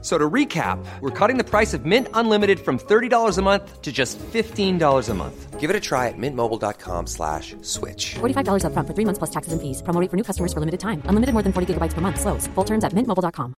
So 0.00 0.16
to 0.16 0.30
recap, 0.30 0.78
we're 1.00 1.10
cutting 1.10 1.38
the 1.38 1.44
price 1.44 1.74
of 1.74 1.84
Mint 1.84 2.06
Unlimited 2.14 2.60
from 2.60 2.78
$30 2.78 3.36
a 3.36 3.42
month 3.42 3.82
to 3.82 3.90
just 3.90 4.16
$15 4.18 5.08
a 5.08 5.14
month. 5.14 5.58
Give 5.58 5.70
it 5.70 5.74
a 5.74 5.80
try 5.80 6.06
at 6.06 6.14
mintmobile.com 6.16 7.06
slash 7.08 7.56
switch. 7.62 8.14
$45 8.20 8.62
upfront 8.62 8.86
for 8.86 8.94
three 8.94 9.04
months 9.04 9.18
plus 9.18 9.30
taxes 9.30 9.52
and 9.52 9.60
fees. 9.60 9.82
Promo 9.82 10.00
rate 10.00 10.08
for 10.08 10.16
new 10.16 10.22
customers 10.22 10.52
for 10.52 10.60
limited 10.60 10.78
time. 10.78 11.02
Unlimited 11.10 11.34
more 11.34 11.42
than 11.42 11.52
40 11.52 11.74
gigabytes 11.74 11.94
per 11.94 12.00
month. 12.00 12.20
Slows. 12.20 12.46
Full 12.54 12.64
terms 12.64 12.84
at 12.84 12.94
mintmobile.com. 12.94 13.54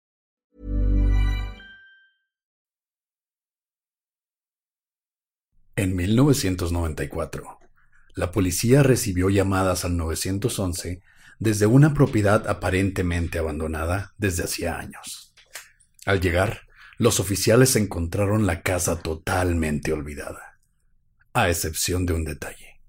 En 5.77 5.96
1994, 5.96 7.58
la 8.14 8.30
policía 8.32 8.82
recibió 8.82 9.30
llamadas 9.30 9.86
al 9.86 9.96
911 9.96 11.00
desde 11.38 11.66
una 11.66 11.94
propiedad 11.94 12.46
aparentemente 12.49 13.38
abandonada 13.38 14.13
desde 14.18 14.44
hacía 14.44 14.79
años. 14.79 15.29
Al 16.07 16.21
llegar, 16.21 16.63
los 16.99 17.21
oficiales 17.21 17.77
encontraron 17.77 18.46
la 18.46 18.63
casa 18.63 19.00
totalmente 19.00 19.93
olvidada, 19.93 20.61
a 21.32 21.49
excepción 21.49 22.07
de 22.07 22.14
un 22.14 22.25
detalle. 22.25 22.81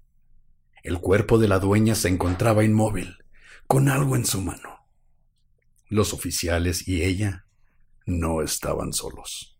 El 0.82 0.98
cuerpo 0.98 1.38
de 1.38 1.48
la 1.48 1.58
dueña 1.58 1.94
se 1.94 2.08
encontraba 2.08 2.64
inmóvil, 2.64 3.16
con 3.66 3.88
algo 3.88 4.16
en 4.16 4.24
su 4.24 4.40
mano. 4.40 4.88
Los 5.88 6.12
oficiales 6.12 6.88
y 6.88 7.02
ella 7.02 7.46
no 8.06 8.42
estaban 8.42 8.92
solos. 8.92 9.56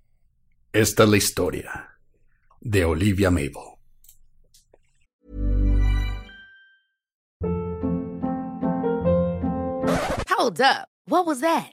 Esta 0.73 1.05
es 1.05 1.09
la 1.09 1.17
historia 1.19 1.99
de 2.61 2.85
Olivia 2.85 3.31
Mabel. 3.31 3.77
Hold 10.29 10.61
up. 10.61 10.89
What 11.07 11.27
was 11.27 11.41
that? 11.41 11.73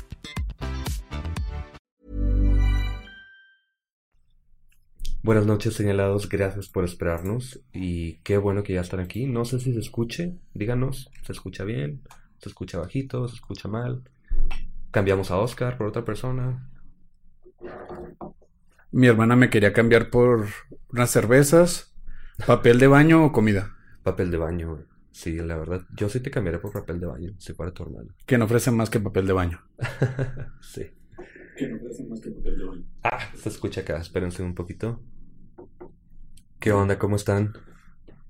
Buenas 5.23 5.45
noches, 5.45 5.75
señalados. 5.75 6.27
Gracias 6.27 6.67
por 6.67 6.83
esperarnos. 6.83 7.61
Y 7.73 8.15
qué 8.23 8.39
bueno 8.39 8.63
que 8.63 8.73
ya 8.73 8.81
están 8.81 9.01
aquí. 9.01 9.27
No 9.27 9.45
sé 9.45 9.59
si 9.59 9.71
se 9.71 9.79
escuche. 9.79 10.33
Díganos. 10.55 11.11
¿Se 11.21 11.31
escucha 11.31 11.63
bien? 11.63 12.01
¿Se 12.39 12.49
escucha 12.49 12.79
bajito? 12.79 13.27
¿Se 13.27 13.35
escucha 13.35 13.67
mal? 13.67 14.01
¿Cambiamos 14.89 15.29
a 15.29 15.37
Oscar 15.37 15.77
por 15.77 15.85
otra 15.85 16.03
persona? 16.03 16.67
Mi 18.89 19.05
hermana 19.05 19.35
me 19.35 19.51
quería 19.51 19.73
cambiar 19.73 20.09
por 20.09 20.47
unas 20.91 21.11
cervezas, 21.11 21.93
papel 22.47 22.79
de 22.79 22.87
baño 22.87 23.23
o 23.23 23.31
comida. 23.31 23.75
Papel 24.01 24.31
de 24.31 24.37
baño. 24.37 24.85
Sí, 25.11 25.35
la 25.35 25.55
verdad. 25.55 25.85
Yo 25.95 26.09
sí 26.09 26.19
te 26.19 26.31
cambiaría 26.31 26.59
por 26.59 26.71
papel 26.71 26.99
de 26.99 27.05
baño, 27.05 27.33
si 27.37 27.53
fuera 27.53 27.71
tu 27.71 27.83
hermano. 27.83 28.15
Que 28.25 28.39
no 28.39 28.45
ofrecen 28.45 28.75
más 28.75 28.89
que 28.89 28.99
papel 28.99 29.27
de 29.27 29.33
baño. 29.33 29.61
sí. 30.61 30.89
Que 31.61 31.67
no 31.69 31.75
ofrecen 31.77 32.09
más 32.09 32.19
que 32.19 32.31
papel 32.31 32.57
de 32.57 32.63
baño. 32.65 32.83
Ah, 33.03 33.19
se 33.35 33.49
escucha 33.49 33.81
acá. 33.81 33.97
Espérense 33.97 34.41
un 34.41 34.55
poquito. 34.55 34.99
¿Qué 36.59 36.71
onda? 36.71 36.97
¿Cómo 36.97 37.15
están? 37.17 37.53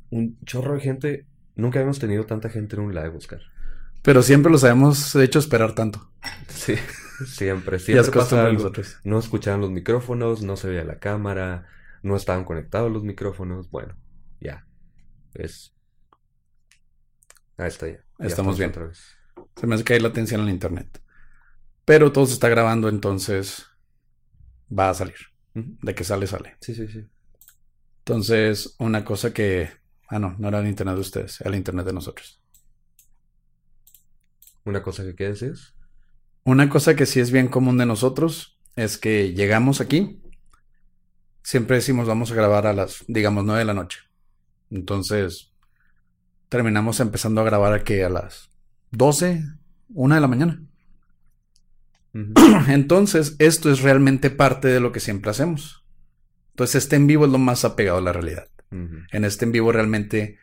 Un 0.10 0.38
chorro 0.46 0.74
de 0.74 0.82
gente. 0.82 1.28
Nunca 1.56 1.80
habíamos 1.80 2.00
tenido 2.00 2.26
tanta 2.26 2.50
gente 2.50 2.76
en 2.76 2.82
un 2.82 2.94
live, 2.94 3.16
Oscar. 3.16 3.40
Pero 4.02 4.22
siempre 4.22 4.52
los 4.52 4.66
habíamos 4.66 5.16
hecho 5.16 5.40
esperar 5.40 5.76
tanto. 5.76 6.12
Sí, 6.50 6.76
siempre, 7.26 7.78
Ya 7.78 7.84
siempre 7.86 8.02
es 8.02 8.08
pasa 8.10 8.20
costumbre 8.20 8.44
de 8.44 8.50
algo. 8.50 8.64
nosotros. 8.64 8.98
No 9.06 9.18
escuchaban 9.20 9.62
los 9.62 9.72
micrófonos, 9.72 10.42
no 10.42 10.58
se 10.58 10.68
veía 10.68 10.84
la 10.84 11.00
cámara, 11.00 11.68
no 12.04 12.18
estaban 12.18 12.44
conectados 12.44 12.92
los 12.92 13.04
micrófonos. 13.04 13.70
Bueno, 13.70 13.96
ya. 14.42 14.68
Es. 15.34 15.74
Ahí 17.58 17.68
está 17.70 17.88
ya. 17.88 18.04
Ya 18.20 18.26
Estamos 18.26 18.58
bien. 18.58 18.72
otra 18.72 18.88
vez. 18.88 19.02
Se 19.56 19.68
me 19.68 19.76
hace 19.76 19.86
que 19.86 19.94
hay 19.94 20.00
latencia 20.02 20.36
en 20.36 20.42
el 20.44 20.50
internet. 20.50 21.02
Pero 21.86 22.12
todo 22.12 22.26
se 22.26 22.34
está 22.34 22.50
grabando, 22.50 22.90
entonces 22.90 23.66
va 24.72 24.90
a 24.90 24.94
salir. 24.94 25.16
De 25.54 25.96
que 25.96 26.04
sale, 26.04 26.28
sale. 26.28 26.56
Sí, 26.62 26.74
sí, 26.76 26.88
sí. 26.88 27.06
Entonces, 28.00 28.76
una 28.80 29.04
cosa 29.04 29.34
que... 29.34 29.70
Ah, 30.08 30.20
no, 30.20 30.36
no 30.38 30.48
era 30.48 30.60
el 30.60 30.68
internet 30.68 30.96
de 30.96 31.02
ustedes, 31.02 31.42
era 31.42 31.50
el 31.50 31.56
internet 31.56 31.86
de 31.86 31.94
nosotros. 31.94 32.42
Una 34.66 34.82
cosa 34.84 35.04
que 35.04 35.16
qué 35.16 35.34
decís. 35.34 35.74
Una 36.44 36.70
cosa 36.70 36.96
que 36.96 37.06
sí 37.06 37.20
es 37.20 37.32
bien 37.32 37.48
común 37.48 37.78
de 37.78 37.86
nosotros 37.86 38.60
es 38.76 38.98
que 38.98 39.34
llegamos 39.34 39.82
aquí, 39.82 40.22
siempre 41.44 41.78
decimos 41.78 42.08
vamos 42.08 42.32
a 42.32 42.36
grabar 42.36 42.68
a 42.68 42.74
las, 42.74 43.04
digamos, 43.08 43.44
9 43.46 43.60
de 43.60 43.66
la 43.66 43.74
noche. 43.74 44.00
Entonces, 44.70 45.54
terminamos 46.50 47.00
empezando 47.00 47.42
a 47.42 47.46
grabar 47.46 47.74
aquí 47.74 48.02
a 48.02 48.10
las 48.10 48.50
12, 48.92 49.44
1 49.90 50.16
de 50.16 50.22
la 50.22 50.28
mañana. 50.28 50.62
Entonces, 52.68 53.36
esto 53.40 53.72
es 53.72 53.82
realmente 53.82 54.30
parte 54.30 54.68
de 54.68 54.80
lo 54.80 54.92
que 54.92 55.00
siempre 55.00 55.32
hacemos. 55.32 55.86
Entonces, 56.52 56.84
este 56.84 56.96
en 56.98 57.08
vivo 57.08 57.26
es 57.26 57.32
lo 57.32 57.38
más 57.38 57.64
apegado 57.66 57.98
a 57.98 58.02
la 58.02 58.14
realidad. 58.14 58.48
En 59.12 59.26
este 59.26 59.46
en 59.46 59.52
vivo 59.52 59.72
realmente 59.72 60.38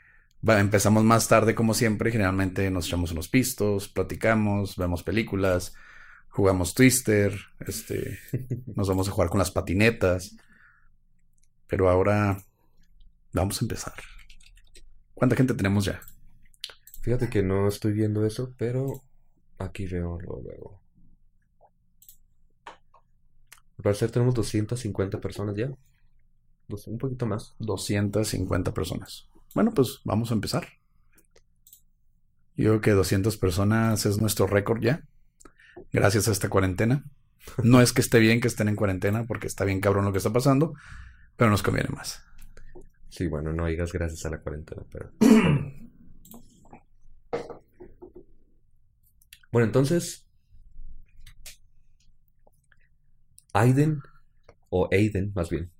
va- 0.46 0.60
empezamos 0.60 1.04
más 1.04 1.28
tarde 1.28 1.54
como 1.54 1.74
siempre. 1.74 2.10
Generalmente 2.10 2.70
nos 2.70 2.86
echamos 2.86 3.12
unos 3.12 3.28
pistos, 3.28 3.88
platicamos, 3.88 4.76
vemos 4.76 5.02
películas, 5.02 5.74
jugamos 6.28 6.74
Twister, 6.74 7.34
este, 7.66 8.18
nos 8.74 8.88
vamos 8.88 9.08
a 9.08 9.12
jugar 9.12 9.30
con 9.30 9.38
las 9.38 9.50
patinetas. 9.50 10.36
Pero 11.66 11.88
ahora 11.90 12.38
vamos 13.32 13.60
a 13.60 13.64
empezar. 13.64 13.94
¿Cuánta 15.14 15.36
gente 15.36 15.54
tenemos 15.54 15.84
ya? 15.84 16.00
Fíjate 17.02 17.28
que 17.28 17.42
no 17.42 17.68
estoy 17.68 17.92
viendo 17.92 18.24
eso, 18.26 18.54
pero 18.58 19.02
aquí 19.58 19.86
veo 19.86 20.18
lo 20.20 20.40
luego. 20.42 20.80
Al 23.78 23.82
parecer 23.82 24.10
tenemos 24.10 24.34
250 24.34 25.20
personas 25.20 25.54
ya. 25.56 25.70
Dos- 26.68 26.86
un 26.86 26.98
poquito 26.98 27.26
más. 27.26 27.54
250 27.60 28.74
personas. 28.74 29.28
Bueno, 29.54 29.72
pues 29.72 30.00
vamos 30.04 30.30
a 30.30 30.34
empezar. 30.34 30.66
Yo 32.56 32.70
creo 32.70 32.80
que 32.80 32.90
200 32.90 33.36
personas 33.36 34.04
es 34.04 34.20
nuestro 34.20 34.46
récord 34.46 34.82
ya. 34.82 35.04
Gracias 35.92 36.28
a 36.28 36.32
esta 36.32 36.48
cuarentena. 36.48 37.04
No 37.62 37.80
es 37.80 37.92
que 37.92 38.00
esté 38.00 38.18
bien 38.18 38.40
que 38.40 38.48
estén 38.48 38.68
en 38.68 38.76
cuarentena, 38.76 39.24
porque 39.24 39.46
está 39.46 39.64
bien 39.64 39.80
cabrón 39.80 40.04
lo 40.04 40.12
que 40.12 40.18
está 40.18 40.32
pasando, 40.32 40.74
pero 41.36 41.50
nos 41.50 41.62
conviene 41.62 41.88
más. 41.90 42.22
Sí, 43.08 43.26
bueno, 43.28 43.52
no 43.52 43.66
digas 43.66 43.92
gracias 43.92 44.26
a 44.26 44.30
la 44.30 44.40
cuarentena, 44.40 44.82
pero... 44.90 45.12
Bueno, 49.50 49.64
entonces... 49.66 50.27
Aiden, 53.60 54.02
o 54.70 54.88
Aiden, 54.92 55.32
más 55.34 55.50
bien. 55.50 55.70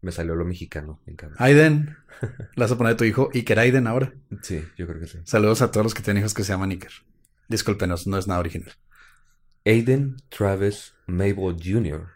Me 0.00 0.12
salió 0.12 0.36
lo 0.36 0.44
mexicano 0.44 1.00
en 1.06 1.16
cada. 1.16 1.34
Aiden, 1.38 1.96
le 2.20 2.60
vas 2.62 2.70
a 2.70 2.78
poner 2.78 2.92
a 2.92 2.96
tu 2.96 3.04
hijo 3.04 3.30
Iker 3.34 3.58
Aiden 3.58 3.86
ahora. 3.86 4.14
Sí, 4.42 4.64
yo 4.76 4.86
creo 4.86 5.00
que 5.00 5.06
sí. 5.06 5.18
Saludos 5.24 5.60
a 5.60 5.70
todos 5.70 5.84
los 5.84 5.94
que 5.94 6.02
tienen 6.02 6.20
hijos 6.20 6.34
que 6.34 6.44
se 6.44 6.52
llaman 6.52 6.70
Iker. 6.70 6.92
Discúlpenos, 7.48 8.06
no 8.06 8.16
es 8.16 8.28
nada 8.28 8.40
original. 8.40 8.72
Aiden 9.64 10.16
Travis 10.28 10.94
Mabel 11.06 11.56
Jr. 11.62 12.06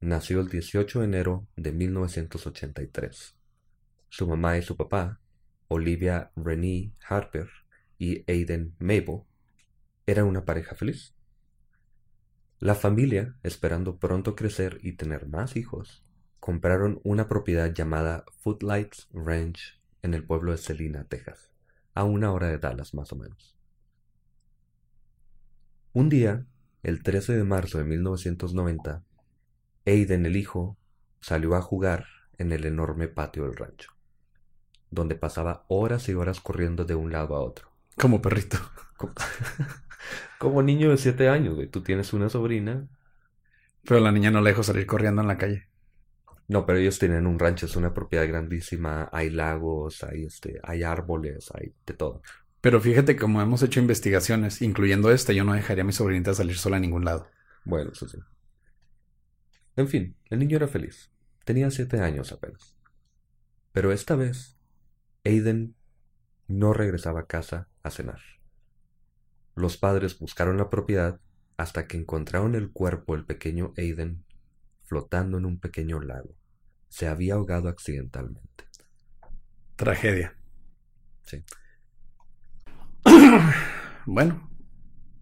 nació 0.00 0.40
el 0.40 0.48
18 0.48 0.98
de 0.98 1.04
enero 1.04 1.46
de 1.56 1.72
1983. 1.72 3.34
Su 4.08 4.26
mamá 4.26 4.58
y 4.58 4.62
su 4.62 4.76
papá, 4.76 5.20
Olivia 5.68 6.32
Renee 6.34 6.92
Harper 7.08 7.48
y 7.98 8.24
Aiden 8.30 8.74
Mabel, 8.78 9.22
eran 10.06 10.26
una 10.26 10.44
pareja 10.44 10.74
feliz. 10.74 11.14
La 12.60 12.74
familia, 12.74 13.36
esperando 13.44 13.98
pronto 13.98 14.34
crecer 14.34 14.80
y 14.82 14.94
tener 14.94 15.28
más 15.28 15.54
hijos, 15.54 16.02
compraron 16.40 17.00
una 17.04 17.28
propiedad 17.28 17.72
llamada 17.72 18.24
Footlights 18.40 19.08
Ranch 19.12 19.80
en 20.02 20.12
el 20.12 20.24
pueblo 20.24 20.50
de 20.50 20.58
Celina, 20.58 21.04
Texas, 21.04 21.52
a 21.94 22.02
una 22.02 22.32
hora 22.32 22.48
de 22.48 22.58
Dallas 22.58 22.94
más 22.94 23.12
o 23.12 23.16
menos. 23.16 23.56
Un 25.92 26.08
día, 26.08 26.46
el 26.82 27.04
13 27.04 27.36
de 27.36 27.44
marzo 27.44 27.78
de 27.78 27.84
1990, 27.84 29.04
Aiden 29.86 30.26
el 30.26 30.36
hijo 30.36 30.76
salió 31.20 31.54
a 31.54 31.62
jugar 31.62 32.06
en 32.38 32.50
el 32.50 32.66
enorme 32.66 33.06
patio 33.06 33.44
del 33.44 33.56
rancho. 33.56 33.92
donde 34.90 35.14
pasaba 35.16 35.66
horas 35.68 36.08
y 36.08 36.14
horas 36.14 36.40
corriendo 36.40 36.86
de 36.86 36.94
un 36.94 37.12
lado 37.12 37.36
a 37.36 37.40
otro. 37.40 37.70
Como 37.98 38.22
perrito. 38.22 38.56
Como, 40.38 40.62
niño 40.62 40.90
de 40.90 40.96
siete 40.96 41.28
años, 41.28 41.54
güey. 41.54 41.68
Tú 41.68 41.82
tienes 41.82 42.12
una 42.12 42.28
sobrina. 42.28 42.86
Pero 43.84 44.00
la 44.00 44.12
niña 44.12 44.30
no 44.30 44.40
le 44.40 44.50
dejó 44.50 44.62
salir 44.62 44.86
corriendo 44.86 45.22
en 45.22 45.28
la 45.28 45.38
calle. 45.38 45.68
No, 46.48 46.64
pero 46.64 46.78
ellos 46.78 46.98
tienen 46.98 47.26
un 47.26 47.38
rancho, 47.38 47.66
es 47.66 47.76
una 47.76 47.92
propiedad 47.92 48.26
grandísima. 48.26 49.08
Hay 49.12 49.30
lagos, 49.30 50.02
hay 50.02 50.24
este, 50.24 50.60
hay 50.62 50.82
árboles, 50.82 51.50
hay 51.54 51.74
de 51.86 51.94
todo. 51.94 52.22
Pero 52.60 52.80
fíjate, 52.80 53.16
como 53.16 53.40
hemos 53.40 53.62
hecho 53.62 53.80
investigaciones, 53.80 54.62
incluyendo 54.62 55.10
esta, 55.12 55.32
yo 55.32 55.44
no 55.44 55.52
dejaría 55.52 55.82
a 55.82 55.86
mi 55.86 55.92
sobrinita 55.92 56.34
salir 56.34 56.56
sola 56.56 56.78
a 56.78 56.80
ningún 56.80 57.04
lado. 57.04 57.28
Bueno, 57.64 57.92
eso 57.92 58.08
sí. 58.08 58.18
En 59.76 59.88
fin, 59.88 60.16
el 60.30 60.38
niño 60.38 60.56
era 60.56 60.68
feliz. 60.68 61.10
Tenía 61.44 61.70
siete 61.70 62.00
años 62.00 62.32
apenas. 62.32 62.76
Pero 63.72 63.92
esta 63.92 64.16
vez, 64.16 64.58
Aiden 65.24 65.76
no 66.48 66.72
regresaba 66.72 67.20
a 67.20 67.26
casa 67.26 67.68
a 67.82 67.90
cenar. 67.90 68.20
Los 69.58 69.76
padres 69.76 70.16
buscaron 70.16 70.56
la 70.56 70.70
propiedad 70.70 71.20
hasta 71.56 71.88
que 71.88 71.96
encontraron 71.96 72.54
el 72.54 72.70
cuerpo 72.70 73.16
del 73.16 73.24
pequeño 73.24 73.74
Aiden 73.76 74.24
flotando 74.84 75.36
en 75.36 75.46
un 75.46 75.58
pequeño 75.58 76.00
lago. 76.00 76.30
Se 76.88 77.08
había 77.08 77.34
ahogado 77.34 77.68
accidentalmente. 77.68 78.64
Tragedia. 79.74 80.36
Sí. 81.24 81.42
Bueno, 84.10 84.48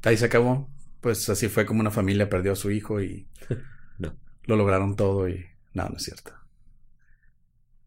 ahí 0.04 0.16
se 0.16 0.26
acabó. 0.26 0.70
Pues 1.00 1.28
así 1.28 1.48
fue 1.48 1.66
como 1.66 1.80
una 1.80 1.90
familia 1.90 2.28
perdió 2.28 2.52
a 2.52 2.56
su 2.56 2.70
hijo 2.70 3.00
y 3.00 3.28
No. 3.98 4.16
lo 4.44 4.54
lograron 4.56 4.94
todo 4.94 5.28
y 5.28 5.44
no, 5.72 5.88
no 5.88 5.96
es 5.96 6.04
cierto. 6.04 6.32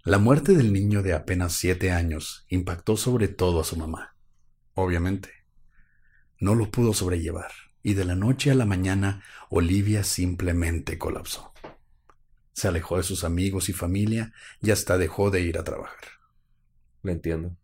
La 0.04 0.18
muerte 0.18 0.54
del 0.56 0.74
niño 0.74 1.04
de 1.04 1.14
apenas 1.14 1.54
siete 1.54 1.92
años 1.92 2.46
impactó 2.50 2.98
sobre 2.98 3.28
todo 3.30 3.62
a 3.62 3.64
su 3.64 3.78
mamá. 3.78 4.16
Obviamente. 4.74 5.39
No 6.40 6.56
lo 6.56 6.72
pudo 6.72 6.94
sobrellevar 6.94 7.52
y 7.84 7.94
de 7.94 8.06
la 8.06 8.16
noche 8.16 8.52
a 8.52 8.56
la 8.56 8.66
mañana 8.66 9.24
Olivia 9.50 10.04
simplemente 10.04 10.98
colapsó. 10.98 11.54
Se 12.54 12.68
alejó 12.68 12.98
de 12.98 13.04
sus 13.04 13.24
amigos 13.24 13.70
y 13.70 13.74
familia 13.74 14.34
y 14.62 14.72
hasta 14.72 14.98
dejó 14.98 15.32
de 15.32 15.42
ir 15.42 15.58
a 15.58 15.64
trabajar. 15.64 16.04
Lo 17.04 17.12
entiendo. 17.12 17.56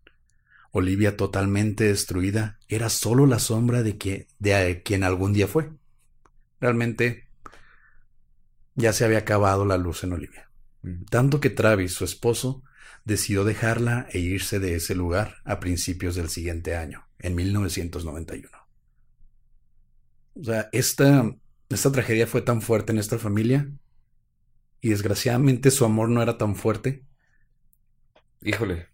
Olivia 0.72 1.16
totalmente 1.16 1.86
destruida 1.86 2.60
era 2.68 2.89
solo 2.89 3.25
la 3.25 3.39
sombra 3.39 3.83
de, 3.83 3.98
que, 3.98 4.27
de 4.39 4.81
quien 4.83 5.04
algún 5.04 5.33
día 5.33 5.48
fue. 5.48 5.69
Realmente 6.60 7.28
ya 8.75 8.92
se 8.92 9.06
había 9.06 9.19
acabado 9.19 9.66
la 9.66 9.78
luz 9.78 10.04
en 10.04 10.13
Olivia. 10.13 10.50
Ujú. 10.83 11.06
Tanto 11.10 11.39
que 11.39 11.50
Travis, 11.50 11.94
su 11.94 12.04
esposo, 12.04 12.63
decidió 13.06 13.44
dejarla 13.44 14.07
e 14.12 14.19
irse 14.19 14.60
de 14.60 14.75
ese 14.75 14.95
lugar 14.95 15.38
a 15.45 15.60
principios 15.60 16.16
del 16.16 16.30
siguiente 16.30 16.75
año, 16.75 17.07
en 17.19 17.36
1991. 17.36 18.64
O 20.35 20.43
sea, 20.43 20.69
esta, 20.71 21.33
esta 21.69 21.91
tragedia 21.91 22.27
fue 22.27 22.41
tan 22.41 22.61
fuerte 22.61 22.91
en 22.91 22.99
esta 22.99 23.17
familia 23.17 23.69
y 24.81 24.89
desgraciadamente 24.89 25.71
su 25.71 25.85
amor 25.85 26.09
no 26.09 26.21
era 26.21 26.37
tan 26.37 26.55
fuerte. 26.55 27.03
Híjole. 28.41 28.87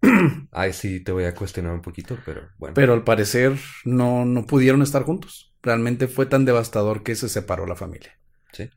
Ay, 0.52 0.72
sí, 0.72 1.00
te 1.00 1.12
voy 1.12 1.24
a 1.24 1.34
cuestionar 1.34 1.72
un 1.72 1.82
poquito, 1.82 2.18
pero 2.24 2.48
bueno. 2.58 2.74
Pero 2.74 2.92
al 2.92 3.02
parecer 3.02 3.58
no, 3.84 4.24
no 4.24 4.46
pudieron 4.46 4.82
estar 4.82 5.02
juntos. 5.02 5.54
Realmente 5.62 6.06
fue 6.06 6.26
tan 6.26 6.44
devastador 6.44 7.02
que 7.02 7.16
se 7.16 7.28
separó 7.28 7.66
la 7.66 7.76
familia. 7.76 8.18
Sí. 8.52 8.70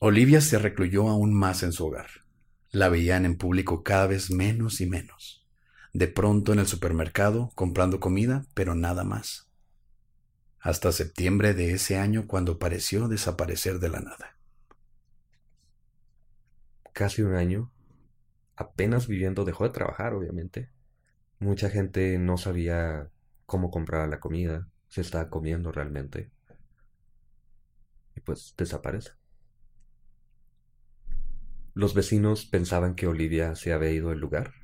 Olivia 0.00 0.40
se 0.40 0.58
recluyó 0.58 1.08
aún 1.08 1.34
más 1.34 1.62
en 1.62 1.72
su 1.72 1.86
hogar. 1.86 2.08
La 2.70 2.88
veían 2.88 3.24
en 3.24 3.36
público 3.36 3.82
cada 3.82 4.06
vez 4.06 4.30
menos 4.30 4.80
y 4.80 4.86
menos. 4.86 5.37
De 5.98 6.06
pronto 6.06 6.52
en 6.52 6.60
el 6.60 6.68
supermercado 6.68 7.50
comprando 7.56 7.98
comida, 7.98 8.46
pero 8.54 8.76
nada 8.76 9.02
más. 9.02 9.48
Hasta 10.60 10.92
septiembre 10.92 11.54
de 11.54 11.72
ese 11.72 11.98
año 11.98 12.28
cuando 12.28 12.60
pareció 12.60 13.08
desaparecer 13.08 13.80
de 13.80 13.88
la 13.88 13.98
nada. 13.98 14.36
Casi 16.92 17.22
un 17.22 17.34
año. 17.34 17.72
Apenas 18.54 19.08
viviendo, 19.08 19.44
dejó 19.44 19.64
de 19.64 19.70
trabajar, 19.70 20.14
obviamente. 20.14 20.70
Mucha 21.40 21.68
gente 21.68 22.16
no 22.20 22.38
sabía 22.38 23.10
cómo 23.44 23.72
comprar 23.72 24.08
la 24.08 24.20
comida, 24.20 24.68
se 24.86 25.00
estaba 25.00 25.28
comiendo 25.28 25.72
realmente. 25.72 26.30
Y 28.14 28.20
pues 28.20 28.54
desaparece. 28.56 29.14
Los 31.74 31.92
vecinos 31.92 32.46
pensaban 32.46 32.94
que 32.94 33.08
Olivia 33.08 33.56
se 33.56 33.72
había 33.72 33.90
ido 33.90 34.10
del 34.10 34.20
lugar, 34.20 34.54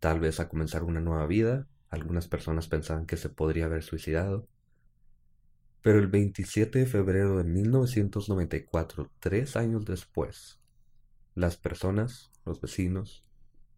tal 0.00 0.20
vez 0.20 0.40
a 0.40 0.48
comenzar 0.48 0.84
una 0.84 1.00
nueva 1.00 1.26
vida. 1.26 1.66
Algunas 1.90 2.28
personas 2.28 2.68
pensaban 2.68 3.06
que 3.06 3.16
se 3.16 3.28
podría 3.28 3.66
haber 3.66 3.82
suicidado. 3.82 4.46
Pero 5.82 5.98
el 5.98 6.08
27 6.08 6.80
de 6.80 6.86
febrero 6.86 7.38
de 7.38 7.44
1994, 7.44 9.10
tres 9.20 9.56
años 9.56 9.84
después, 9.84 10.60
las 11.34 11.56
personas, 11.56 12.30
los 12.44 12.60
vecinos, 12.60 13.24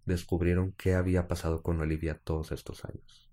descubrieron 0.07 0.73
qué 0.73 0.95
había 0.95 1.29
pasado 1.29 1.63
con 1.63 1.81
Olivia 1.81 2.19
todos 2.25 2.53
estos 2.53 2.85
años. 2.85 3.31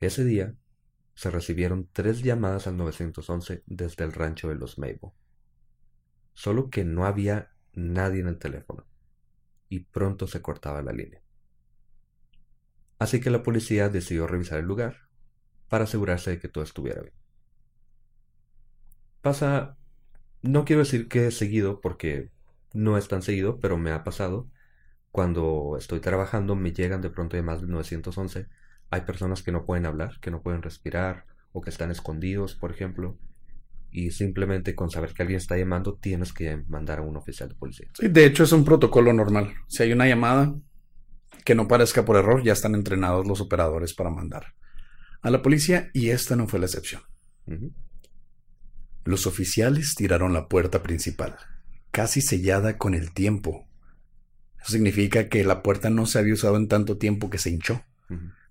Ese 0.00 0.24
día 0.24 0.54
se 1.14 1.30
recibieron 1.30 1.88
tres 1.92 2.22
llamadas 2.22 2.66
al 2.66 2.76
911 2.78 3.62
desde 3.66 4.04
el 4.04 4.12
rancho 4.12 4.48
de 4.48 4.56
los 4.56 4.78
Mabel. 4.78 5.12
Solo 6.32 6.70
que 6.70 6.84
no 6.84 7.04
había 7.04 7.52
nadie 7.74 8.20
en 8.20 8.28
el 8.28 8.38
teléfono 8.38 8.86
y 9.72 9.80
pronto 9.80 10.26
se 10.26 10.42
cortaba 10.42 10.82
la 10.82 10.92
línea. 10.92 11.22
Así 12.98 13.20
que 13.20 13.30
la 13.30 13.42
policía 13.42 13.88
decidió 13.88 14.26
revisar 14.26 14.58
el 14.58 14.66
lugar 14.66 15.08
para 15.70 15.84
asegurarse 15.84 16.28
de 16.28 16.38
que 16.38 16.48
todo 16.48 16.62
estuviera 16.62 17.00
bien. 17.00 17.14
Pasa, 19.22 19.78
no 20.42 20.66
quiero 20.66 20.80
decir 20.80 21.08
que 21.08 21.30
seguido 21.30 21.80
porque 21.80 22.30
no 22.74 22.98
es 22.98 23.08
tan 23.08 23.22
seguido, 23.22 23.60
pero 23.60 23.78
me 23.78 23.92
ha 23.92 24.04
pasado. 24.04 24.50
Cuando 25.10 25.76
estoy 25.78 26.00
trabajando 26.00 26.54
me 26.54 26.74
llegan 26.74 27.00
de 27.00 27.08
pronto 27.08 27.36
de 27.36 27.42
más 27.42 27.62
del 27.62 27.70
911. 27.70 28.48
Hay 28.90 29.00
personas 29.00 29.42
que 29.42 29.52
no 29.52 29.64
pueden 29.64 29.86
hablar, 29.86 30.20
que 30.20 30.30
no 30.30 30.42
pueden 30.42 30.60
respirar 30.60 31.24
o 31.52 31.62
que 31.62 31.70
están 31.70 31.90
escondidos, 31.90 32.54
por 32.54 32.72
ejemplo. 32.72 33.16
Y 33.92 34.10
simplemente 34.10 34.74
con 34.74 34.90
saber 34.90 35.12
que 35.12 35.22
alguien 35.22 35.38
está 35.38 35.56
llamando 35.56 35.94
tienes 35.94 36.32
que 36.32 36.56
mandar 36.68 37.00
a 37.00 37.02
un 37.02 37.16
oficial 37.16 37.48
de 37.50 37.54
policía. 37.54 37.88
Sí, 37.94 38.08
de 38.08 38.24
hecho 38.24 38.44
es 38.44 38.52
un 38.52 38.64
protocolo 38.64 39.12
normal. 39.12 39.54
Si 39.68 39.82
hay 39.82 39.92
una 39.92 40.08
llamada 40.08 40.54
que 41.44 41.54
no 41.54 41.68
parezca 41.68 42.04
por 42.04 42.16
error, 42.16 42.42
ya 42.42 42.52
están 42.52 42.74
entrenados 42.74 43.26
los 43.26 43.40
operadores 43.40 43.94
para 43.94 44.10
mandar 44.10 44.54
a 45.22 45.30
la 45.30 45.40
policía 45.40 45.90
y 45.94 46.10
esta 46.10 46.36
no 46.36 46.48
fue 46.48 46.58
la 46.58 46.66
excepción. 46.66 47.02
Los 49.04 49.26
oficiales 49.26 49.94
tiraron 49.94 50.32
la 50.32 50.48
puerta 50.48 50.82
principal, 50.82 51.36
casi 51.90 52.20
sellada 52.20 52.76
con 52.76 52.94
el 52.94 53.12
tiempo. 53.12 53.68
Eso 54.60 54.72
significa 54.72 55.28
que 55.28 55.44
la 55.44 55.62
puerta 55.62 55.90
no 55.90 56.06
se 56.06 56.18
había 56.18 56.34
usado 56.34 56.56
en 56.56 56.68
tanto 56.68 56.98
tiempo 56.98 57.30
que 57.30 57.38
se 57.38 57.50
hinchó. 57.50 57.82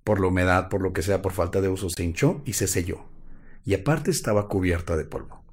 Por 0.03 0.19
la 0.19 0.27
humedad, 0.27 0.69
por 0.69 0.81
lo 0.81 0.93
que 0.93 1.03
sea, 1.03 1.21
por 1.21 1.33
falta 1.33 1.61
de 1.61 1.69
uso, 1.69 1.89
se 1.89 2.03
hinchó 2.03 2.41
y 2.45 2.53
se 2.53 2.67
selló. 2.67 3.05
Y 3.63 3.73
aparte 3.73 4.11
estaba 4.11 4.47
cubierta 4.47 4.97
de 4.97 5.05
polvo. 5.05 5.43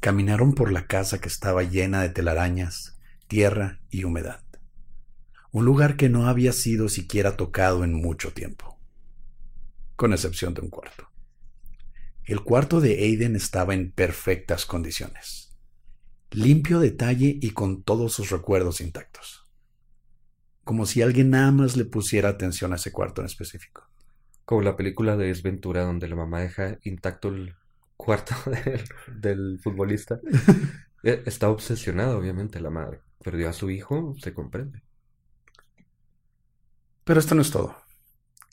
Caminaron 0.00 0.54
por 0.54 0.72
la 0.72 0.86
casa 0.86 1.20
que 1.20 1.28
estaba 1.28 1.62
llena 1.62 2.02
de 2.02 2.10
telarañas, 2.10 2.98
tierra 3.28 3.80
y 3.88 4.04
humedad. 4.04 4.44
Un 5.52 5.64
lugar 5.64 5.96
que 5.96 6.08
no 6.08 6.26
había 6.26 6.52
sido 6.52 6.88
siquiera 6.88 7.36
tocado 7.36 7.84
en 7.84 7.94
mucho 7.94 8.32
tiempo. 8.32 8.78
Con 9.96 10.12
excepción 10.12 10.54
de 10.54 10.62
un 10.62 10.70
cuarto. 10.70 11.08
El 12.24 12.42
cuarto 12.42 12.80
de 12.80 12.94
Aiden 12.98 13.36
estaba 13.36 13.74
en 13.74 13.92
perfectas 13.92 14.64
condiciones. 14.64 15.56
Limpio 16.30 16.80
detalle 16.80 17.38
y 17.40 17.50
con 17.50 17.82
todos 17.82 18.14
sus 18.14 18.30
recuerdos 18.30 18.80
intactos. 18.80 19.50
Como 20.64 20.86
si 20.86 21.02
alguien 21.02 21.30
nada 21.30 21.52
más 21.52 21.76
le 21.76 21.84
pusiera 21.84 22.28
atención 22.28 22.72
a 22.72 22.76
ese 22.76 22.92
cuarto 22.92 23.20
en 23.20 23.26
específico. 23.26 23.91
Como 24.44 24.62
la 24.62 24.76
película 24.76 25.16
de 25.16 25.26
Desventura 25.26 25.84
donde 25.84 26.08
la 26.08 26.16
mamá 26.16 26.40
deja 26.40 26.78
intacto 26.84 27.28
el 27.28 27.54
cuarto 27.96 28.34
del, 28.64 28.84
del 29.20 29.60
futbolista. 29.60 30.20
Eh, 31.04 31.24
Está 31.26 31.50
obsesionada, 31.50 32.16
obviamente, 32.16 32.60
la 32.60 32.70
madre. 32.70 33.02
Perdió 33.24 33.48
a 33.48 33.52
su 33.52 33.70
hijo, 33.70 34.14
se 34.20 34.32
comprende. 34.32 34.82
Pero 37.04 37.20
esto 37.20 37.34
no 37.34 37.42
es 37.42 37.50
todo. 37.50 37.76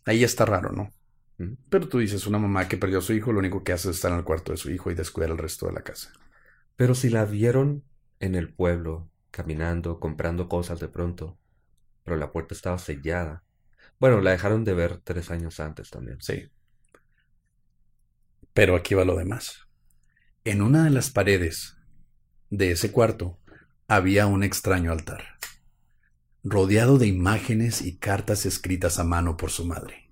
Ahí 0.06 0.24
está 0.24 0.46
raro, 0.46 0.72
¿no? 0.72 0.94
Ujú. 1.40 1.58
Pero 1.70 1.88
tú 1.90 2.00
dices, 2.00 2.28
una 2.28 2.40
mamá 2.40 2.68
que 2.68 2.78
perdió 2.78 3.00
a 3.00 3.02
su 3.02 3.14
hijo, 3.14 3.32
lo 3.32 3.40
único 3.40 3.64
que 3.64 3.74
hace 3.74 3.90
es 3.90 3.98
estar 3.98 4.12
en 4.12 4.20
el 4.20 4.24
cuarto 4.24 4.52
de 4.52 4.58
su 4.58 4.72
hijo 4.72 4.92
y 4.92 4.96
descuidar 4.96 5.32
el 5.32 5.38
resto 5.38 5.68
de 5.68 5.74
la 5.74 5.84
casa. 5.84 6.12
Pero 6.76 6.96
si 6.96 7.10
la 7.10 7.26
vieron 7.26 7.84
en 8.20 8.36
el 8.36 8.54
pueblo, 8.54 9.10
caminando, 9.32 10.00
comprando 10.00 10.50
cosas 10.50 10.80
de 10.80 10.90
pronto, 10.90 11.40
pero 12.04 12.18
la 12.18 12.32
puerta 12.32 12.56
estaba 12.56 12.78
sellada. 12.80 13.44
Bueno, 14.00 14.22
la 14.22 14.32
dejaron 14.32 14.64
de 14.64 14.74
ver 14.74 15.00
tres 15.00 15.30
años 15.30 15.60
antes 15.60 15.90
también. 15.90 16.22
Sí. 16.22 16.50
Pero 18.54 18.76
aquí 18.76 18.96
va 18.96 19.04
lo 19.04 19.18
demás. 19.18 19.68
En 20.46 20.62
una 20.62 20.86
de 20.86 20.90
las 20.90 21.10
paredes 21.10 21.78
de 22.50 22.72
ese 22.72 22.92
cuarto 22.92 23.40
había 23.88 24.26
un 24.26 24.44
extraño 24.44 24.92
altar, 24.92 25.38
rodeado 26.44 26.98
de 26.98 27.08
imágenes 27.08 27.82
y 27.82 27.98
cartas 27.98 28.46
escritas 28.46 29.00
a 29.00 29.04
mano 29.04 29.36
por 29.36 29.52
su 29.52 29.66
madre. 29.66 30.10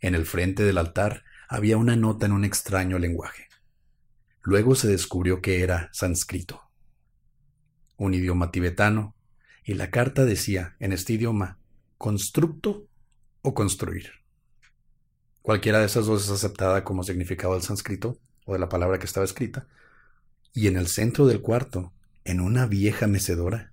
En 0.00 0.14
el 0.14 0.24
frente 0.24 0.62
del 0.62 0.78
altar 0.78 1.24
había 1.48 1.76
una 1.76 1.96
nota 1.96 2.26
en 2.26 2.32
un 2.32 2.44
extraño 2.44 2.98
lenguaje. 2.98 3.48
Luego 4.42 4.74
se 4.74 4.88
descubrió 4.88 5.40
que 5.40 5.62
era 5.62 5.90
sánscrito, 5.92 6.62
un 7.96 8.14
idioma 8.14 8.50
tibetano, 8.50 9.16
y 9.64 9.74
la 9.74 9.90
carta 9.90 10.24
decía 10.24 10.76
en 10.80 10.92
este 10.92 11.12
idioma, 11.12 11.58
constructo 11.98 12.88
o 13.42 13.54
construir. 13.54 14.10
Cualquiera 15.42 15.80
de 15.80 15.86
esas 15.86 16.06
dos 16.06 16.24
es 16.24 16.30
aceptada 16.30 16.84
como 16.84 17.02
significado 17.02 17.54
del 17.54 17.62
sánscrito 17.62 18.18
o 18.46 18.52
de 18.52 18.58
la 18.58 18.68
palabra 18.68 18.98
que 18.98 19.06
estaba 19.06 19.26
escrita. 19.26 19.66
Y 20.54 20.68
en 20.68 20.76
el 20.76 20.86
centro 20.86 21.26
del 21.26 21.40
cuarto, 21.40 21.92
en 22.24 22.40
una 22.40 22.66
vieja 22.66 23.06
mecedora, 23.06 23.72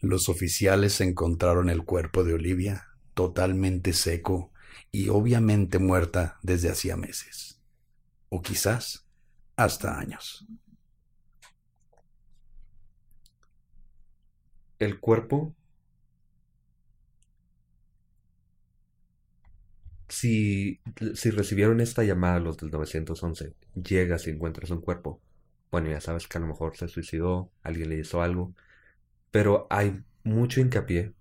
los 0.00 0.28
oficiales 0.28 1.00
encontraron 1.00 1.68
el 1.68 1.84
cuerpo 1.84 2.24
de 2.24 2.34
Olivia 2.34 2.86
totalmente 3.14 3.92
seco 3.92 4.52
y 4.92 5.08
obviamente 5.08 5.78
muerta 5.78 6.38
desde 6.42 6.70
hacía 6.70 6.96
meses, 6.96 7.60
o 8.28 8.40
quizás 8.40 9.06
hasta 9.56 9.98
años. 9.98 10.46
El 14.78 15.00
cuerpo 15.00 15.54
si, 20.10 20.80
si 21.14 21.30
recibieron 21.30 21.80
esta 21.80 22.02
llamada 22.04 22.40
los 22.40 22.56
del 22.58 22.70
911, 22.70 23.54
llegas 23.74 24.26
y 24.26 24.30
encuentras 24.30 24.70
un 24.70 24.80
cuerpo, 24.80 25.20
bueno, 25.70 25.88
ya 25.88 26.00
sabes 26.00 26.26
que 26.26 26.36
a 26.38 26.40
lo 26.40 26.48
mejor 26.48 26.76
se 26.76 26.88
suicidó, 26.88 27.50
alguien 27.62 27.90
le 27.90 27.98
hizo 27.98 28.20
algo, 28.20 28.52
pero 29.30 29.66
hay 29.70 30.02
mucho 30.24 30.60
hincapié 30.60 31.14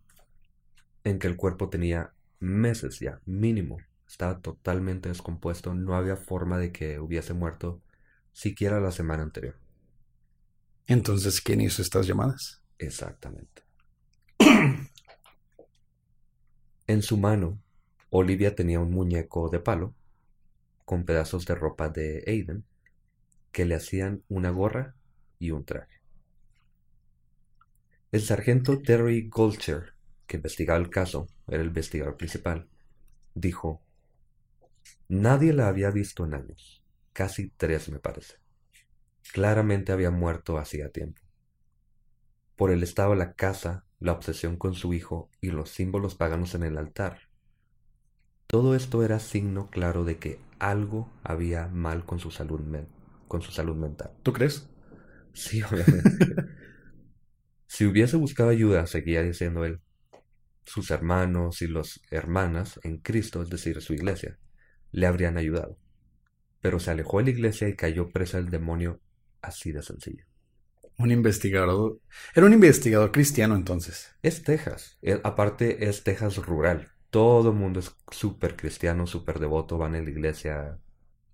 en 1.04 1.20
que 1.20 1.28
el 1.28 1.38
cuerpo 1.38 1.70
tenía 1.70 2.14
meses 2.40 3.00
ya, 3.00 3.22
mínimo, 3.26 3.78
estaba 4.08 4.40
totalmente 4.40 5.10
descompuesto, 5.10 5.76
no 5.76 5.96
había 5.96 6.18
forma 6.18 6.58
de 6.58 6.72
que 6.72 7.00
hubiese 7.00 7.34
muerto 7.34 7.82
siquiera 8.34 8.80
la 8.80 8.92
semana 8.92 9.24
anterior. 9.24 9.56
Entonces, 10.88 11.42
¿quién 11.42 11.62
hizo 11.62 11.84
estas 11.84 12.08
llamadas? 12.08 12.64
Exactamente. 12.80 13.62
en 16.88 17.04
su 17.04 17.18
mano 17.18 17.60
Olivia 18.12 18.56
tenía 18.56 18.80
un 18.80 18.92
muñeco 18.92 19.50
de 19.50 19.60
palo 19.60 19.94
con 20.84 21.06
pedazos 21.06 21.46
de 21.46 21.54
ropa 21.54 21.90
de 21.90 22.24
Aiden 22.26 22.66
que 23.52 23.66
le 23.66 23.76
hacían 23.76 24.24
una 24.28 24.50
gorra 24.50 24.96
y 25.38 25.52
un 25.52 25.64
traje. 25.64 26.02
El 28.12 28.22
sargento 28.22 28.82
Terry 28.82 29.30
Goldcher, 29.30 29.94
que 30.26 30.38
investigaba 30.38 30.80
el 30.80 30.90
caso, 30.90 31.28
era 31.48 31.62
el 31.62 31.68
investigador 31.68 32.18
principal, 32.18 32.68
dijo, 33.36 33.84
Nadie 35.08 35.54
la 35.54 35.68
había 35.68 35.92
visto 35.92 36.26
en 36.26 36.34
años, 36.34 36.84
casi 37.14 37.50
tres 37.50 37.90
me 37.90 38.00
parece. 38.00 38.36
Claramente 39.32 39.92
había 39.92 40.10
muerto 40.10 40.58
hacía 40.58 40.90
tiempo. 40.92 41.22
Por 42.56 42.72
el 42.72 42.82
estado 42.82 43.12
de 43.12 43.18
la 43.18 43.34
casa, 43.34 43.86
la 44.00 44.14
obsesión 44.14 44.58
con 44.58 44.74
su 44.74 44.94
hijo 44.96 45.30
y 45.40 45.52
los 45.52 45.70
símbolos 45.70 46.16
paganos 46.16 46.56
en 46.56 46.64
el 46.64 46.78
altar, 46.78 47.29
todo 48.50 48.76
esto 48.76 49.04
era 49.04 49.20
signo 49.20 49.70
claro 49.70 50.04
de 50.04 50.18
que 50.18 50.40
algo 50.58 51.08
había 51.24 51.68
mal 51.68 52.04
con 52.04 52.18
su 52.18 52.32
salud, 52.32 52.60
con 53.28 53.44
su 53.44 53.52
salud 53.52 53.76
mental. 53.76 54.12
¿Tú 54.24 54.34
crees? 54.34 54.68
Sí, 55.34 55.62
obviamente. 55.62 56.10
si 57.68 57.86
hubiese 57.86 58.18
buscado 58.18 58.50
ayuda, 58.50 58.88
seguía 58.88 59.22
diciendo 59.22 59.66
él, 59.66 59.82
sus 60.66 60.90
hermanos 60.90 61.62
y 61.62 61.68
las 61.68 62.02
hermanas 62.10 62.80
en 62.82 62.98
Cristo, 62.98 63.44
es 63.44 63.50
decir, 63.50 63.80
su 63.84 63.94
iglesia, 63.94 64.40
le 64.92 65.06
habrían 65.06 65.38
ayudado. 65.38 65.78
Pero 66.60 66.80
se 66.80 66.90
alejó 66.90 67.20
de 67.20 67.26
la 67.26 67.30
iglesia 67.30 67.70
y 67.70 67.76
cayó 67.76 68.10
presa 68.10 68.38
del 68.38 68.50
demonio 68.50 69.00
así 69.44 69.72
de 69.72 69.84
sencillo. 69.84 70.26
Un 70.98 71.12
investigador. 71.12 72.00
Era 72.34 72.48
un 72.48 72.54
investigador 72.54 73.12
cristiano 73.12 73.56
entonces. 73.56 74.16
Es 74.24 74.42
Texas. 74.42 74.98
Eh, 75.04 75.22
aparte 75.24 75.88
es 75.88 76.04
Texas 76.04 76.38
rural. 76.38 76.92
Todo 77.10 77.50
el 77.50 77.56
mundo 77.56 77.80
es 77.80 77.96
súper 78.12 78.56
cristiano, 78.56 79.08
súper 79.08 79.40
devoto, 79.40 79.78
van 79.78 79.96
a 79.96 80.02
la 80.02 80.10
iglesia. 80.10 80.78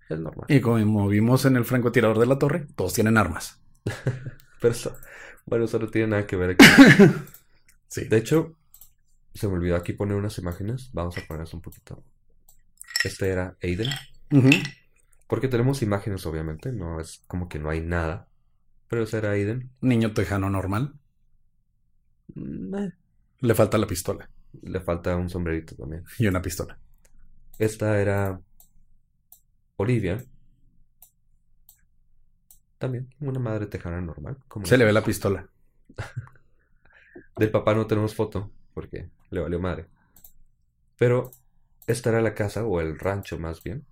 Es 0.08 0.18
normal. 0.18 0.46
Y 0.48 0.60
como 0.60 1.08
vimos 1.08 1.44
en 1.44 1.56
el 1.56 1.64
francotirador 1.64 2.18
de 2.18 2.26
la 2.26 2.38
torre, 2.38 2.66
todos 2.74 2.94
tienen 2.94 3.16
armas. 3.18 3.60
Pero 4.60 4.72
eso, 4.72 4.96
bueno, 5.44 5.66
eso 5.66 5.78
no 5.78 5.88
tiene 5.88 6.08
nada 6.08 6.26
que 6.26 6.36
ver 6.36 6.50
aquí. 6.50 6.64
sí. 7.88 8.04
De 8.04 8.16
hecho, 8.16 8.56
se 9.34 9.48
me 9.48 9.54
olvidó 9.54 9.76
aquí 9.76 9.92
poner 9.92 10.16
unas 10.16 10.38
imágenes. 10.38 10.90
Vamos 10.92 11.16
a 11.18 11.20
ponerlas 11.26 11.54
un 11.54 11.60
poquito. 11.60 12.02
Este 13.04 13.28
era 13.28 13.56
Aiden. 13.62 13.90
Porque 15.28 15.48
tenemos 15.48 15.82
imágenes, 15.82 16.24
obviamente. 16.26 16.72
No 16.72 17.00
es 17.00 17.22
como 17.26 17.48
que 17.48 17.58
no 17.58 17.70
hay 17.70 17.80
nada. 17.80 18.28
Pero 18.88 19.02
ese 19.02 19.18
era 19.18 19.30
Aiden. 19.30 19.70
Niño 19.80 20.14
tejano 20.14 20.48
normal. 20.50 20.94
Mm, 22.34 22.74
eh. 22.74 22.92
Le 23.40 23.54
falta 23.54 23.78
la 23.78 23.86
pistola. 23.86 24.30
Le 24.62 24.80
falta 24.80 25.16
un 25.16 25.28
sombrerito 25.28 25.74
también. 25.76 26.04
Y 26.18 26.26
una 26.26 26.42
pistola. 26.42 26.78
Esta 27.58 28.00
era 28.00 28.40
Olivia. 29.76 30.22
También 32.78 33.08
una 33.20 33.40
madre 33.40 33.66
tejana 33.66 34.00
normal. 34.00 34.38
Se 34.64 34.76
le 34.76 34.84
ve 34.84 34.92
la 34.92 35.02
pistola. 35.02 35.48
Del 37.36 37.50
papá 37.50 37.74
no 37.74 37.86
tenemos 37.86 38.14
foto 38.14 38.50
porque 38.74 39.08
le 39.30 39.40
valió 39.40 39.58
madre. 39.58 39.86
Pero 40.98 41.30
esta 41.86 42.10
era 42.10 42.20
la 42.20 42.34
casa 42.34 42.64
o 42.64 42.80
el 42.80 42.98
rancho 42.98 43.38
más 43.38 43.62
bien. 43.62 43.86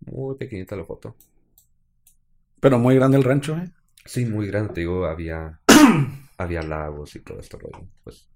Muy 0.00 0.36
pequeñita 0.36 0.76
la 0.76 0.84
foto. 0.84 1.16
Pero 2.60 2.78
muy 2.78 2.94
grande 2.94 3.16
el 3.16 3.24
rancho, 3.24 3.56
¿eh? 3.56 3.70
Sí, 4.04 4.26
muy 4.26 4.46
grande. 4.46 4.72
digo, 4.74 5.06
había, 5.06 5.60
había 6.38 6.62
lagos 6.62 7.16
y 7.16 7.20
todo 7.20 7.40
esto. 7.40 7.58
Pues 8.02 8.28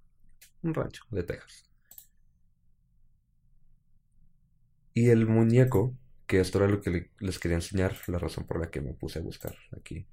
un 0.63 0.75
rancho 0.75 1.05
de 1.11 1.23
Texas. 1.23 1.65
Y 4.95 5.11
el 5.11 5.27
muñeco, 5.27 5.95
que 6.27 6.41
esto 6.41 6.59
era 6.59 6.69
lo 6.69 6.81
que 6.81 7.11
les 7.21 7.39
quería 7.39 7.57
enseñar, 7.57 7.97
la 8.09 8.19
razón 8.19 8.47
por 8.47 8.61
la 8.61 8.71
que 8.71 8.81
me 8.81 8.95
puse 8.95 9.21
a 9.21 9.23
buscar 9.23 9.55
aquí. 9.77 10.07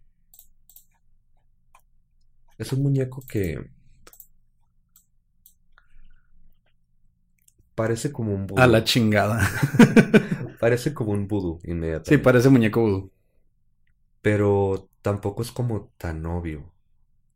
Es 2.57 2.71
un 2.71 2.83
muñeco 2.83 3.23
que 3.27 3.69
parece 7.73 8.11
como 8.11 8.33
un 8.33 8.47
vudú. 8.47 8.61
A 8.61 8.67
la 8.67 8.83
chingada. 8.83 9.39
parece 10.59 10.93
como 10.93 11.11
un 11.11 11.27
vudú 11.27 11.59
inmediatamente. 11.63 12.11
Sí, 12.11 12.17
parece 12.17 12.49
muñeco 12.49 12.81
vudú. 12.81 13.11
Pero 14.21 14.89
tampoco 15.01 15.41
es 15.41 15.51
como 15.51 15.91
tan 15.97 16.25
obvio. 16.25 16.71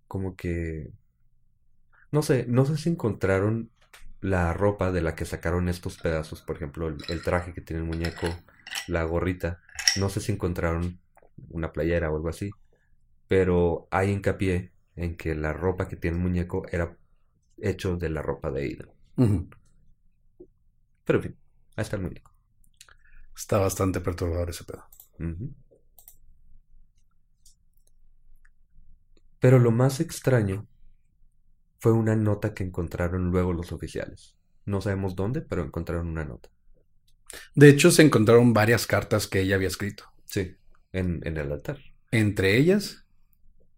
Como 0.07 0.35
que 0.35 0.91
no 2.11 2.21
sé, 2.21 2.45
no 2.47 2.65
sé 2.65 2.77
si 2.77 2.89
encontraron 2.89 3.71
la 4.21 4.53
ropa 4.53 4.91
de 4.91 5.01
la 5.01 5.15
que 5.15 5.25
sacaron 5.25 5.69
estos 5.69 5.97
pedazos, 5.97 6.41
por 6.41 6.55
ejemplo, 6.55 6.87
el, 6.87 7.21
traje 7.21 7.53
que 7.53 7.61
tiene 7.61 7.81
el 7.81 7.87
muñeco, 7.87 8.27
la 8.87 9.03
gorrita. 9.03 9.61
No 9.97 10.09
sé 10.09 10.19
si 10.19 10.31
encontraron 10.31 10.99
una 11.49 11.71
playera 11.71 12.11
o 12.11 12.15
algo 12.15 12.29
así, 12.29 12.51
pero 13.27 13.87
hay 13.91 14.11
hincapié 14.11 14.71
en 14.95 15.15
que 15.15 15.35
la 15.35 15.53
ropa 15.53 15.87
que 15.87 15.95
tiene 15.95 16.17
el 16.17 16.23
muñeco 16.23 16.63
era 16.71 16.97
hecho 17.57 17.95
de 17.95 18.09
la 18.09 18.21
ropa 18.21 18.51
de 18.51 18.67
Ida. 18.67 18.85
Pero 21.05 21.19
en 21.19 21.23
fin, 21.23 21.37
ahí 21.75 21.83
está 21.83 21.95
el 21.95 22.01
muñeco. 22.03 22.33
Está 23.35 23.57
bastante 23.57 24.01
perturbador 24.01 24.49
ese 24.49 24.65
pedo. 24.65 24.83
Pero 29.39 29.59
lo 29.59 29.71
más 29.71 30.01
extraño 30.01 30.67
fue 31.79 31.93
una 31.93 32.15
nota 32.15 32.53
que 32.53 32.63
encontraron 32.63 33.31
luego 33.31 33.53
los 33.53 33.71
oficiales. 33.71 34.35
No 34.65 34.81
sabemos 34.81 35.15
dónde, 35.15 35.41
pero 35.41 35.63
encontraron 35.63 36.07
una 36.07 36.25
nota. 36.25 36.49
De 37.55 37.69
hecho, 37.69 37.89
se 37.89 38.01
encontraron 38.01 38.53
varias 38.53 38.85
cartas 38.85 39.27
que 39.27 39.39
ella 39.39 39.55
había 39.55 39.69
escrito. 39.69 40.03
Sí, 40.25 40.55
en, 40.91 41.21
en 41.23 41.37
el 41.37 41.51
altar. 41.51 41.79
Entre 42.11 42.57
ellas, 42.57 43.05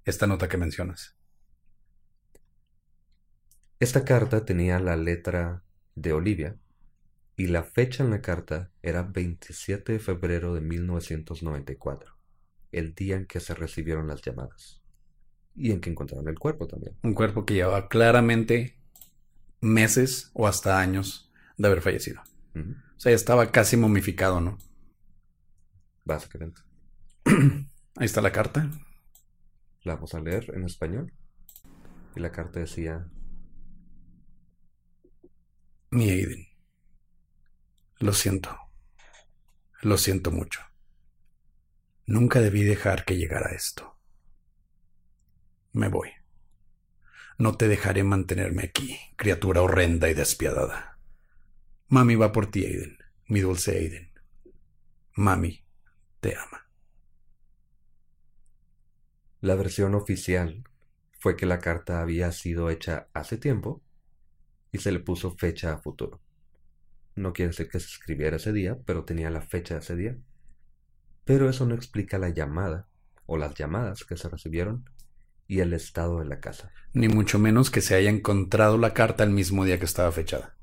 esta 0.03 0.25
nota 0.27 0.49
que 0.49 0.57
mencionas. 0.57 1.15
Esta 3.79 4.03
carta 4.03 4.45
tenía 4.45 4.79
la 4.79 4.95
letra 4.95 5.63
de 5.95 6.13
Olivia 6.13 6.57
y 7.35 7.47
la 7.47 7.63
fecha 7.63 8.03
en 8.03 8.09
la 8.11 8.21
carta 8.21 8.71
era 8.81 9.03
27 9.03 9.93
de 9.93 9.99
febrero 9.99 10.53
de 10.53 10.61
1994, 10.61 12.15
el 12.71 12.93
día 12.93 13.15
en 13.15 13.25
que 13.25 13.39
se 13.39 13.55
recibieron 13.55 14.07
las 14.07 14.21
llamadas 14.21 14.80
y 15.55 15.71
en 15.71 15.81
que 15.81 15.89
encontraron 15.89 16.27
el 16.27 16.39
cuerpo 16.39 16.67
también. 16.67 16.97
Un 17.03 17.13
cuerpo 17.13 17.45
que 17.45 17.53
llevaba 17.53 17.87
claramente 17.87 18.77
meses 19.61 20.31
o 20.33 20.47
hasta 20.47 20.79
años 20.79 21.31
de 21.57 21.67
haber 21.67 21.81
fallecido. 21.81 22.21
O 22.55 22.99
sea, 22.99 23.11
ya 23.11 23.15
estaba 23.15 23.51
casi 23.51 23.77
momificado, 23.77 24.41
¿no? 24.41 24.57
Básicamente. 26.03 26.61
Ahí 27.25 28.05
está 28.05 28.21
la 28.21 28.31
carta. 28.31 28.69
La 29.83 29.95
vamos 29.95 30.13
a 30.13 30.19
leer 30.19 30.51
en 30.53 30.65
español. 30.65 31.13
Y 32.15 32.19
la 32.19 32.31
carta 32.31 32.59
decía, 32.59 33.07
Mi 35.89 36.09
Aiden. 36.09 36.47
Lo 37.99 38.13
siento. 38.13 38.57
Lo 39.81 39.97
siento 39.97 40.31
mucho. 40.31 40.61
Nunca 42.05 42.41
debí 42.41 42.63
dejar 42.63 43.05
que 43.05 43.17
llegara 43.17 43.51
esto. 43.51 43.97
Me 45.73 45.87
voy. 45.87 46.09
No 47.37 47.55
te 47.55 47.67
dejaré 47.67 48.03
mantenerme 48.03 48.63
aquí, 48.63 48.97
criatura 49.15 49.61
horrenda 49.61 50.09
y 50.09 50.13
despiadada. 50.13 50.97
Mami 51.87 52.15
va 52.15 52.31
por 52.31 52.51
ti, 52.51 52.65
Aiden, 52.65 52.97
mi 53.27 53.39
dulce 53.39 53.77
Aiden. 53.77 54.11
Mami 55.15 55.63
te 56.19 56.35
ama. 56.35 56.69
La 59.39 59.55
versión 59.55 59.95
oficial 59.95 60.63
fue 61.19 61.35
que 61.35 61.45
la 61.45 61.59
carta 61.59 62.01
había 62.01 62.31
sido 62.31 62.69
hecha 62.69 63.07
hace 63.13 63.37
tiempo 63.37 63.81
y 64.71 64.79
se 64.79 64.91
le 64.91 64.99
puso 64.99 65.31
fecha 65.31 65.73
a 65.73 65.81
futuro. 65.81 66.21
No 67.15 67.33
quiere 67.33 67.49
decir 67.49 67.69
que 67.69 67.79
se 67.79 67.87
escribiera 67.87 68.37
ese 68.37 68.53
día, 68.53 68.77
pero 68.85 69.03
tenía 69.03 69.29
la 69.29 69.41
fecha 69.41 69.75
de 69.75 69.79
ese 69.79 69.95
día. 69.95 70.17
Pero 71.25 71.49
eso 71.49 71.65
no 71.65 71.75
explica 71.75 72.17
la 72.17 72.29
llamada 72.29 72.87
o 73.25 73.37
las 73.37 73.55
llamadas 73.55 74.03
que 74.03 74.17
se 74.17 74.29
recibieron 74.29 74.85
y 75.51 75.59
el 75.59 75.73
estado 75.73 76.19
de 76.19 76.25
la 76.25 76.39
casa. 76.39 76.71
Ni 76.93 77.09
mucho 77.09 77.37
menos 77.37 77.69
que 77.69 77.81
se 77.81 77.93
haya 77.93 78.09
encontrado 78.09 78.77
la 78.77 78.93
carta 78.93 79.25
el 79.25 79.31
mismo 79.31 79.65
día 79.65 79.79
que 79.79 79.83
estaba 79.83 80.09
fechada. 80.13 80.55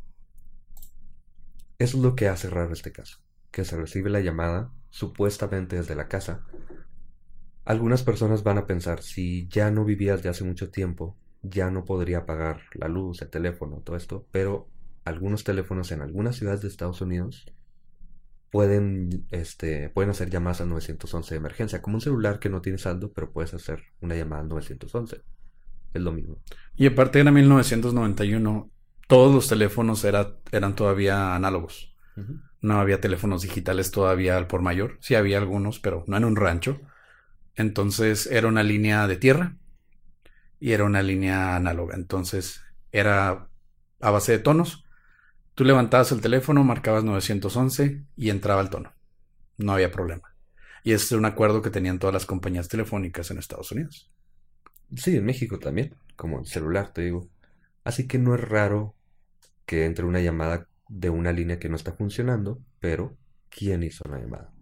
Eso 1.78 1.98
es 1.98 2.02
lo 2.02 2.16
que 2.16 2.28
hace 2.28 2.48
raro 2.48 2.72
este 2.72 2.90
caso, 2.90 3.18
que 3.50 3.66
se 3.66 3.76
recibe 3.76 4.08
la 4.08 4.20
llamada 4.20 4.72
supuestamente 4.88 5.76
desde 5.76 5.94
la 5.94 6.08
casa. 6.08 6.46
Algunas 7.66 8.02
personas 8.02 8.44
van 8.44 8.56
a 8.56 8.66
pensar, 8.66 9.02
si 9.02 9.46
ya 9.48 9.70
no 9.70 9.84
vivías 9.84 10.22
de 10.22 10.30
hace 10.30 10.44
mucho 10.44 10.70
tiempo, 10.70 11.18
ya 11.42 11.70
no 11.70 11.84
podría 11.84 12.24
pagar 12.24 12.62
la 12.72 12.88
luz, 12.88 13.20
el 13.20 13.28
teléfono, 13.28 13.82
todo 13.84 13.94
esto, 13.94 14.26
pero 14.32 14.70
algunos 15.04 15.44
teléfonos 15.44 15.92
en 15.92 16.00
algunas 16.00 16.36
ciudades 16.36 16.62
de 16.62 16.68
Estados 16.68 17.02
Unidos 17.02 17.52
pueden, 18.50 19.26
este, 19.30 19.90
pueden 19.90 20.10
hacer 20.10 20.30
llamadas 20.30 20.60
al 20.60 20.68
911 20.70 21.34
de 21.34 21.38
emergencia, 21.38 21.82
como 21.82 21.96
un 21.96 22.00
celular 22.00 22.38
que 22.38 22.48
no 22.48 22.60
tiene 22.60 22.78
saldo, 22.78 23.12
pero 23.12 23.30
puedes 23.30 23.54
hacer 23.54 23.82
una 24.00 24.14
llamada 24.14 24.42
al 24.42 24.48
911. 24.48 25.22
Es 25.94 26.02
lo 26.02 26.12
mismo. 26.12 26.38
Y 26.76 26.86
aparte 26.86 27.20
era 27.20 27.30
1991, 27.30 28.70
todos 29.06 29.34
los 29.34 29.48
teléfonos 29.48 30.04
era, 30.04 30.36
eran 30.52 30.76
todavía 30.76 31.34
análogos. 31.34 31.94
No 32.60 32.80
había 32.80 33.00
teléfonos 33.00 33.42
digitales 33.42 33.92
todavía 33.92 34.36
al 34.36 34.48
por 34.48 34.60
mayor. 34.60 34.98
Sí 35.00 35.14
había 35.14 35.38
algunos, 35.38 35.78
pero 35.78 36.04
no 36.08 36.16
en 36.16 36.24
un 36.24 36.36
rancho. 36.36 36.80
Entonces 37.54 38.26
era 38.26 38.48
una 38.48 38.62
línea 38.62 39.06
de 39.06 39.16
tierra 39.16 39.56
y 40.58 40.72
era 40.72 40.84
una 40.84 41.02
línea 41.02 41.54
análoga. 41.56 41.94
Entonces 41.94 42.62
era 42.90 43.48
a 44.00 44.10
base 44.10 44.32
de 44.32 44.38
tonos. 44.40 44.84
Tú 45.58 45.64
levantabas 45.64 46.12
el 46.12 46.20
teléfono, 46.20 46.62
marcabas 46.62 47.02
911 47.02 48.04
y 48.14 48.30
entraba 48.30 48.62
el 48.62 48.70
tono. 48.70 48.94
No 49.56 49.72
había 49.72 49.90
problema. 49.90 50.32
Y 50.84 50.92
este 50.92 51.16
es 51.16 51.18
un 51.18 51.24
acuerdo 51.24 51.62
que 51.62 51.70
tenían 51.70 51.98
todas 51.98 52.14
las 52.14 52.26
compañías 52.26 52.68
telefónicas 52.68 53.32
en 53.32 53.38
Estados 53.38 53.72
Unidos. 53.72 54.08
Sí, 54.94 55.16
en 55.16 55.24
México 55.24 55.58
también, 55.58 55.96
como 56.14 56.38
el 56.38 56.46
celular, 56.46 56.92
te 56.92 57.02
digo. 57.02 57.28
Así 57.82 58.06
que 58.06 58.20
no 58.20 58.36
es 58.36 58.40
raro 58.40 58.94
que 59.66 59.84
entre 59.84 60.04
una 60.04 60.20
llamada 60.20 60.68
de 60.88 61.10
una 61.10 61.32
línea 61.32 61.58
que 61.58 61.68
no 61.68 61.74
está 61.74 61.90
funcionando, 61.90 62.62
pero 62.78 63.18
¿quién 63.48 63.82
hizo 63.82 64.08
la 64.08 64.20
llamada? 64.20 64.52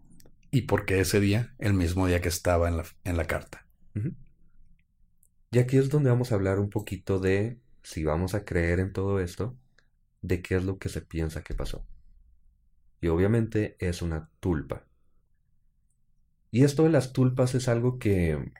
¿Y 0.50 0.62
por 0.62 0.86
qué 0.86 1.00
ese 1.00 1.20
día? 1.20 1.54
El 1.58 1.74
mismo 1.74 2.06
día 2.06 2.22
que 2.22 2.30
estaba 2.30 2.68
en 2.68 2.78
la, 2.78 2.84
en 3.04 3.18
la 3.18 3.26
carta. 3.26 3.66
Y 5.50 5.58
aquí 5.58 5.76
es 5.76 5.90
donde 5.90 6.08
vamos 6.08 6.32
a 6.32 6.36
hablar 6.36 6.58
un 6.58 6.70
poquito 6.70 7.20
de 7.20 7.60
si 7.82 8.02
vamos 8.02 8.34
a 8.34 8.46
creer 8.46 8.80
en 8.80 8.94
todo 8.94 9.20
esto, 9.20 9.58
de 10.26 10.42
qué 10.42 10.56
es 10.56 10.64
lo 10.64 10.78
que 10.78 10.88
se 10.88 11.02
piensa 11.02 11.42
que 11.42 11.54
pasó. 11.54 11.86
Y 13.00 13.08
obviamente 13.08 13.76
es 13.78 14.02
una 14.02 14.30
tulpa. 14.40 14.84
Y 16.50 16.64
esto 16.64 16.82
de 16.84 16.90
las 16.90 17.12
tulpas 17.12 17.54
es 17.54 17.68
algo 17.68 17.98
que... 17.98 18.52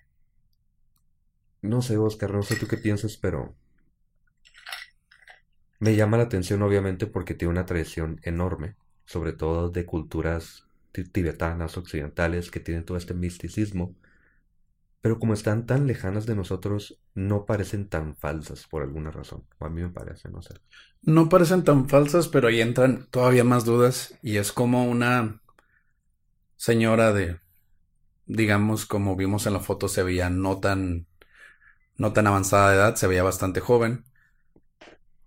No 1.62 1.82
sé, 1.82 1.96
Oscar, 1.96 2.32
no 2.32 2.42
sé 2.42 2.56
tú 2.56 2.68
qué 2.68 2.76
piensas, 2.76 3.16
pero... 3.16 3.56
Me 5.78 5.96
llama 5.96 6.16
la 6.16 6.24
atención 6.24 6.62
obviamente 6.62 7.06
porque 7.06 7.34
tiene 7.34 7.52
una 7.52 7.66
tradición 7.66 8.20
enorme, 8.22 8.76
sobre 9.04 9.32
todo 9.32 9.70
de 9.70 9.84
culturas 9.84 10.66
tibetanas, 11.12 11.76
occidentales, 11.76 12.50
que 12.50 12.60
tienen 12.60 12.84
todo 12.84 12.96
este 12.96 13.12
misticismo 13.12 13.94
pero 15.06 15.20
como 15.20 15.34
están 15.34 15.66
tan 15.66 15.86
lejanas 15.86 16.26
de 16.26 16.34
nosotros, 16.34 16.98
no 17.14 17.46
parecen 17.46 17.88
tan 17.88 18.16
falsas 18.16 18.66
por 18.66 18.82
alguna 18.82 19.12
razón. 19.12 19.46
O 19.58 19.64
a 19.64 19.70
mí 19.70 19.80
me 19.80 19.90
parece, 19.90 20.28
no 20.30 20.42
sé. 20.42 20.54
No 21.00 21.28
parecen 21.28 21.62
tan 21.62 21.88
falsas, 21.88 22.26
pero 22.26 22.48
ahí 22.48 22.60
entran 22.60 23.06
todavía 23.12 23.44
más 23.44 23.64
dudas. 23.64 24.18
Y 24.20 24.38
es 24.38 24.50
como 24.50 24.84
una 24.84 25.40
señora 26.56 27.12
de, 27.12 27.38
digamos, 28.26 28.84
como 28.84 29.14
vimos 29.14 29.46
en 29.46 29.52
la 29.52 29.60
foto, 29.60 29.86
se 29.86 30.02
veía 30.02 30.28
no 30.28 30.58
tan, 30.58 31.06
no 31.96 32.12
tan 32.12 32.26
avanzada 32.26 32.72
de 32.72 32.76
edad, 32.76 32.96
se 32.96 33.06
veía 33.06 33.22
bastante 33.22 33.60
joven. 33.60 34.06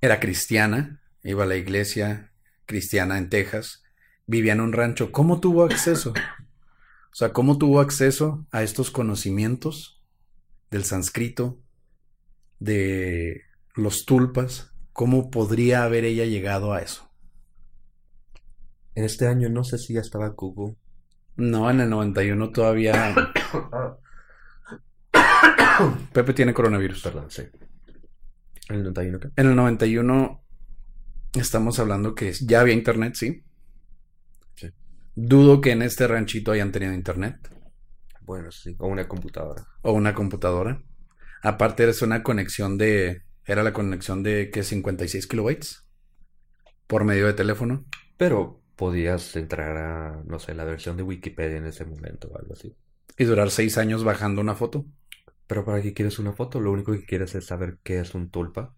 Era 0.02 0.20
cristiana, 0.20 1.02
iba 1.24 1.46
a 1.46 1.48
la 1.48 1.56
iglesia 1.56 2.34
cristiana 2.66 3.18
en 3.18 3.30
Texas, 3.30 3.82
vivía 4.26 4.52
en 4.52 4.60
un 4.60 4.74
rancho. 4.74 5.14
¿Cómo 5.14 5.40
tuvo 5.40 5.64
acceso? 5.64 6.14
O 7.12 7.16
sea, 7.16 7.34
¿cómo 7.34 7.58
tuvo 7.58 7.80
acceso 7.80 8.46
a 8.52 8.64
estos 8.64 8.92
conocimientos 8.92 10.02
del 10.70 10.84
sánscrito, 10.84 11.60
de 12.60 13.42
los 13.76 14.06
tulpas? 14.06 14.74
¿Cómo 14.94 15.32
podría 15.32 15.84
haber 15.84 16.06
ella 16.06 16.26
llegado 16.26 16.74
a 16.74 16.82
eso? 16.82 17.10
En 18.96 19.04
este 19.06 19.28
año 19.28 19.50
no 19.50 19.64
sé 19.64 19.78
si 19.78 19.94
ya 19.94 20.02
estaba 20.02 20.30
Google. 20.30 20.76
No, 21.36 21.70
en 21.70 21.80
el 21.80 21.90
91 21.90 22.52
todavía... 22.52 23.16
Pepe 26.14 26.34
tiene 26.34 26.54
coronavirus. 26.54 27.02
Perdón, 27.02 27.32
sí. 27.32 27.44
¿En 28.70 28.76
el 28.76 28.84
91 28.84 29.20
qué? 29.20 29.30
En 29.36 29.48
el 29.48 29.56
91 29.56 30.44
estamos 31.34 31.80
hablando 31.80 32.14
que 32.14 32.34
ya 32.34 32.60
había 32.60 32.74
internet, 32.74 33.16
sí. 33.16 33.44
Dudo 35.22 35.60
que 35.60 35.72
en 35.72 35.82
este 35.82 36.08
ranchito 36.08 36.54
hayan 36.54 36.72
tenido 36.72 36.94
internet. 36.94 37.36
Bueno, 38.22 38.52
sí, 38.52 38.78
o 38.80 38.88
una 38.88 39.06
computadora. 39.10 39.68
O 39.82 39.92
una 39.92 40.14
computadora. 40.14 40.82
Aparte 41.44 41.88
es 41.90 42.02
una 42.02 42.24
conexión 42.24 42.78
de... 42.78 43.24
Era 43.46 43.64
la 43.64 43.74
conexión 43.74 44.24
de, 44.24 44.50
¿qué? 44.50 44.64
56 44.64 45.28
kilobytes. 45.28 45.86
Por 46.88 47.04
medio 47.04 47.28
de 47.28 47.34
teléfono. 47.34 47.86
Pero 48.16 48.62
podías 48.78 49.36
entrar 49.36 49.76
a, 49.76 50.24
no 50.26 50.40
sé, 50.40 50.54
la 50.54 50.64
versión 50.64 50.96
de 50.96 51.04
Wikipedia 51.04 51.58
en 51.58 51.66
ese 51.66 51.84
momento 51.84 52.30
o 52.30 52.38
algo 52.38 52.54
así. 52.54 52.74
Y 53.18 53.26
durar 53.26 53.52
seis 53.52 53.78
años 53.78 54.06
bajando 54.06 54.40
una 54.40 54.56
foto. 54.56 54.86
Pero 55.48 55.66
para 55.66 55.82
qué 55.82 55.94
quieres 55.94 56.18
una 56.18 56.32
foto, 56.32 56.62
lo 56.62 56.72
único 56.72 56.94
que 56.94 57.06
quieres 57.06 57.36
es 57.36 57.46
saber 57.46 57.80
qué 57.84 58.00
es 58.00 58.16
un 58.16 58.30
tulpa. 58.30 58.74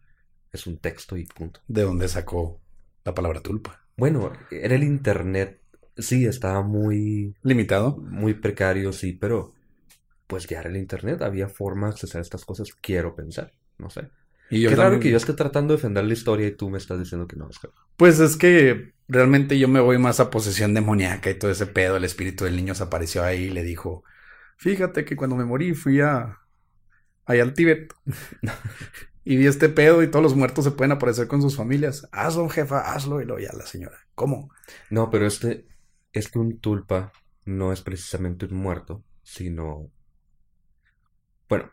Es 0.51 0.65
un 0.65 0.79
texto 0.79 1.17
y 1.17 1.25
punto. 1.25 1.59
¿De 1.67 1.83
dónde 1.83 2.07
sacó 2.07 2.59
la 3.05 3.13
palabra 3.13 3.41
tulpa? 3.41 3.85
Bueno, 3.95 4.33
era 4.49 4.73
el 4.73 4.83
internet 4.83 5.60
Sí, 5.97 6.25
estaba 6.25 6.61
muy... 6.61 7.35
Limitado. 7.43 7.97
Muy 7.97 8.33
precario, 8.33 8.93
sí, 8.93 9.13
pero 9.13 9.53
pues 10.31 10.47
ya 10.47 10.61
era 10.61 10.69
el 10.69 10.77
Internet, 10.77 11.21
había 11.21 11.49
formas 11.49 11.99
de 11.99 12.07
hacer 12.07 12.21
estas 12.21 12.45
cosas, 12.45 12.69
quiero 12.79 13.15
pensar, 13.15 13.51
no 13.77 13.89
sé. 13.89 14.09
Y 14.49 14.61
yo 14.61 14.69
Qué 14.69 14.77
raro 14.77 14.99
que 14.99 15.09
yo 15.09 15.17
esté 15.17 15.33
tratando 15.33 15.73
de 15.73 15.77
defender 15.77 16.05
la 16.05 16.13
historia 16.13 16.47
y 16.47 16.55
tú 16.55 16.69
me 16.69 16.77
estás 16.77 16.99
diciendo 16.99 17.27
que 17.27 17.35
no, 17.35 17.47
Oscar. 17.47 17.71
Pues 17.97 18.19
es 18.19 18.37
que 18.37 18.93
realmente 19.09 19.59
yo 19.59 19.67
me 19.67 19.81
voy 19.81 19.97
más 19.97 20.21
a 20.21 20.29
posesión 20.29 20.73
demoníaca 20.73 21.29
y 21.29 21.37
todo 21.37 21.51
ese 21.51 21.67
pedo, 21.67 21.97
el 21.97 22.05
espíritu 22.05 22.45
del 22.45 22.55
niño 22.55 22.75
se 22.75 22.83
apareció 22.83 23.23
ahí 23.23 23.43
y 23.43 23.49
le 23.49 23.63
dijo, 23.63 24.05
fíjate 24.55 25.03
que 25.03 25.17
cuando 25.17 25.35
me 25.35 25.43
morí 25.43 25.73
fui 25.73 25.99
a... 25.99 26.39
allá 27.25 27.43
al 27.43 27.53
Tíbet. 27.53 27.93
y 29.25 29.35
vi 29.35 29.47
este 29.47 29.67
pedo 29.67 30.01
y 30.01 30.07
todos 30.07 30.23
los 30.23 30.35
muertos 30.35 30.63
se 30.63 30.71
pueden 30.71 30.93
aparecer 30.93 31.27
con 31.27 31.41
sus 31.41 31.57
familias. 31.57 32.07
Hazlo, 32.13 32.47
jefa, 32.47 32.93
hazlo. 32.93 33.21
Y 33.21 33.25
lo 33.25 33.37
ya 33.37 33.51
la 33.53 33.65
señora. 33.65 33.97
¿Cómo? 34.15 34.49
No, 34.89 35.09
pero 35.09 35.27
este, 35.27 35.65
es 36.13 36.29
que 36.29 36.39
un 36.39 36.59
tulpa 36.59 37.11
no 37.45 37.73
es 37.73 37.81
precisamente 37.81 38.45
un 38.45 38.55
muerto, 38.55 39.03
sino... 39.23 39.91
Bueno, 41.47 41.71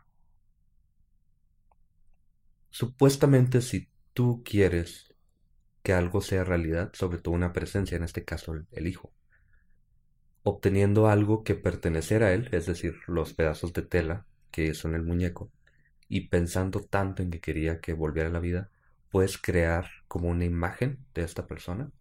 supuestamente 2.69 3.61
si 3.61 3.89
tú 4.13 4.43
quieres 4.43 5.13
que 5.83 5.93
algo 5.93 6.21
sea 6.21 6.43
realidad, 6.43 6.91
sobre 6.93 7.19
todo 7.19 7.33
una 7.33 7.53
presencia, 7.53 7.95
en 7.97 8.03
este 8.03 8.25
caso 8.25 8.53
el, 8.71 8.87
hijo, 8.87 9.13
obteniendo 10.43 11.07
algo 11.07 11.43
que 11.43 11.55
perteneciera 11.55 12.27
a 12.27 12.33
él, 12.33 12.49
es 12.51 12.65
decir, 12.65 12.95
los 13.07 13.33
pedazos 13.33 13.73
de 13.73 13.83
tela 13.83 14.25
que 14.51 14.73
son 14.73 14.95
el 14.95 15.03
muñeco, 15.03 15.51
y 16.09 16.27
pensando 16.27 16.81
tanto 16.81 17.21
en 17.21 17.29
que 17.29 17.39
quería 17.39 17.79
que 17.79 17.93
volviera 17.93 18.29
a 18.29 18.33
la 18.33 18.39
vida, 18.39 18.69
puedes 19.09 19.37
crear 19.37 19.89
como 20.07 20.27
una 20.29 20.45
imagen 20.45 21.05
de 21.13 21.23
esta 21.23 21.47
persona 21.47 21.91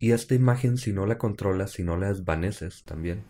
y 0.00 0.12
esta 0.12 0.34
imagen, 0.34 0.78
si 0.78 0.94
no 0.94 1.04
la 1.04 1.18
controlas, 1.18 1.72
si 1.72 1.84
no 1.84 1.98
la 1.98 2.08
desvaneces 2.08 2.84
también, 2.84 3.22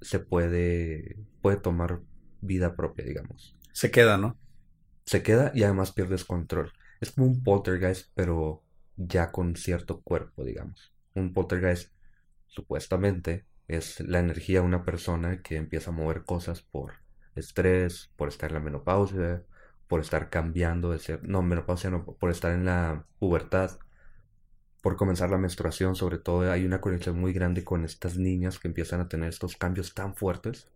se 0.00 0.18
puede, 0.18 1.18
puede 1.42 1.58
tomar 1.58 2.00
vida 2.40 2.74
propia, 2.74 3.04
digamos. 3.04 3.58
Se 3.72 3.90
queda, 3.90 4.16
¿no? 4.16 4.38
Se 5.04 5.22
queda 5.22 5.52
y 5.54 5.64
además 5.64 5.92
pierdes 5.92 6.24
control. 6.24 6.72
Es 7.02 7.12
como 7.12 7.26
un 7.26 7.44
poltergeist, 7.44 8.10
pero 8.14 8.64
ya 8.96 9.30
con 9.30 9.54
cierto 9.54 10.00
cuerpo, 10.00 10.44
digamos. 10.44 10.94
Un 11.14 11.34
poltergeist, 11.34 11.92
supuestamente, 12.46 13.44
es 13.68 14.00
la 14.00 14.20
energía 14.20 14.60
de 14.60 14.66
una 14.66 14.82
persona 14.82 15.42
que 15.42 15.56
empieza 15.56 15.90
a 15.90 15.94
mover 15.94 16.24
cosas 16.24 16.62
por 16.62 16.94
estrés, 17.34 18.10
por 18.16 18.28
estar 18.28 18.48
en 18.48 18.54
la 18.54 18.60
menopausia, 18.60 19.44
por 19.88 20.00
estar 20.00 20.30
cambiando 20.30 20.90
de 20.90 21.00
ser, 21.00 21.22
no, 21.28 21.42
menopausia 21.42 21.90
no, 21.90 22.02
por 22.02 22.30
estar 22.30 22.52
en 22.52 22.64
la 22.64 23.04
pubertad, 23.18 23.78
por 24.86 24.96
comenzar 24.96 25.30
la 25.30 25.36
menstruación, 25.36 25.96
sobre 25.96 26.16
todo 26.18 26.48
hay 26.48 26.64
una 26.64 26.80
conexión 26.80 27.18
muy 27.18 27.32
grande 27.32 27.64
con 27.64 27.84
estas 27.84 28.18
niñas 28.18 28.60
que 28.60 28.68
empiezan 28.68 29.00
a 29.00 29.08
tener 29.08 29.30
estos 29.30 29.56
cambios 29.56 29.94
tan 29.94 30.14
fuertes 30.14 30.68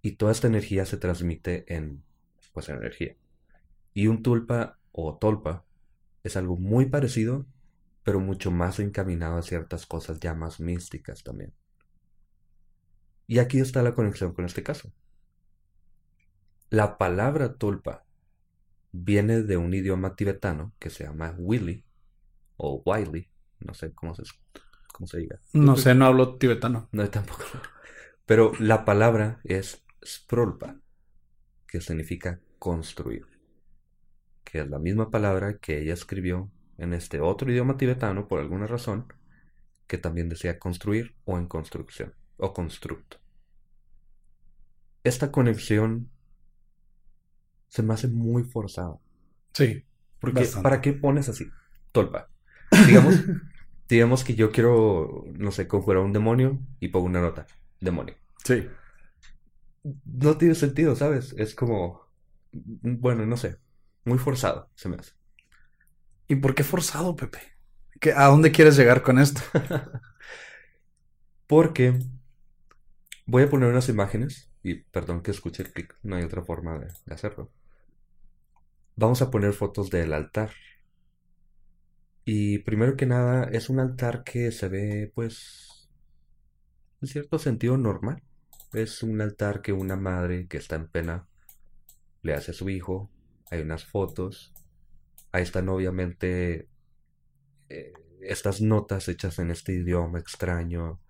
y 0.00 0.12
toda 0.12 0.32
esta 0.32 0.46
energía 0.46 0.86
se 0.86 0.96
transmite 0.96 1.66
en, 1.68 2.02
pues, 2.54 2.70
en 2.70 2.76
energía. 2.76 3.16
Y 3.92 4.06
un 4.06 4.22
tulpa 4.22 4.78
o 4.92 5.18
tolpa 5.18 5.62
es 6.22 6.38
algo 6.38 6.56
muy 6.56 6.86
parecido, 6.86 7.44
pero 8.02 8.18
mucho 8.18 8.50
más 8.50 8.80
encaminado 8.80 9.36
a 9.36 9.42
ciertas 9.42 9.84
cosas 9.84 10.20
ya 10.20 10.32
más 10.32 10.58
místicas 10.58 11.22
también. 11.22 11.52
Y 13.26 13.40
aquí 13.40 13.58
está 13.60 13.82
la 13.82 13.94
conexión 13.94 14.32
con 14.32 14.46
este 14.46 14.62
caso. 14.62 14.90
La 16.70 16.96
palabra 16.96 17.56
tulpa 17.56 18.06
viene 18.90 19.42
de 19.42 19.58
un 19.58 19.74
idioma 19.74 20.16
tibetano 20.16 20.72
que 20.78 20.88
se 20.88 21.04
llama 21.04 21.34
Willy 21.36 21.84
o 22.56 22.82
Wiley, 22.86 23.33
no 23.60 23.74
sé 23.74 23.92
cómo 23.92 24.14
se, 24.14 24.22
cómo 24.92 25.06
se 25.06 25.18
diga. 25.18 25.38
No 25.52 25.76
sé, 25.76 25.94
no 25.94 26.06
hablo 26.06 26.36
tibetano. 26.36 26.88
No, 26.92 27.08
tampoco. 27.10 27.44
Pero 28.26 28.52
la 28.58 28.84
palabra 28.84 29.40
es 29.44 29.84
sprolpa, 30.04 30.76
que 31.66 31.80
significa 31.80 32.40
construir, 32.58 33.26
que 34.44 34.60
es 34.60 34.68
la 34.68 34.78
misma 34.78 35.10
palabra 35.10 35.58
que 35.58 35.82
ella 35.82 35.94
escribió 35.94 36.50
en 36.78 36.94
este 36.94 37.20
otro 37.20 37.50
idioma 37.50 37.76
tibetano 37.76 38.28
por 38.28 38.40
alguna 38.40 38.66
razón, 38.66 39.06
que 39.86 39.98
también 39.98 40.28
decía 40.28 40.58
construir 40.58 41.14
o 41.24 41.38
en 41.38 41.46
construcción, 41.46 42.14
o 42.36 42.52
constructo. 42.52 43.18
Esta 45.02 45.30
conexión 45.30 46.10
se 47.68 47.82
me 47.82 47.92
hace 47.92 48.08
muy 48.08 48.44
forzada. 48.44 48.98
Sí. 49.52 49.84
Porque, 50.18 50.40
bastante. 50.40 50.62
¿para 50.62 50.80
qué 50.80 50.92
pones 50.94 51.28
así? 51.28 51.44
Tolpa. 51.92 52.30
Digamos, 52.82 53.24
digamos 53.88 54.24
que 54.24 54.34
yo 54.34 54.52
quiero, 54.52 55.24
no 55.34 55.50
sé, 55.52 55.68
conjurar 55.68 56.02
un 56.02 56.12
demonio 56.12 56.58
y 56.80 56.88
pongo 56.88 57.06
una 57.06 57.20
nota. 57.20 57.46
Demonio. 57.80 58.16
Sí. 58.44 58.68
No 60.04 60.38
tiene 60.38 60.54
sentido, 60.54 60.96
¿sabes? 60.96 61.34
Es 61.38 61.54
como, 61.54 62.08
bueno, 62.52 63.26
no 63.26 63.36
sé, 63.36 63.58
muy 64.04 64.18
forzado 64.18 64.70
se 64.74 64.88
me 64.88 64.96
hace. 64.96 65.12
¿Y 66.28 66.36
por 66.36 66.54
qué 66.54 66.64
forzado, 66.64 67.16
Pepe? 67.16 67.38
¿Qué- 68.00 68.12
¿A 68.12 68.26
dónde 68.26 68.52
quieres 68.52 68.76
llegar 68.76 69.02
con 69.02 69.18
esto? 69.18 69.40
Porque 71.46 71.94
voy 73.26 73.42
a 73.42 73.50
poner 73.50 73.68
unas 73.70 73.88
imágenes, 73.90 74.50
y 74.62 74.76
perdón 74.76 75.22
que 75.22 75.30
escuche 75.30 75.62
el 75.62 75.72
clic, 75.74 75.94
no 76.02 76.16
hay 76.16 76.22
otra 76.24 76.42
forma 76.42 76.78
de, 76.78 76.86
de 77.04 77.14
hacerlo. 77.14 77.52
Vamos 78.96 79.22
a 79.22 79.30
poner 79.30 79.52
fotos 79.52 79.88
del 79.90 80.12
altar. 80.12 80.50
Y 82.24 82.58
primero 82.60 82.96
que 82.96 83.06
nada, 83.06 83.44
es 83.52 83.68
un 83.70 83.80
altar 83.80 84.24
que 84.24 84.50
se 84.52 84.68
ve, 84.68 85.12
pues, 85.14 85.88
en 87.00 87.08
cierto 87.08 87.38
sentido 87.38 87.76
normal. 87.76 88.22
Es 88.72 89.02
un 89.02 89.20
altar 89.20 89.62
que 89.62 89.72
una 89.72 89.96
madre 89.96 90.46
que 90.48 90.56
está 90.58 90.76
en 90.76 90.88
pena 90.88 91.28
le 92.22 92.34
hace 92.34 92.52
a 92.52 92.54
su 92.54 92.68
hijo. 92.70 93.10
Hay 93.50 93.60
unas 93.62 93.84
fotos. 93.84 94.52
Ahí 95.32 95.42
están 95.42 95.68
obviamente 95.68 96.68
eh, 97.68 97.92
estas 98.22 98.60
notas 98.60 99.08
hechas 99.08 99.38
en 99.38 99.50
este 99.50 99.72
idioma 99.74 100.18
extraño. 100.18 101.00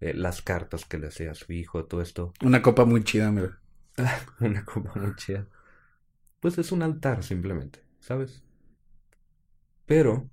eh, 0.00 0.14
las 0.14 0.42
cartas 0.42 0.84
que 0.86 0.98
le 0.98 1.08
hacía 1.08 1.32
a 1.32 1.34
su 1.34 1.52
hijo, 1.52 1.84
todo 1.86 2.02
esto. 2.02 2.32
Una 2.42 2.62
copa 2.62 2.84
muy 2.84 3.04
chida, 3.04 3.30
mira. 3.32 3.60
Una 4.40 4.64
copa 4.64 4.92
muy 4.96 5.14
chida. 5.16 5.48
Pues 6.40 6.58
es 6.58 6.72
un 6.72 6.82
altar 6.82 7.22
simplemente, 7.22 7.84
¿sabes? 8.00 8.42
Pero, 9.86 10.30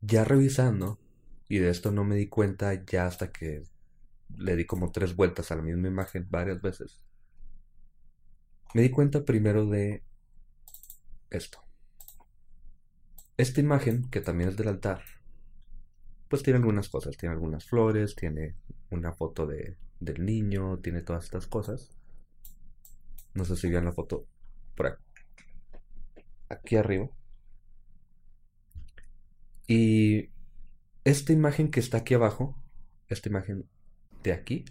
ya 0.00 0.24
revisando, 0.24 0.98
y 1.48 1.58
de 1.58 1.70
esto 1.70 1.90
no 1.92 2.04
me 2.04 2.16
di 2.16 2.28
cuenta 2.28 2.72
ya 2.84 3.06
hasta 3.06 3.32
que 3.32 3.64
le 4.36 4.56
di 4.56 4.64
como 4.64 4.92
tres 4.92 5.16
vueltas 5.16 5.50
a 5.50 5.56
la 5.56 5.62
misma 5.62 5.88
imagen 5.88 6.26
varias 6.30 6.60
veces. 6.62 7.00
Me 8.74 8.82
di 8.82 8.90
cuenta 8.90 9.24
primero 9.24 9.66
de 9.66 10.04
esto. 11.30 11.58
Esta 13.36 13.60
imagen, 13.60 14.08
que 14.10 14.20
también 14.20 14.50
es 14.50 14.56
del 14.56 14.68
altar, 14.68 15.02
pues 16.28 16.42
tiene 16.42 16.58
algunas 16.58 16.88
cosas. 16.88 17.16
Tiene 17.16 17.34
algunas 17.34 17.64
flores, 17.64 18.14
tiene 18.14 18.54
una 18.90 19.12
foto 19.12 19.46
de, 19.46 19.76
del 19.98 20.24
niño, 20.24 20.78
tiene 20.78 21.02
todas 21.02 21.24
estas 21.24 21.46
cosas. 21.46 21.90
No 23.34 23.44
sé 23.44 23.56
si 23.56 23.68
vean 23.68 23.84
la 23.84 23.92
foto 23.92 24.26
por 24.76 24.86
aquí, 24.86 25.02
aquí 26.48 26.76
arriba. 26.76 27.08
Y 29.70 30.28
esta 31.04 31.32
imagen 31.32 31.70
que 31.70 31.80
está 31.80 31.98
aquí 31.98 32.14
abajo, 32.14 32.56
esta 33.08 33.28
imagen 33.30 33.68
de 34.22 34.32
aquí, 34.32 34.64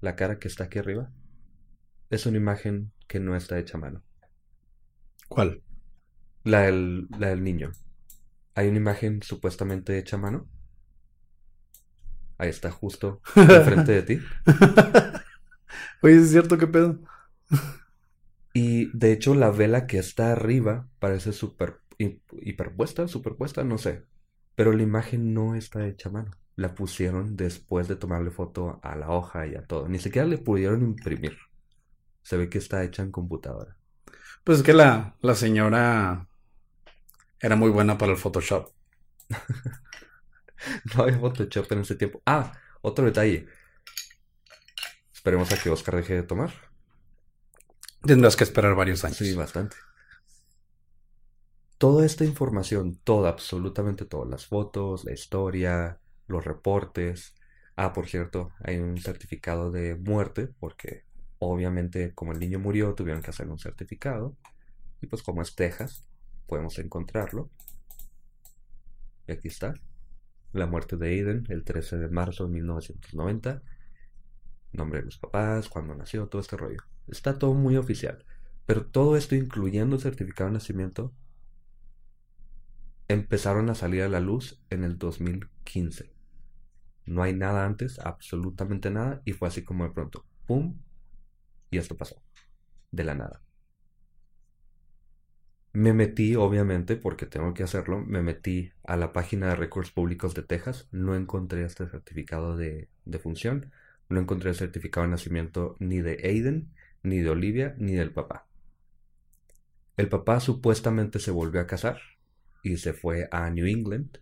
la 0.00 0.16
cara 0.16 0.38
que 0.40 0.48
está 0.48 0.64
aquí 0.64 0.78
arriba, 0.80 1.12
es 2.10 2.26
una 2.26 2.38
imagen 2.38 2.92
que 3.06 3.20
no 3.20 3.36
está 3.36 3.58
hecha 3.60 3.78
a 3.78 3.80
mano. 3.82 4.04
¿Cuál? 5.28 5.62
La 6.44 6.62
del, 6.62 7.08
la 7.18 7.28
del 7.30 7.44
niño. 7.44 7.72
Hay 8.54 8.68
una 8.68 8.78
imagen 8.78 9.22
supuestamente 9.22 9.98
hecha 9.98 10.16
a 10.16 10.20
mano. 10.20 10.48
Ahí 12.38 12.50
está 12.50 12.70
justo 12.70 13.20
enfrente 13.48 13.92
de 13.92 14.02
ti. 14.02 14.20
Oye, 16.02 16.16
¿es 16.16 16.30
cierto 16.30 16.58
qué 16.58 16.66
pedo? 16.66 16.98
Y 18.52 18.86
de 18.98 19.12
hecho 19.12 19.34
la 19.36 19.50
vela 19.52 19.86
que 19.86 19.98
está 19.98 20.32
arriba 20.32 20.88
parece 20.98 21.32
super 21.32 21.80
hi- 21.98 22.20
hiperpuesta, 22.42 23.06
superpuesta, 23.06 23.62
no 23.64 23.78
sé. 23.78 24.04
Pero 24.56 24.72
la 24.72 24.82
imagen 24.82 25.34
no 25.34 25.54
está 25.54 25.86
hecha 25.86 26.08
a 26.08 26.12
mano. 26.12 26.32
La 26.56 26.74
pusieron 26.74 27.36
después 27.36 27.86
de 27.86 27.96
tomarle 27.96 28.30
foto 28.32 28.80
a 28.82 28.96
la 28.96 29.10
hoja 29.10 29.46
y 29.46 29.54
a 29.54 29.64
todo. 29.64 29.88
Ni 29.88 30.00
siquiera 30.00 30.26
le 30.26 30.38
pudieron 30.38 30.82
imprimir. 30.82 31.38
Se 32.22 32.36
ve 32.36 32.48
que 32.48 32.58
está 32.58 32.82
hecha 32.82 33.02
en 33.04 33.12
computadora. 33.12 33.76
Pues 34.42 34.58
es 34.58 34.64
que 34.64 34.72
la, 34.72 35.16
la 35.20 35.34
señora 35.34 36.26
era 37.40 37.56
muy 37.56 37.70
buena 37.70 37.98
para 37.98 38.12
el 38.12 38.18
Photoshop. 38.18 38.70
No 40.96 41.04
hay 41.04 41.12
Photoshop 41.12 41.70
en 41.72 41.80
ese 41.80 41.94
tiempo. 41.96 42.22
Ah, 42.26 42.52
otro 42.80 43.04
detalle. 43.04 43.46
Esperemos 45.14 45.52
a 45.52 45.58
que 45.62 45.70
Oscar 45.70 45.96
deje 45.96 46.14
de 46.14 46.22
tomar. 46.22 46.50
Tendrás 48.02 48.36
que 48.36 48.44
esperar 48.44 48.74
varios 48.74 49.04
años. 49.04 49.18
Sí, 49.18 49.34
bastante. 49.34 49.76
Toda 51.78 52.06
esta 52.06 52.24
información, 52.24 52.98
toda, 53.04 53.28
absolutamente 53.28 54.06
todas, 54.06 54.30
las 54.30 54.46
fotos, 54.46 55.04
la 55.04 55.12
historia, 55.12 56.00
los 56.26 56.44
reportes. 56.44 57.34
Ah, 57.76 57.92
por 57.92 58.08
cierto, 58.08 58.50
hay 58.60 58.78
un 58.78 58.96
certificado 58.96 59.70
de 59.70 59.94
muerte, 59.94 60.48
porque 60.58 61.04
obviamente 61.38 62.14
como 62.14 62.32
el 62.32 62.40
niño 62.40 62.58
murió, 62.58 62.94
tuvieron 62.94 63.22
que 63.22 63.30
hacer 63.30 63.48
un 63.48 63.58
certificado. 63.58 64.34
Y 65.02 65.06
pues 65.06 65.22
como 65.22 65.42
es 65.42 65.54
Texas, 65.54 66.06
podemos 66.46 66.78
encontrarlo. 66.78 67.50
Y 69.26 69.32
aquí 69.32 69.48
está. 69.48 69.74
La 70.52 70.66
muerte 70.66 70.96
de 70.96 71.08
Aiden, 71.08 71.44
el 71.50 71.62
13 71.62 71.98
de 71.98 72.08
marzo 72.08 72.46
de 72.46 72.52
1990. 72.52 73.62
Nombre 74.72 75.00
de 75.00 75.04
los 75.06 75.18
papás, 75.18 75.68
cuando 75.68 75.94
nació, 75.94 76.26
todo 76.28 76.40
este 76.40 76.56
rollo. 76.56 76.82
Está 77.08 77.38
todo 77.38 77.52
muy 77.52 77.76
oficial. 77.76 78.24
Pero 78.64 78.86
todo 78.86 79.16
esto, 79.18 79.34
incluyendo 79.34 79.96
el 79.96 80.02
certificado 80.02 80.48
de 80.48 80.54
nacimiento, 80.54 81.12
empezaron 83.08 83.70
a 83.70 83.74
salir 83.74 84.02
a 84.02 84.08
la 84.08 84.20
luz 84.20 84.60
en 84.70 84.84
el 84.84 84.98
2015. 84.98 86.12
No 87.06 87.22
hay 87.22 87.34
nada 87.34 87.64
antes, 87.64 87.98
absolutamente 88.00 88.90
nada, 88.90 89.22
y 89.24 89.32
fue 89.32 89.48
así 89.48 89.62
como 89.62 89.84
de 89.84 89.90
pronto, 89.90 90.26
¡pum! 90.46 90.78
Y 91.70 91.78
esto 91.78 91.96
pasó, 91.96 92.22
de 92.90 93.04
la 93.04 93.14
nada. 93.14 93.42
Me 95.72 95.92
metí, 95.92 96.34
obviamente, 96.36 96.96
porque 96.96 97.26
tengo 97.26 97.52
que 97.54 97.62
hacerlo, 97.62 98.00
me 98.00 98.22
metí 98.22 98.72
a 98.82 98.96
la 98.96 99.12
página 99.12 99.48
de 99.48 99.56
récords 99.56 99.90
públicos 99.90 100.34
de 100.34 100.42
Texas, 100.42 100.88
no 100.90 101.14
encontré 101.14 101.64
este 101.64 101.86
certificado 101.86 102.56
de, 102.56 102.88
de 103.04 103.18
función, 103.18 103.70
no 104.08 104.18
encontré 104.20 104.50
el 104.50 104.56
certificado 104.56 105.04
de 105.04 105.10
nacimiento 105.10 105.76
ni 105.78 106.00
de 106.00 106.18
Aiden, 106.24 106.72
ni 107.02 107.18
de 107.18 107.30
Olivia, 107.30 107.74
ni 107.78 107.92
del 107.92 108.12
papá. 108.12 108.46
El 109.96 110.08
papá 110.08 110.40
supuestamente 110.40 111.18
se 111.18 111.30
volvió 111.30 111.60
a 111.60 111.66
casar 111.66 112.00
y 112.62 112.76
se 112.78 112.92
fue 112.92 113.28
a 113.30 113.50
New 113.50 113.66
England, 113.66 114.18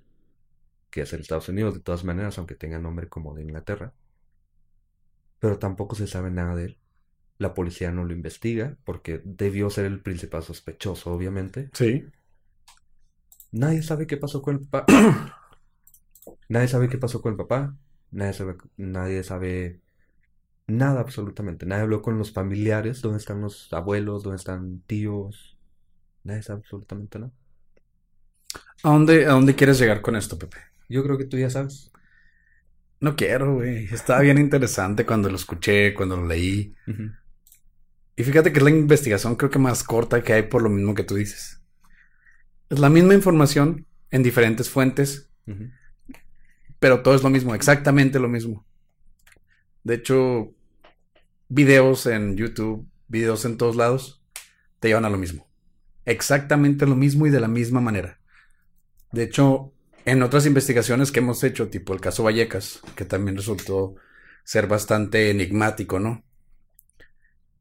que 0.90 1.02
es 1.02 1.12
en 1.12 1.20
Estados 1.20 1.48
Unidos 1.48 1.74
de 1.74 1.80
todas 1.80 2.04
maneras, 2.04 2.38
aunque 2.38 2.54
tenga 2.54 2.78
nombre 2.78 3.08
como 3.08 3.34
de 3.34 3.42
Inglaterra. 3.42 3.92
Pero 5.38 5.58
tampoco 5.58 5.94
se 5.94 6.06
sabe 6.06 6.30
nada 6.30 6.54
de 6.54 6.66
él. 6.66 6.78
La 7.38 7.52
policía 7.52 7.90
no 7.90 8.04
lo 8.04 8.12
investiga 8.12 8.76
porque 8.84 9.20
debió 9.24 9.68
ser 9.70 9.86
el 9.86 10.00
principal 10.00 10.42
sospechoso, 10.42 11.12
obviamente. 11.12 11.68
Sí. 11.72 12.06
Nadie 13.50 13.82
sabe 13.82 14.06
qué 14.06 14.16
pasó 14.16 14.40
con 14.40 14.56
el 14.56 14.66
papá. 14.66 14.86
nadie 16.48 16.68
sabe 16.68 16.88
qué 16.88 16.98
pasó 16.98 17.20
con 17.20 17.32
el 17.32 17.36
papá. 17.36 17.76
Nadie 18.10 18.32
sabe, 18.32 18.56
nadie 18.76 19.22
sabe 19.24 19.80
nada 20.66 21.00
absolutamente. 21.00 21.66
Nadie 21.66 21.82
habló 21.82 22.02
con 22.02 22.18
los 22.18 22.32
familiares. 22.32 23.02
¿Dónde 23.02 23.18
están 23.18 23.40
los 23.40 23.72
abuelos? 23.72 24.22
¿Dónde 24.22 24.36
están 24.36 24.80
tíos? 24.86 25.58
Nadie 26.22 26.42
sabe 26.42 26.60
absolutamente 26.60 27.18
nada. 27.18 27.32
¿A 28.82 28.90
dónde, 28.90 29.26
¿A 29.26 29.30
dónde 29.30 29.54
quieres 29.54 29.78
llegar 29.78 30.00
con 30.02 30.16
esto, 30.16 30.38
Pepe? 30.38 30.58
Yo 30.88 31.02
creo 31.02 31.16
que 31.16 31.24
tú 31.24 31.38
ya 31.38 31.50
sabes. 31.50 31.90
No 33.00 33.16
quiero, 33.16 33.54
güey. 33.54 33.84
Estaba 33.92 34.20
bien 34.20 34.38
interesante 34.38 35.04
cuando 35.04 35.28
lo 35.28 35.36
escuché, 35.36 35.94
cuando 35.94 36.16
lo 36.16 36.26
leí. 36.26 36.74
Y 38.16 38.22
fíjate 38.22 38.52
que 38.52 38.58
es 38.58 38.64
la 38.64 38.70
investigación 38.70 39.36
creo 39.36 39.50
que 39.50 39.58
más 39.58 39.82
corta 39.82 40.22
que 40.22 40.32
hay 40.32 40.42
por 40.42 40.62
lo 40.62 40.70
mismo 40.70 40.94
que 40.94 41.04
tú 41.04 41.16
dices. 41.16 41.60
Es 42.70 42.78
la 42.78 42.88
misma 42.88 43.14
información 43.14 43.86
en 44.10 44.22
diferentes 44.22 44.70
fuentes, 44.70 45.30
pero 46.78 47.02
todo 47.02 47.14
es 47.14 47.22
lo 47.22 47.30
mismo, 47.30 47.54
exactamente 47.54 48.18
lo 48.18 48.28
mismo. 48.28 48.64
De 49.82 49.94
hecho, 49.94 50.54
videos 51.48 52.06
en 52.06 52.36
YouTube, 52.36 52.88
videos 53.08 53.44
en 53.44 53.58
todos 53.58 53.76
lados, 53.76 54.22
te 54.80 54.88
llevan 54.88 55.04
a 55.04 55.10
lo 55.10 55.18
mismo. 55.18 55.46
Exactamente 56.04 56.86
lo 56.86 56.94
mismo 56.94 57.26
y 57.26 57.30
de 57.30 57.40
la 57.40 57.48
misma 57.48 57.80
manera. 57.80 58.20
De 59.14 59.22
hecho, 59.22 59.72
en 60.04 60.24
otras 60.24 60.44
investigaciones 60.44 61.12
que 61.12 61.20
hemos 61.20 61.44
hecho, 61.44 61.68
tipo 61.68 61.94
el 61.94 62.00
caso 62.00 62.24
Vallecas, 62.24 62.80
que 62.96 63.04
también 63.04 63.36
resultó 63.36 63.94
ser 64.42 64.66
bastante 64.66 65.30
enigmático, 65.30 66.00
¿no? 66.00 66.24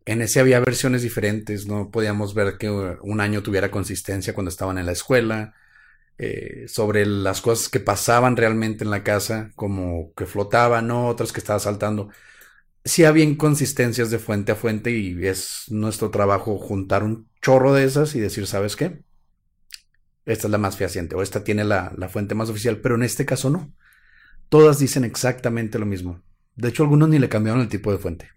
En 0.06 0.24
ese 0.24 0.40
había 0.40 0.60
versiones 0.60 1.04
diferentes, 1.04 1.68
no 1.68 1.92
podíamos 1.92 2.34
ver 2.34 2.58
que 2.58 2.70
un 2.72 3.22
año 3.22 3.44
tuviera 3.44 3.70
consistencia 3.70 4.34
cuando 4.34 4.50
estaban 4.50 4.80
en 4.80 4.88
la 4.88 4.94
escuela, 4.94 5.54
eh, 6.18 6.66
sobre 6.68 7.06
las 7.06 7.40
cosas 7.42 7.70
que 7.70 7.80
pasaban 7.80 8.36
realmente 8.36 8.84
en 8.84 8.90
la 8.90 9.04
casa, 9.04 9.52
como 9.56 10.12
que 10.16 10.26
flotaban, 10.26 10.88
¿no? 10.88 11.08
Otras 11.08 11.32
que 11.34 11.40
estaba 11.40 11.60
saltando. 11.60 12.10
Sí 12.84 13.06
había 13.06 13.24
inconsistencias 13.26 14.12
de 14.12 14.20
fuente 14.20 14.52
a 14.54 14.56
fuente 14.56 14.92
y 14.92 15.26
es 15.28 15.66
nuestro 15.70 16.10
trabajo 16.12 16.58
juntar 16.58 17.04
un 17.04 17.30
chorro 17.42 17.74
de 17.74 17.86
esas 17.86 18.16
y 18.16 18.20
decir, 18.20 18.48
¿sabes 18.48 18.76
qué? 18.76 19.04
Esta 20.26 20.48
es 20.48 20.52
la 20.52 20.58
más 20.58 20.78
fehaciente 20.78 21.16
o 21.16 21.22
esta 21.22 21.44
tiene 21.44 21.64
la, 21.64 21.94
la 21.98 22.10
fuente 22.10 22.36
más 22.36 22.50
oficial, 22.50 22.78
pero 22.78 22.96
en 22.96 23.04
este 23.04 23.26
caso 23.26 23.50
no. 23.50 23.74
Todas 24.50 24.80
dicen 24.80 25.04
exactamente 25.04 25.80
lo 25.80 25.86
mismo. 25.86 26.22
De 26.56 26.70
hecho, 26.70 26.84
algunos 26.84 27.10
ni 27.10 27.20
le 27.20 27.30
cambiaron 27.30 27.62
el 27.62 27.70
tipo 27.70 27.92
de 27.92 27.98
fuente. 27.98 28.30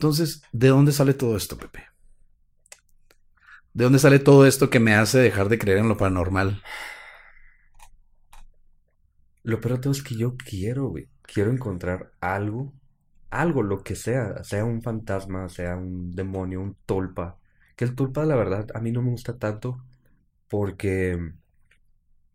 Entonces, 0.00 0.42
¿de 0.52 0.68
dónde 0.68 0.92
sale 0.92 1.12
todo 1.12 1.36
esto, 1.36 1.58
Pepe? 1.58 1.84
¿De 3.74 3.84
dónde 3.84 3.98
sale 3.98 4.18
todo 4.18 4.46
esto 4.46 4.70
que 4.70 4.80
me 4.80 4.94
hace 4.94 5.18
dejar 5.18 5.48
de 5.48 5.58
creer 5.58 5.78
en 5.78 5.88
lo 5.88 5.96
paranormal? 5.96 6.62
Lo 9.42 9.60
peor 9.60 9.74
de 9.74 9.80
todo 9.80 9.92
es 9.92 10.02
que 10.02 10.16
yo 10.16 10.36
quiero, 10.36 10.88
güey. 10.88 11.08
Quiero 11.22 11.50
encontrar 11.50 12.12
algo, 12.20 12.72
algo, 13.30 13.62
lo 13.62 13.82
que 13.82 13.94
sea, 13.94 14.42
sea 14.44 14.64
un 14.64 14.82
fantasma, 14.82 15.48
sea 15.48 15.76
un 15.76 16.12
demonio, 16.12 16.60
un 16.60 16.76
tulpa. 16.86 17.39
Que 17.80 17.86
el 17.86 17.94
tulpa, 17.94 18.26
la 18.26 18.36
verdad, 18.36 18.66
a 18.74 18.80
mí 18.82 18.92
no 18.92 19.00
me 19.00 19.08
gusta 19.08 19.38
tanto 19.38 19.82
porque 20.50 21.18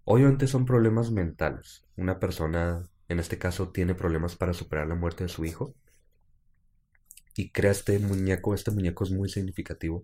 obviamente 0.03 0.47
son 0.47 0.65
problemas 0.65 1.11
mentales. 1.11 1.85
Una 1.97 2.17
persona, 2.19 2.81
en 3.09 3.19
este 3.19 3.37
caso, 3.37 3.69
tiene 3.69 3.93
problemas 3.93 4.35
para 4.35 4.55
superar 4.55 4.87
la 4.87 4.95
muerte 4.95 5.25
de 5.25 5.29
su 5.29 5.45
hijo 5.45 5.75
y 7.35 7.51
crea 7.51 7.69
este 7.69 7.99
muñeco. 7.99 8.55
Este 8.55 8.71
muñeco 8.71 9.03
es 9.03 9.11
muy 9.11 9.29
significativo. 9.29 10.03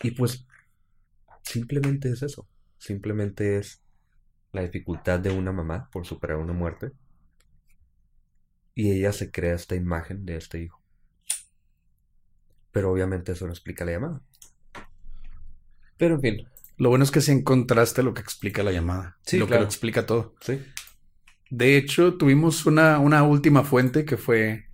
Y 0.00 0.12
pues 0.12 0.46
simplemente 1.42 2.08
es 2.08 2.22
eso. 2.22 2.46
Simplemente 2.78 3.58
es 3.58 3.82
la 4.52 4.62
dificultad 4.62 5.18
de 5.18 5.30
una 5.30 5.50
mamá 5.50 5.90
por 5.90 6.06
superar 6.06 6.36
una 6.36 6.52
muerte. 6.52 6.92
Y 8.76 8.92
ella 8.92 9.12
se 9.12 9.32
crea 9.32 9.56
esta 9.56 9.74
imagen 9.74 10.24
de 10.24 10.36
este 10.36 10.62
hijo. 10.62 10.81
Pero 12.72 12.90
obviamente 12.92 13.32
eso 13.32 13.46
no 13.46 13.52
explica 13.52 13.84
la 13.84 13.92
llamada. 13.92 14.22
Pero 15.96 16.16
en 16.16 16.20
fin, 16.20 16.48
Lo 16.76 16.88
bueno 16.88 17.04
es 17.04 17.10
que 17.10 17.20
si 17.20 17.32
encontraste 17.32 18.02
lo 18.02 18.14
que 18.14 18.22
explica 18.22 18.62
la 18.62 18.72
llamada. 18.72 19.18
Sí, 19.22 19.38
lo 19.38 19.46
que 19.46 19.58
lo 19.58 19.64
explica 19.64 20.06
todo. 20.06 20.34
sí. 20.40 20.60
De 21.50 21.76
hecho, 21.76 22.14
tuvimos 22.16 22.64
una, 22.66 22.98
una 22.98 23.22
última 23.24 23.62
fuente 23.62 24.04
que 24.04 24.16
fue 24.16 24.66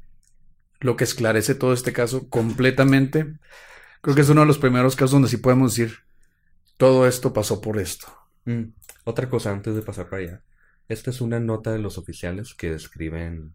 lo 0.80 0.96
que 0.96 1.04
esclarece 1.04 1.54
todo 1.54 1.72
este 1.72 1.92
caso 1.92 2.28
completamente. 2.28 3.38
Creo 4.02 4.14
que 4.14 4.22
es 4.22 4.28
uno 4.30 4.42
de 4.42 4.46
los 4.48 4.58
primeros 4.58 4.96
casos 4.96 5.12
donde 5.12 5.28
sí 5.28 5.38
podemos 5.38 5.76
decir, 5.76 5.98
todo 6.76 7.06
esto 7.08 7.32
pasó 7.32 7.60
por 7.60 7.78
esto. 7.78 8.08
Mm, 8.44 8.72
Otra 9.04 9.28
cosa 9.28 9.52
antes 9.52 9.74
de 9.74 9.82
pasar 9.82 10.08
para 10.08 10.22
allá. 10.22 10.42
Esta 10.88 11.10
es 11.10 11.20
una 11.20 11.40
nota 11.40 11.72
de 11.72 11.78
los 11.80 11.98
oficiales 11.98 12.54
que 12.54 12.70
describen 12.70 13.54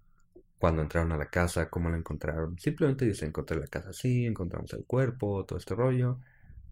cuando 0.64 0.82
entraron 0.82 1.12
a 1.12 1.18
la 1.18 1.26
casa, 1.26 1.70
cómo 1.70 1.90
la 1.90 1.98
encontraron. 1.98 2.58
Simplemente 2.58 3.04
dicen, 3.04 3.28
encontré 3.28 3.60
la 3.60 3.68
casa 3.68 3.90
así, 3.90 4.26
encontramos 4.26 4.72
el 4.72 4.86
cuerpo, 4.86 5.44
todo 5.44 5.60
este 5.60 5.76
rollo. 5.76 6.22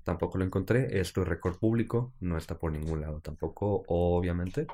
Tampoco 0.06 0.38
lo 0.38 0.46
encontré. 0.46 1.02
Esto 1.02 1.24
es 1.24 1.28
récord 1.28 1.58
público, 1.58 2.14
no 2.22 2.38
está 2.38 2.58
por 2.58 2.72
ningún 2.72 3.02
lado 3.02 3.20
tampoco, 3.20 3.84
obviamente. 3.88 4.66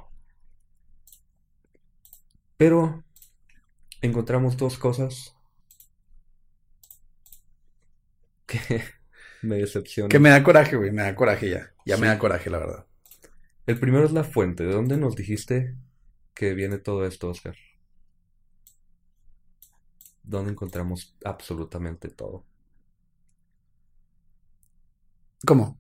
Pero 2.58 3.04
encontramos 4.04 4.56
dos 4.56 4.78
cosas 4.78 5.36
que 8.46 8.84
me 9.42 9.56
decepcionan. 9.56 10.10
Que 10.10 10.20
me 10.20 10.30
da 10.30 10.44
coraje, 10.44 10.76
güey, 10.76 10.92
me 10.92 11.02
da 11.02 11.16
coraje 11.16 11.50
ya. 11.50 11.74
Ya 11.88 11.98
me 11.98 12.06
da 12.06 12.20
coraje, 12.20 12.52
la 12.52 12.60
verdad. 12.60 12.86
El 13.66 13.80
primero 13.80 14.06
es 14.06 14.12
la 14.12 14.24
fuente. 14.24 14.64
¿De 14.64 14.74
dónde 14.74 14.96
nos 14.96 15.16
dijiste 15.16 15.74
que 16.36 16.54
viene 16.54 16.78
todo 16.78 17.04
esto, 17.04 17.30
Oscar? 17.30 17.56
¿Dónde 20.28 20.52
encontramos 20.52 21.16
absolutamente 21.24 22.10
todo? 22.10 22.46
¿Cómo? 25.46 25.80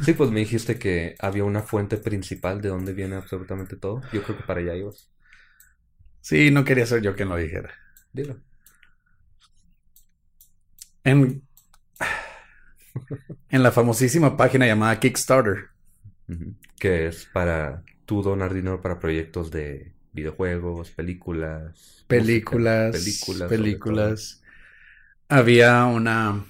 Sí, 0.00 0.12
pues 0.14 0.30
me 0.30 0.40
dijiste 0.40 0.78
que 0.78 1.16
había 1.20 1.44
una 1.44 1.62
fuente 1.62 1.98
principal 1.98 2.60
de 2.62 2.68
dónde 2.70 2.92
viene 2.94 3.16
absolutamente 3.16 3.76
todo. 3.76 4.02
Yo 4.12 4.22
creo 4.22 4.36
que 4.38 4.44
para 4.44 4.60
allá 4.60 4.74
ibas. 4.76 5.10
Sí, 6.20 6.50
no 6.50 6.64
quería 6.64 6.86
ser 6.86 7.02
yo 7.02 7.14
quien 7.16 7.28
lo 7.28 7.36
dijera. 7.36 7.72
Dilo. 8.12 8.40
En, 11.04 11.42
en 13.50 13.62
la 13.62 13.72
famosísima 13.72 14.36
página 14.36 14.66
llamada 14.66 14.98
Kickstarter. 15.00 15.68
Que 16.78 17.06
es 17.08 17.26
para 17.26 17.84
tú 18.06 18.22
donar 18.22 18.54
dinero 18.54 18.80
para 18.80 18.98
proyectos 18.98 19.50
de 19.50 19.94
videojuegos, 20.18 20.90
películas, 20.90 22.06
música, 22.08 22.08
Películas, 22.08 22.92
películas, 22.92 23.48
películas. 23.48 24.42
Había 25.28 25.84
una 25.86 26.44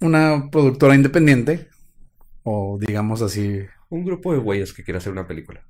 una 0.00 0.48
productora 0.50 0.94
independiente 0.94 1.68
o 2.42 2.78
digamos 2.80 3.22
así. 3.22 3.60
Un 3.88 4.04
grupo 4.04 4.32
de 4.32 4.38
güeyes 4.38 4.72
que 4.72 4.84
quiere 4.84 4.98
hacer 4.98 5.12
una 5.12 5.26
película. 5.26 5.62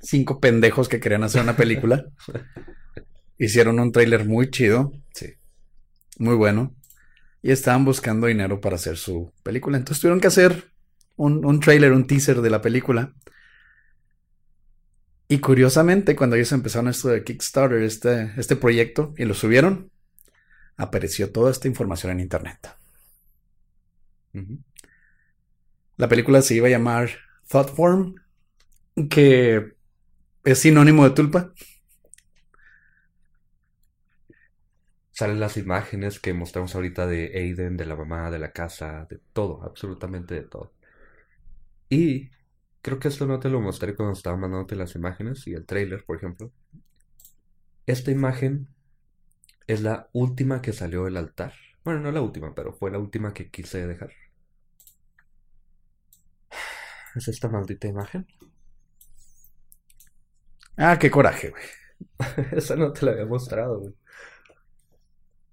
cinco 0.00 0.40
pendejos 0.40 0.88
que 0.88 1.00
querían 1.00 1.22
hacer 1.24 1.42
una 1.42 1.56
película. 1.56 2.06
Hicieron 3.38 3.80
un 3.80 3.92
tráiler 3.92 4.26
muy 4.26 4.50
chido, 4.50 4.92
Sí. 5.14 5.34
muy 6.18 6.34
bueno, 6.36 6.74
y 7.42 7.50
estaban 7.50 7.84
buscando 7.84 8.26
dinero 8.28 8.60
para 8.60 8.76
hacer 8.76 8.96
su 8.96 9.32
película. 9.42 9.78
Entonces 9.78 10.00
tuvieron 10.00 10.20
que 10.20 10.28
hacer 10.28 10.72
un, 11.16 11.44
un 11.44 11.60
tráiler, 11.60 11.92
un 11.92 12.06
teaser 12.06 12.40
de 12.40 12.50
la 12.50 12.60
película. 12.60 13.14
Y 15.32 15.38
curiosamente, 15.38 16.14
cuando 16.14 16.36
ellos 16.36 16.52
empezaron 16.52 16.88
esto 16.88 17.08
de 17.08 17.24
Kickstarter, 17.24 17.80
este, 17.80 18.34
este 18.36 18.54
proyecto, 18.54 19.14
y 19.16 19.24
lo 19.24 19.32
subieron, 19.32 19.90
apareció 20.76 21.32
toda 21.32 21.50
esta 21.50 21.68
información 21.68 22.12
en 22.12 22.20
internet. 22.20 22.76
La 25.96 26.06
película 26.06 26.42
se 26.42 26.56
iba 26.56 26.66
a 26.66 26.70
llamar 26.70 27.12
Thoughtform, 27.48 28.16
que 29.08 29.72
es 30.44 30.58
sinónimo 30.58 31.04
de 31.04 31.14
tulpa. 31.14 31.54
Salen 35.12 35.40
las 35.40 35.56
imágenes 35.56 36.20
que 36.20 36.34
mostramos 36.34 36.74
ahorita 36.74 37.06
de 37.06 37.32
Aiden, 37.34 37.78
de 37.78 37.86
la 37.86 37.96
mamá, 37.96 38.30
de 38.30 38.38
la 38.38 38.52
casa, 38.52 39.06
de 39.08 39.18
todo, 39.32 39.62
absolutamente 39.62 40.34
de 40.34 40.42
todo. 40.42 40.74
Y 41.88 42.28
creo 42.82 42.98
que 42.98 43.08
esto 43.08 43.26
no 43.26 43.40
te 43.40 43.48
lo 43.48 43.60
mostré 43.60 43.94
cuando 43.94 44.12
estaba 44.14 44.36
mandándote 44.36 44.76
las 44.76 44.94
imágenes 44.94 45.46
y 45.46 45.54
el 45.54 45.64
trailer, 45.66 46.04
por 46.04 46.16
ejemplo. 46.16 46.52
Esta 47.86 48.10
imagen 48.10 48.68
es 49.66 49.82
la 49.82 50.08
última 50.12 50.62
que 50.62 50.72
salió 50.72 51.04
del 51.04 51.16
altar. 51.16 51.54
Bueno, 51.84 52.00
no 52.00 52.12
la 52.12 52.20
última, 52.20 52.54
pero 52.54 52.72
fue 52.72 52.90
la 52.90 52.98
última 52.98 53.32
que 53.32 53.50
quise 53.50 53.86
dejar. 53.86 54.12
Es 57.14 57.28
esta 57.28 57.48
maldita 57.48 57.88
imagen. 57.88 58.26
Ah, 60.76 60.98
qué 60.98 61.10
coraje, 61.10 61.50
güey. 61.50 61.62
Esa 62.52 62.76
no 62.76 62.92
te 62.92 63.04
la 63.06 63.12
había 63.12 63.26
mostrado, 63.26 63.80
güey. 63.80 63.94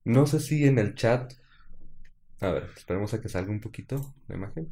No 0.04 0.26
sé 0.26 0.40
si 0.42 0.66
en 0.66 0.78
el 0.78 0.94
chat. 0.96 1.34
A 2.42 2.52
ver, 2.52 2.70
esperemos 2.76 3.14
a 3.14 3.22
que 3.22 3.30
salga 3.30 3.52
un 3.52 3.62
poquito 3.62 4.14
la 4.28 4.36
imagen. 4.36 4.70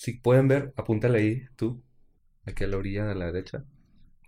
Si 0.00 0.14
pueden 0.14 0.48
ver, 0.48 0.72
apúntale 0.78 1.18
ahí, 1.18 1.42
tú. 1.56 1.82
Aquí 2.46 2.64
a 2.64 2.68
la 2.68 2.78
orilla 2.78 3.04
de 3.04 3.14
la 3.14 3.26
derecha. 3.26 3.64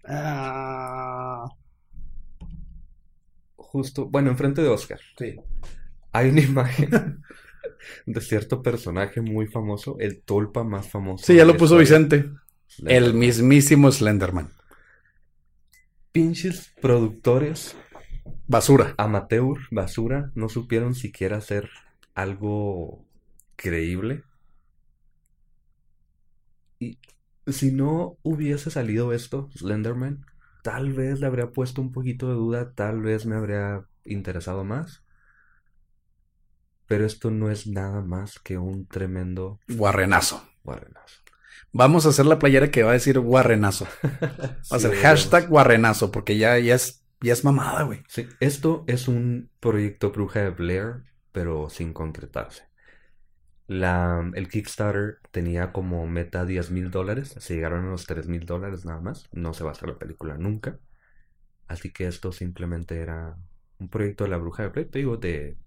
Ah, 0.05 1.47
Justo, 3.57 4.07
bueno, 4.07 4.29
enfrente 4.31 4.61
de 4.61 4.69
Oscar. 4.69 5.01
sí. 5.19 5.37
Hay 6.13 6.29
una 6.29 6.41
imagen 6.51 7.23
de 8.07 8.21
cierto 8.21 8.63
personaje 8.63 9.23
muy 9.23 9.47
famoso, 9.47 9.97
el 9.99 10.21
tulpa 10.23 10.63
más 10.63 10.91
famoso. 10.91 11.25
Sí, 11.25 11.37
ya 11.37 11.47
lo 11.47 11.57
puso 11.57 11.81
historia. 11.81 12.09
Vicente. 12.09 12.31
El 12.87 13.15
mismísimo 13.15 13.91
Slenderman. 13.91 14.51
Pinches 16.13 16.71
productores 16.83 17.75
Basura. 18.47 18.95
amateur, 18.99 19.59
basura, 19.71 20.31
no 20.35 20.49
supieron 20.51 20.95
siquiera 20.95 21.39
hacer 21.39 21.71
algo 22.15 23.05
creíble. 23.57 24.23
Y 27.47 27.53
si 27.53 27.73
no 27.73 28.19
hubiese 28.23 28.71
salido 28.71 29.13
esto, 29.13 29.51
Slenderman, 29.57 30.25
tal 30.63 30.93
vez 30.93 31.21
le 31.21 31.27
habría 31.27 31.53
puesto 31.53 31.81
un 31.83 31.93
poquito 31.93 32.29
de 32.29 32.35
duda, 32.35 32.73
tal 32.75 33.03
vez 33.03 33.27
me 33.27 33.37
habría 33.37 33.85
interesado 34.05 34.65
más. 34.65 35.03
Pero 36.87 37.07
esto 37.07 37.31
no 37.31 37.51
es 37.51 37.67
nada 37.67 38.03
más 38.03 38.39
que 38.39 38.59
un 38.59 38.87
tremendo 38.87 39.61
Guarrenazo. 39.69 40.47
guarrenazo. 40.63 41.21
Vamos 41.73 42.05
a 42.05 42.11
hacer 42.11 42.27
la 42.27 42.39
playera 42.39 42.71
que 42.71 42.83
va 42.83 42.91
a 42.91 42.95
decir 42.95 43.19
guarrenazo. 43.19 43.87
Va 44.73 44.77
a 44.77 44.79
ser 44.79 44.95
hashtag 44.97 45.49
guarrenazo, 45.49 46.11
porque 46.11 46.37
ya, 46.37 46.59
ya, 46.59 46.75
es, 46.75 47.05
ya 47.21 47.33
es 47.33 47.45
mamada, 47.45 47.85
güey. 47.85 48.03
Sí, 48.09 48.29
esto 48.41 48.85
es 48.87 49.09
un 49.09 49.51
proyecto 49.61 50.13
Bruja 50.13 50.41
de 50.41 50.51
Blair, 50.51 51.05
pero 51.33 51.71
sin 51.71 51.95
concretarse. 51.95 52.65
La, 53.67 54.31
el 54.35 54.49
Kickstarter 54.49 55.19
tenía 55.31 55.73
como 55.73 56.07
meta 56.07 56.45
10 56.45 56.71
mil 56.71 56.91
dólares, 56.91 57.35
se 57.39 57.55
llegaron 57.55 57.87
a 57.87 57.91
los 57.91 58.07
3 58.07 58.29
mil 58.29 58.45
dólares 58.47 58.85
nada 58.85 59.01
más, 59.01 59.29
no 59.33 59.55
se 59.55 59.65
va 59.65 59.71
a 59.71 59.73
hacer 59.73 59.89
la 59.89 59.99
película 59.99 60.37
nunca. 60.39 60.79
Así 61.69 61.93
que 61.93 62.07
esto 62.07 62.33
simplemente 62.33 63.01
era 63.01 63.39
un 63.79 63.89
proyecto 63.91 64.25
de 64.25 64.31
la 64.31 64.39
Bruja 64.39 64.65
de 64.65 64.69
Blair, 64.71 64.91
te 64.91 64.99
digo, 65.01 65.17
de... 65.19 65.59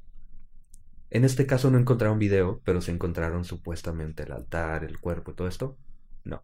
En 1.10 1.24
este 1.26 1.46
caso 1.48 1.72
no 1.72 1.78
encontraron 1.80 2.20
video, 2.20 2.62
pero 2.66 2.82
se 2.82 2.92
encontraron 2.92 3.44
supuestamente 3.46 4.24
el 4.24 4.32
altar, 4.34 4.84
el 4.84 5.00
cuerpo 5.00 5.32
y 5.32 5.36
todo 5.36 5.48
esto. 5.48 5.78
No. 6.24 6.44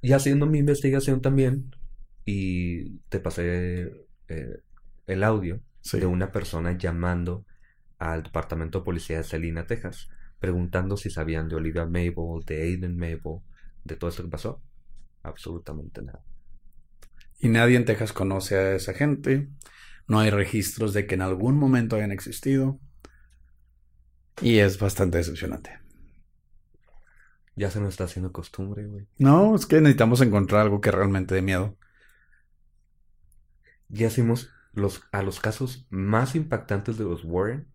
Y 0.00 0.12
haciendo 0.12 0.46
mi 0.46 0.58
investigación 0.58 1.20
también, 1.20 1.74
y 2.24 2.98
te 3.08 3.20
pasé 3.20 4.06
eh, 4.28 4.62
el 5.06 5.24
audio 5.24 5.62
Sí. 5.80 5.98
de 5.98 6.06
una 6.06 6.32
persona 6.32 6.76
llamando 6.78 7.46
al 7.98 8.22
departamento 8.24 8.80
de 8.80 8.84
policía 8.84 9.18
de 9.18 9.24
Selina, 9.24 9.66
Texas, 9.66 10.08
preguntando 10.38 10.96
si 10.96 11.10
sabían 11.10 11.48
de 11.48 11.56
Olivia 11.56 11.84
Mabel, 11.84 12.44
de 12.46 12.62
Aiden 12.62 12.96
Mabel, 12.96 13.40
de 13.84 13.96
todo 13.96 14.10
esto 14.10 14.22
que 14.22 14.30
pasó. 14.30 14.62
Absolutamente 15.22 16.02
nada. 16.02 16.22
Y 17.40 17.48
nadie 17.48 17.76
en 17.76 17.84
Texas 17.84 18.12
conoce 18.12 18.56
a 18.56 18.74
esa 18.74 18.94
gente. 18.94 19.48
No 20.06 20.20
hay 20.20 20.30
registros 20.30 20.92
de 20.92 21.06
que 21.06 21.14
en 21.14 21.22
algún 21.22 21.56
momento 21.56 21.96
hayan 21.96 22.12
existido. 22.12 22.80
Y 24.40 24.58
es 24.58 24.78
bastante 24.78 25.18
decepcionante. 25.18 25.78
Ya 27.56 27.70
se 27.70 27.80
nos 27.80 27.90
está 27.90 28.04
haciendo 28.04 28.32
costumbre, 28.32 28.86
güey. 28.86 29.08
No, 29.18 29.56
es 29.56 29.66
que 29.66 29.80
necesitamos 29.80 30.20
encontrar 30.20 30.62
algo 30.62 30.80
que 30.80 30.92
realmente 30.92 31.34
dé 31.34 31.42
miedo. 31.42 31.76
Ya 33.88 34.06
hicimos 34.06 34.50
los, 34.72 35.02
a 35.12 35.22
los 35.22 35.40
casos 35.40 35.86
más 35.90 36.36
impactantes 36.36 36.98
de 36.98 37.04
los 37.04 37.24
Warren, 37.24 37.66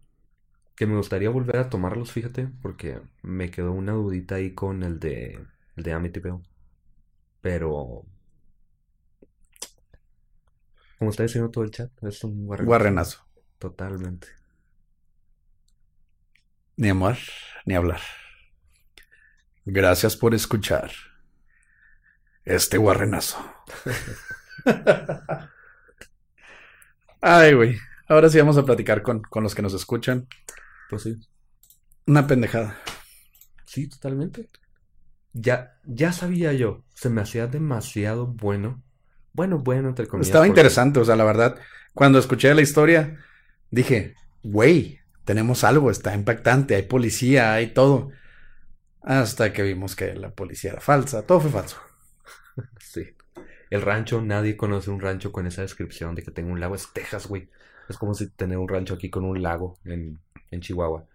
que 0.75 0.87
me 0.87 0.97
gustaría 0.97 1.29
volver 1.29 1.57
a 1.57 1.69
tomarlos, 1.69 2.11
fíjate, 2.11 2.47
porque 2.61 3.01
me 3.21 3.51
quedó 3.51 3.71
una 3.73 3.93
dudita 3.93 4.35
ahí 4.35 4.53
con 4.53 4.83
el 4.83 4.99
de, 4.99 5.39
el 5.75 5.83
de 5.83 5.93
Amityville. 5.93 6.41
Pero, 7.41 8.05
como 10.97 11.11
está 11.11 11.23
diciendo 11.23 11.51
todo 11.51 11.63
el 11.63 11.71
chat, 11.71 11.91
es 12.03 12.23
un 12.23 12.45
guarrenazo. 12.45 12.67
Guarrenazo. 12.67 13.27
Totalmente. 13.59 14.27
Ni 16.77 16.89
amor, 16.89 17.17
ni 17.65 17.75
hablar. 17.75 18.01
Gracias 19.65 20.15
por 20.15 20.33
escuchar 20.33 20.91
este 22.45 22.77
guarrenazo. 22.77 23.37
Ay, 27.21 27.53
güey. 27.53 27.77
Ahora 28.07 28.29
sí 28.29 28.37
vamos 28.37 28.57
a 28.57 28.65
platicar 28.65 29.01
con, 29.01 29.21
con 29.21 29.43
los 29.43 29.55
que 29.55 29.61
nos 29.61 29.73
escuchan. 29.73 30.27
Pues 30.93 31.03
sí. 31.03 31.19
Una 32.07 32.27
pendejada. 32.27 32.77
Sí, 33.65 33.87
totalmente. 33.87 34.47
Ya, 35.33 35.79
ya 35.85 36.11
sabía 36.13 36.53
yo, 36.53 36.83
se 36.93 37.09
me 37.09 37.21
hacía 37.21 37.47
demasiado 37.47 38.27
bueno. 38.27 38.83
Bueno, 39.33 39.59
bueno, 39.59 39.89
entre 39.89 40.05
comillas. 40.07 40.27
Estaba 40.27 40.43
porque- 40.45 40.49
interesante, 40.59 40.99
o 40.99 41.05
sea, 41.05 41.15
la 41.15 41.23
verdad, 41.23 41.55
cuando 41.93 42.19
escuché 42.19 42.53
la 42.53 42.61
historia, 42.61 43.17
dije, 43.71 44.13
güey, 44.43 44.99
tenemos 45.25 45.63
algo, 45.63 45.89
está 45.89 46.13
impactante, 46.13 46.75
hay 46.75 46.83
policía, 46.83 47.53
hay 47.53 47.73
todo. 47.73 48.11
Hasta 49.01 49.51
que 49.51 49.63
vimos 49.63 49.95
que 49.95 50.13
la 50.15 50.31
policía 50.31 50.71
era 50.71 50.81
falsa, 50.81 51.25
todo 51.25 51.39
fue 51.41 51.51
falso. 51.51 51.77
Sí. 52.79 53.03
El 53.71 53.81
rancho, 53.81 54.21
nadie 54.21 54.55
conoce 54.55 54.91
un 54.91 54.99
rancho 55.01 55.31
con 55.31 55.47
esa 55.47 55.63
descripción 55.63 56.13
de 56.13 56.21
que 56.21 56.29
tenga 56.29 56.51
un 56.51 56.59
lago. 56.59 56.75
Es 56.75 56.93
Texas, 56.93 57.25
güey. 57.25 57.49
Es 57.89 57.97
como 57.97 58.13
si 58.13 58.29
tener 58.29 58.59
un 58.59 58.67
rancho 58.69 58.93
aquí 58.93 59.09
con 59.09 59.25
un 59.25 59.41
lago 59.41 59.79
en, 59.83 60.19
en 60.53 60.61
Chihuahua. 60.61 61.05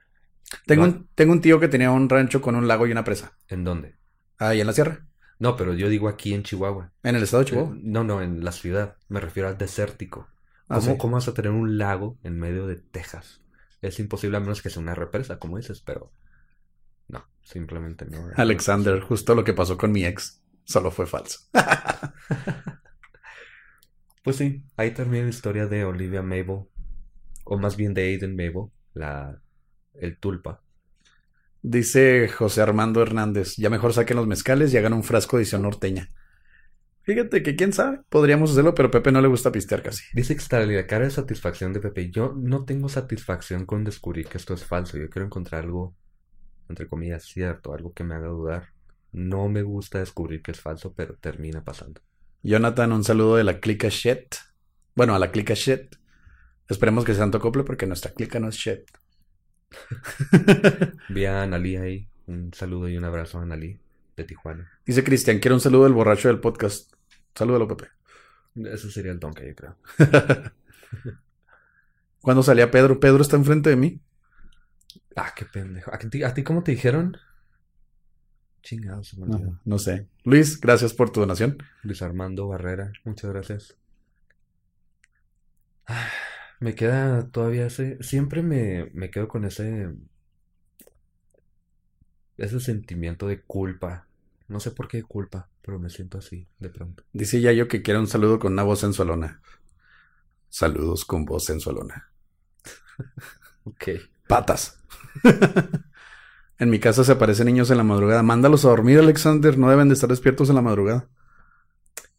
Tengo 0.66 0.85
un, 0.85 1.09
tengo 1.14 1.33
un 1.33 1.40
tío 1.40 1.61
que 1.61 1.68
tenía 1.68 1.90
un 1.90 2.09
rancho 2.09 2.40
con 2.40 2.55
un 2.57 2.66
lago 2.68 2.87
y 2.87 2.92
una 2.92 3.05
presa, 3.05 3.33
¿En 3.48 3.64
dónde? 3.64 3.96
ahí 4.38 4.61
en 4.61 4.66
la 4.66 4.72
sierra, 4.72 5.07
No, 5.38 5.57
pero 5.57 5.74
yo 5.74 5.88
digo 5.88 6.09
aquí 6.09 6.35
en 6.35 6.42
Chihuahua. 6.42 6.92
en 7.03 7.16
el 7.16 7.22
estado 7.22 7.42
de 7.44 7.48
Eh, 7.48 7.51
Chihuahua. 7.51 7.77
No, 7.83 8.05
no, 8.05 8.22
en 8.22 8.44
la 8.44 8.53
ciudad. 8.53 8.96
Me 9.09 9.20
refiero 9.20 9.48
al 9.48 9.59
desértico. 9.59 10.29
Ah, 10.68 10.81
¿Cómo, 10.81 10.92
sí. 10.92 10.98
cómo 10.98 11.14
vas 11.14 11.29
a 11.29 11.35
tener 11.35 11.51
un 11.53 11.79
lago 11.79 12.18
en 12.22 12.38
medio 12.38 12.66
de 12.66 12.77
Texas? 12.77 13.40
Es 13.81 13.98
imposible 14.01 14.37
a 14.37 14.40
menos 14.40 14.61
que 14.62 14.70
sea 14.70 14.83
una 14.83 14.94
represa, 14.94 15.38
como 15.38 15.57
dices, 15.57 15.81
pero 15.81 16.12
no, 17.09 17.24
simplemente 17.42 18.07
no. 18.07 18.18
Alexander, 18.37 19.01
justo 19.01 19.35
lo 19.35 19.44
que 19.44 19.55
pasó 19.55 19.77
con 19.79 19.92
mi 19.92 20.05
ex, 20.05 20.42
solo 20.64 20.90
fue 20.90 21.07
falso. 21.07 21.40
Pues 24.22 24.37
sí, 24.37 24.64
ahí 24.77 24.90
termina 24.92 25.24
la 25.24 25.31
historia 25.31 25.66
de 25.66 25.85
Olivia 25.85 26.22
Mabel, 26.22 26.64
o 27.44 27.59
más 27.59 27.77
bien 27.77 27.94
de 27.94 28.03
Aiden 28.03 28.33
Mabel, 28.37 28.70
la, 28.99 29.41
el 29.95 30.19
tulpa. 30.19 30.63
Dice 31.63 32.29
José 32.29 32.63
Armando 32.63 33.03
Hernández, 33.03 33.57
ya 33.57 33.71
mejor 33.71 33.93
saquen 33.93 34.17
los 34.17 34.27
mezcales 34.27 34.73
y 34.73 34.77
hagan 34.77 34.93
un 34.93 35.03
frasco 35.03 35.37
de 35.37 35.43
edición 35.43 35.63
norteña. 35.63 36.09
Fíjate 37.03 37.43
que 37.43 37.57
quién 37.57 37.73
sabe, 37.73 38.01
podríamos 38.11 38.51
hacerlo, 38.51 38.75
pero 38.75 38.89
a 38.89 38.91
Pepe 38.91 39.11
no 39.11 39.23
le 39.23 39.29
gusta 39.29 39.51
pistear 39.51 39.83
casi. 39.83 40.05
Dice 40.13 40.35
que 40.35 40.43
está 40.43 40.61
la 40.61 40.87
cara 40.87 41.05
de 41.05 41.11
satisfacción 41.11 41.73
de 41.73 41.81
Pepe. 41.81 42.11
Yo 42.11 42.35
no 42.37 42.67
tengo 42.67 42.91
satisfacción 42.91 43.65
con 43.65 43.83
descubrir 43.83 44.27
que 44.27 44.37
esto 44.37 44.53
es 44.53 44.65
falso. 44.65 44.99
Yo 44.99 45.09
quiero 45.09 45.25
encontrar 45.25 45.65
algo, 45.65 45.97
entre 46.69 46.87
comillas, 46.87 47.25
cierto, 47.25 47.73
algo 47.73 47.95
que 47.95 48.05
me 48.05 48.15
haga 48.15 48.29
dudar. 48.29 48.69
No 49.11 49.49
me 49.49 49.63
gusta 49.63 50.01
descubrir 50.01 50.43
que 50.43 50.51
es 50.51 50.61
falso, 50.61 50.93
pero 50.95 51.15
termina 51.15 51.65
pasando. 51.65 52.03
Jonathan, 52.43 52.93
un 52.93 53.05
saludo 53.05 53.37
de 53.37 53.45
la 53.45 53.59
clica 53.59 53.89
shit. 53.89 54.35
Bueno, 54.95 55.15
a 55.15 55.19
la 55.19 55.31
clica 55.31 55.55
shit. 55.55 55.97
Esperemos 56.68 57.04
que 57.04 57.14
sean 57.14 57.35
acople 57.35 57.64
porque 57.64 57.87
nuestra 57.87 58.12
clica 58.12 58.38
no 58.38 58.48
es 58.48 58.57
shit. 58.57 58.83
Vi 61.09 61.24
a 61.24 61.42
Analí 61.42 61.76
ahí. 61.76 62.09
Un 62.26 62.52
saludo 62.52 62.88
y 62.88 62.96
un 62.96 63.04
abrazo 63.04 63.38
a 63.38 63.42
Analí 63.42 63.78
de 64.16 64.25
Tijuana. 64.25 64.71
Dice 64.85 65.02
Cristian, 65.02 65.38
quiero 65.38 65.54
un 65.54 65.60
saludo 65.60 65.85
del 65.85 65.94
borracho 65.94 66.29
del 66.29 66.40
podcast. 66.40 66.92
Salúdalo, 67.35 67.69
Pepe. 67.69 67.88
Ese 68.54 68.90
sería 68.90 69.12
el 69.12 69.21
donke, 69.21 69.46
yo 69.46 69.54
creo. 69.54 69.77
Cuando 72.21 72.42
salía 72.42 72.71
Pedro, 72.71 73.00
Pedro 73.00 73.23
está 73.23 73.37
enfrente 73.37 73.71
de 73.71 73.77
mí. 73.77 74.00
Ah, 75.16 75.33
qué 75.35 75.46
pendejo. 75.46 75.92
¿A 75.94 75.98
ti, 75.98 76.23
a 76.23 76.35
ti 76.35 76.42
cómo 76.42 76.62
te 76.62 76.73
dijeron? 76.73 77.16
Chingados. 78.62 79.16
No, 79.16 79.60
no 79.64 79.79
sé. 79.79 80.08
Luis, 80.25 80.60
gracias 80.60 80.92
por 80.92 81.10
tu 81.10 81.21
donación. 81.21 81.56
Luis 81.83 82.02
Armando 82.02 82.48
Barrera, 82.48 82.92
muchas 83.04 83.31
gracias. 83.31 83.77
Ah, 85.87 86.10
Me 86.61 86.75
queda 86.75 87.29
todavía 87.29 87.67
ese. 87.67 88.02
Siempre 88.02 88.42
me, 88.42 88.90
me 88.92 89.11
quedo 89.11 89.29
con 89.29 89.44
ese. 89.44 89.90
Ese 92.37 92.61
sentimiento 92.61 93.27
de 93.27 93.42
culpa. 93.42 94.06
No 94.48 94.61
sé 94.61 94.71
por 94.71 94.88
qué 94.88 95.02
culpa, 95.02 95.48
pero 95.63 95.79
me 95.79 95.90
siento 95.90 96.19
así 96.19 96.48
de 96.59 96.71
pronto. 96.71 97.04
Dice 97.13 97.40
Yayo 97.40 97.69
que 97.69 97.83
quiere 97.83 98.00
un 98.00 98.06
saludo 98.06 98.38
con 98.38 98.52
una 98.52 98.63
voz 98.63 98.81
sensualona. 98.81 99.40
Saludos 100.48 101.04
con 101.04 101.25
voz 101.25 101.44
sensualona. 101.44 102.11
Ok. 103.65 103.88
Patas. 104.27 104.79
en 106.59 106.71
mi 106.71 106.81
casa 106.81 107.04
se 107.04 107.13
aparecen 107.13 107.46
niños 107.46 107.71
en 107.71 107.77
la 107.77 107.85
madrugada. 107.85 108.23
Mándalos 108.23 108.65
a 108.65 108.69
dormir, 108.69 108.98
Alexander. 108.98 109.59
No 109.59 109.69
deben 109.69 109.88
de 109.88 109.94
estar 109.94 110.09
despiertos 110.09 110.48
en 110.48 110.54
la 110.54 110.63
madrugada. 110.63 111.06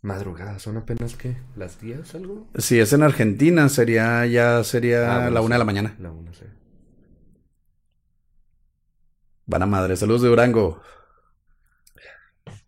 Madrugada, 0.02 0.60
son 0.60 0.78
apenas 0.78 1.16
que 1.16 1.38
las 1.56 1.80
10 1.82 2.16
algo. 2.16 2.48
Si 2.58 2.80
es 2.80 2.94
en 2.94 3.04
Argentina, 3.04 3.68
sería 3.70 4.26
ya 4.26 4.64
sería 4.64 5.20
Ah, 5.26 5.30
bueno, 5.30 5.32
la 5.32 5.42
una 5.42 5.48
sí. 5.48 5.54
de 5.56 5.60
la 5.60 5.66
mañana. 5.66 5.96
La 6.00 6.12
una, 6.12 6.34
sí. 6.34 6.46
Van 9.46 9.64
a 9.64 9.66
madre. 9.66 9.96
Saludos 9.98 10.22
de 10.22 10.30
Durango. 10.30 10.82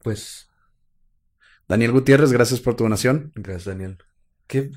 Pues, 0.03 0.49
Daniel 1.67 1.91
Gutiérrez, 1.91 2.31
gracias 2.31 2.59
por 2.59 2.75
tu 2.75 2.83
donación. 2.83 3.31
gracias 3.35 3.65
Daniel. 3.65 3.97
Que 4.47 4.71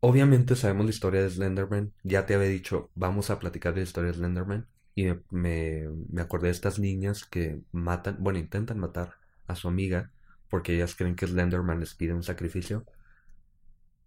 obviamente 0.00 0.56
sabemos 0.56 0.86
la 0.86 0.90
historia 0.90 1.22
de 1.22 1.30
Slenderman. 1.30 1.92
Ya 2.02 2.26
te 2.26 2.34
había 2.34 2.48
dicho, 2.48 2.90
vamos 2.94 3.30
a 3.30 3.38
platicar 3.38 3.74
de 3.74 3.80
la 3.80 3.84
historia 3.86 4.10
de 4.12 4.16
Slenderman. 4.18 4.66
Y 4.94 5.04
me, 5.04 5.20
me, 5.30 5.88
me 6.10 6.22
acordé 6.22 6.48
de 6.48 6.52
estas 6.52 6.78
niñas 6.78 7.24
que 7.24 7.62
matan, 7.72 8.16
bueno, 8.20 8.38
intentan 8.38 8.78
matar 8.78 9.14
a 9.46 9.54
su 9.54 9.68
amiga 9.68 10.10
porque 10.52 10.74
ellas 10.74 10.94
creen 10.94 11.16
que 11.16 11.26
Slenderman 11.26 11.80
les 11.80 11.94
pide 11.94 12.12
un 12.12 12.22
sacrificio. 12.22 12.84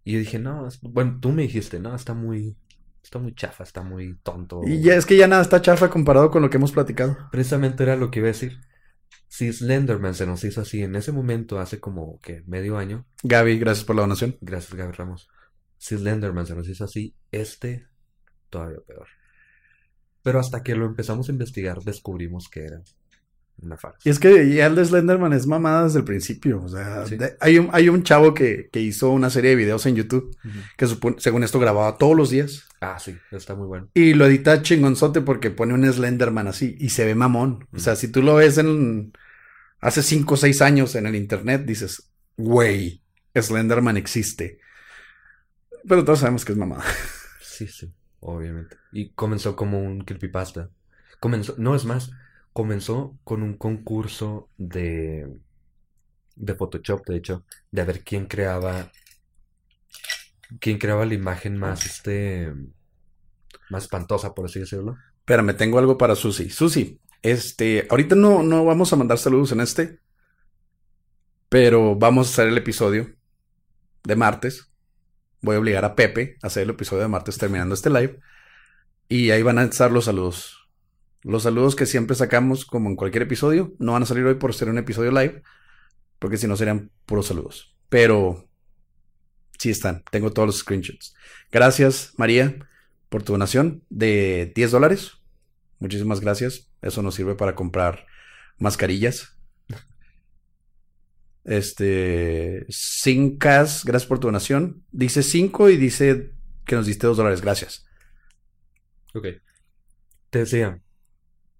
Y 0.04 0.12
yo 0.12 0.18
dije, 0.20 0.38
no, 0.38 0.68
es- 0.68 0.80
bueno, 0.80 1.18
tú 1.20 1.32
me 1.32 1.42
dijiste, 1.42 1.80
no, 1.80 1.92
está 1.96 2.14
muy, 2.14 2.56
está 3.02 3.18
muy 3.18 3.34
chafa, 3.34 3.64
está 3.64 3.82
muy 3.82 4.14
tonto. 4.22 4.60
Y 4.64 4.80
ya 4.80 4.94
es 4.94 5.06
que 5.06 5.16
ya 5.16 5.26
nada 5.26 5.42
está 5.42 5.60
chafa 5.60 5.90
comparado 5.90 6.30
con 6.30 6.42
lo 6.42 6.48
que 6.48 6.58
hemos 6.58 6.70
platicado. 6.70 7.18
Precisamente 7.32 7.82
era 7.82 7.96
lo 7.96 8.12
que 8.12 8.20
iba 8.20 8.28
a 8.28 8.32
decir. 8.32 8.60
Si 9.26 9.52
Slenderman 9.52 10.14
se 10.14 10.24
nos 10.24 10.44
hizo 10.44 10.60
así 10.60 10.84
en 10.84 10.94
ese 10.94 11.10
momento, 11.10 11.58
hace 11.58 11.80
como 11.80 12.20
que 12.20 12.44
medio 12.46 12.78
año, 12.78 13.06
Gaby, 13.24 13.58
gracias 13.58 13.84
por 13.84 13.96
la 13.96 14.02
donación. 14.02 14.36
gracias 14.40 14.72
Gaby 14.74 14.92
Ramos, 14.92 15.28
si 15.78 15.96
Slenderman 15.98 16.46
se 16.46 16.54
nos 16.54 16.68
hizo 16.68 16.84
así, 16.84 17.16
este 17.32 17.88
todavía 18.48 18.78
peor. 18.86 19.08
Pero 20.22 20.38
hasta 20.38 20.62
que 20.62 20.76
lo 20.76 20.86
empezamos 20.86 21.28
a 21.28 21.32
investigar, 21.32 21.80
descubrimos 21.82 22.48
que 22.48 22.64
era 22.66 22.80
una 23.58 23.76
farsa. 23.76 23.98
Y 24.04 24.10
es 24.10 24.18
que 24.18 24.54
ya 24.54 24.66
el 24.66 24.74
de 24.74 24.84
Slenderman 24.84 25.32
es 25.32 25.46
mamada 25.46 25.84
desde 25.84 25.98
el 26.00 26.04
principio. 26.04 26.62
O 26.62 26.68
sea, 26.68 27.06
Sí. 27.06 27.16
de- 27.16 27.36
hay, 27.40 27.58
un, 27.58 27.68
hay 27.72 27.88
un 27.88 28.02
chavo 28.02 28.34
que, 28.34 28.68
que 28.72 28.80
hizo 28.80 29.10
una 29.10 29.30
serie 29.30 29.50
de 29.50 29.56
videos 29.56 29.86
en 29.86 29.96
YouTube 29.96 30.36
que 30.76 30.86
supone- 30.86 31.16
según 31.18 31.42
esto 31.42 31.58
grababa 31.58 31.96
todos 31.96 32.16
los 32.16 32.30
días. 32.30 32.68
Ah, 32.80 32.98
sí, 32.98 33.16
está 33.32 33.54
muy 33.54 33.66
bueno. 33.66 33.88
Y 33.94 34.14
lo 34.14 34.26
edita 34.26 34.60
chingonzote 34.62 35.22
porque 35.22 35.50
pone 35.50 35.72
un 35.74 35.90
Slenderman 35.90 36.48
así 36.48 36.76
y 36.78 36.90
se 36.90 37.04
ve 37.06 37.14
mamón. 37.14 37.66
O 37.72 37.78
sea, 37.78 37.96
si 37.96 38.08
tú 38.08 38.22
lo 38.22 38.34
ves 38.36 38.58
en 38.58 39.12
hace 39.80 40.02
5 40.02 40.34
o 40.34 40.36
6 40.36 40.60
años 40.62 40.94
en 40.94 41.06
el 41.06 41.16
internet, 41.16 41.64
dices, 41.64 42.10
güey, 42.36 43.02
Slenderman 43.34 43.96
existe. 43.96 44.60
Pero 45.88 46.04
todos 46.04 46.18
sabemos 46.20 46.44
que 46.44 46.52
es 46.52 46.58
mamada. 46.58 46.84
Sí, 47.40 47.66
sí, 47.68 47.90
obviamente. 48.20 48.76
Y 48.92 49.10
comenzó 49.10 49.56
como 49.56 49.80
un 49.82 50.00
creepypasta. 50.04 50.68
Comenzó, 51.20 51.54
no 51.58 51.74
es 51.74 51.84
más, 51.86 52.10
comenzó 52.56 53.18
con 53.22 53.42
un 53.42 53.54
concurso 53.58 54.48
de 54.56 55.28
de 56.36 56.54
Photoshop, 56.54 57.06
de 57.06 57.16
hecho, 57.16 57.44
de 57.70 57.82
a 57.82 57.84
ver 57.84 58.02
quién 58.02 58.24
creaba 58.24 58.90
quién 60.58 60.78
creaba 60.78 61.04
la 61.04 61.12
imagen 61.12 61.58
más 61.58 61.84
este 61.84 62.50
más 63.68 63.84
espantosa, 63.84 64.34
por 64.34 64.46
así 64.46 64.60
decirlo. 64.60 64.96
Espérame, 65.18 65.54
tengo 65.54 65.78
algo 65.78 65.98
para 65.98 66.14
Susi. 66.14 66.48
Susi, 66.48 66.98
este, 67.20 67.86
ahorita 67.90 68.14
no, 68.14 68.42
no 68.42 68.64
vamos 68.64 68.90
a 68.90 68.96
mandar 68.96 69.18
saludos 69.18 69.52
en 69.52 69.60
este, 69.60 70.00
pero 71.50 71.94
vamos 71.94 72.28
a 72.28 72.30
hacer 72.30 72.48
el 72.48 72.56
episodio 72.56 73.14
de 74.02 74.16
martes. 74.16 74.72
Voy 75.42 75.56
a 75.56 75.58
obligar 75.58 75.84
a 75.84 75.94
Pepe 75.94 76.38
a 76.42 76.46
hacer 76.46 76.62
el 76.62 76.70
episodio 76.70 77.02
de 77.02 77.08
martes 77.08 77.36
terminando 77.36 77.74
este 77.74 77.90
live. 77.90 78.18
Y 79.08 79.30
ahí 79.30 79.42
van 79.42 79.58
a 79.58 79.64
estar 79.64 79.92
los 79.92 80.06
saludos. 80.06 80.65
Los 81.26 81.42
saludos 81.42 81.74
que 81.74 81.86
siempre 81.86 82.14
sacamos, 82.14 82.64
como 82.64 82.88
en 82.88 82.94
cualquier 82.94 83.24
episodio, 83.24 83.74
no 83.80 83.92
van 83.92 84.04
a 84.04 84.06
salir 84.06 84.24
hoy 84.24 84.36
por 84.36 84.54
ser 84.54 84.68
un 84.68 84.78
episodio 84.78 85.10
live, 85.10 85.42
porque 86.20 86.36
si 86.36 86.46
no 86.46 86.56
serían 86.56 86.92
puros 87.04 87.26
saludos. 87.26 87.76
Pero 87.88 88.48
sí 89.58 89.70
están, 89.70 90.04
tengo 90.12 90.32
todos 90.32 90.46
los 90.46 90.58
screenshots. 90.58 91.16
Gracias, 91.50 92.12
María, 92.16 92.68
por 93.08 93.24
tu 93.24 93.32
donación 93.32 93.82
de 93.90 94.52
10 94.54 94.70
dólares. 94.70 95.14
Muchísimas 95.80 96.20
gracias. 96.20 96.70
Eso 96.80 97.02
nos 97.02 97.16
sirve 97.16 97.34
para 97.34 97.56
comprar 97.56 98.06
mascarillas. 98.58 99.36
Este, 101.42 102.66
Cincas, 102.70 103.84
gracias 103.84 104.08
por 104.08 104.20
tu 104.20 104.28
donación. 104.28 104.84
Dice 104.92 105.24
5 105.24 105.70
y 105.70 105.76
dice 105.76 106.34
que 106.64 106.76
nos 106.76 106.86
diste 106.86 107.08
2 107.08 107.16
dólares. 107.16 107.40
Gracias. 107.40 107.84
Ok. 109.12 109.26
Te 110.30 110.38
decía, 110.40 110.80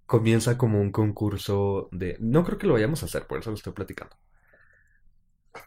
comienza 0.07 0.57
como 0.57 0.81
un 0.81 0.93
concurso 0.93 1.89
de... 1.93 2.17
No 2.21 2.45
creo 2.45 2.59
que 2.59 2.67
lo 2.67 2.75
vayamos 2.75 3.03
a 3.03 3.07
hacer, 3.07 3.27
por 3.27 3.39
eso 3.39 3.51
lo 3.51 3.57
estoy 3.57 3.73
platicando. 3.73 4.17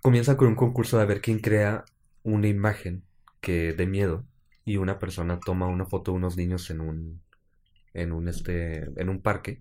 Comienza 0.01 0.37
con 0.37 0.47
un 0.47 0.55
concurso 0.55 0.97
de 0.97 1.05
ver 1.05 1.21
quién 1.21 1.39
crea 1.39 1.85
una 2.23 2.47
imagen 2.47 3.03
que 3.41 3.73
dé 3.73 3.85
miedo 3.85 4.25
y 4.65 4.77
una 4.77 4.99
persona 4.99 5.39
toma 5.39 5.67
una 5.67 5.85
foto 5.85 6.11
de 6.11 6.17
unos 6.17 6.37
niños 6.37 6.69
en 6.69 6.81
un 6.81 7.21
en 7.93 8.11
un 8.11 8.27
este 8.27 8.83
en 9.01 9.09
un 9.09 9.21
parque 9.21 9.57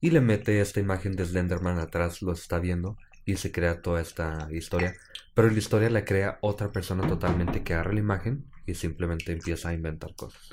y 0.00 0.10
le 0.10 0.20
mete 0.20 0.60
esta 0.60 0.80
imagen 0.80 1.16
de 1.16 1.24
Slenderman 1.24 1.78
atrás, 1.78 2.22
lo 2.22 2.32
está 2.32 2.58
viendo 2.58 2.98
y 3.24 3.36
se 3.36 3.52
crea 3.52 3.80
toda 3.80 4.00
esta 4.00 4.48
historia, 4.50 4.94
pero 5.32 5.48
la 5.48 5.56
historia 5.56 5.88
la 5.90 6.04
crea 6.04 6.38
otra 6.42 6.72
persona 6.72 7.06
totalmente 7.06 7.62
que 7.62 7.72
agarra 7.72 7.92
la 7.92 8.00
imagen 8.00 8.44
y 8.66 8.74
simplemente 8.74 9.32
empieza 9.32 9.68
a 9.68 9.74
inventar 9.74 10.14
cosas. 10.14 10.50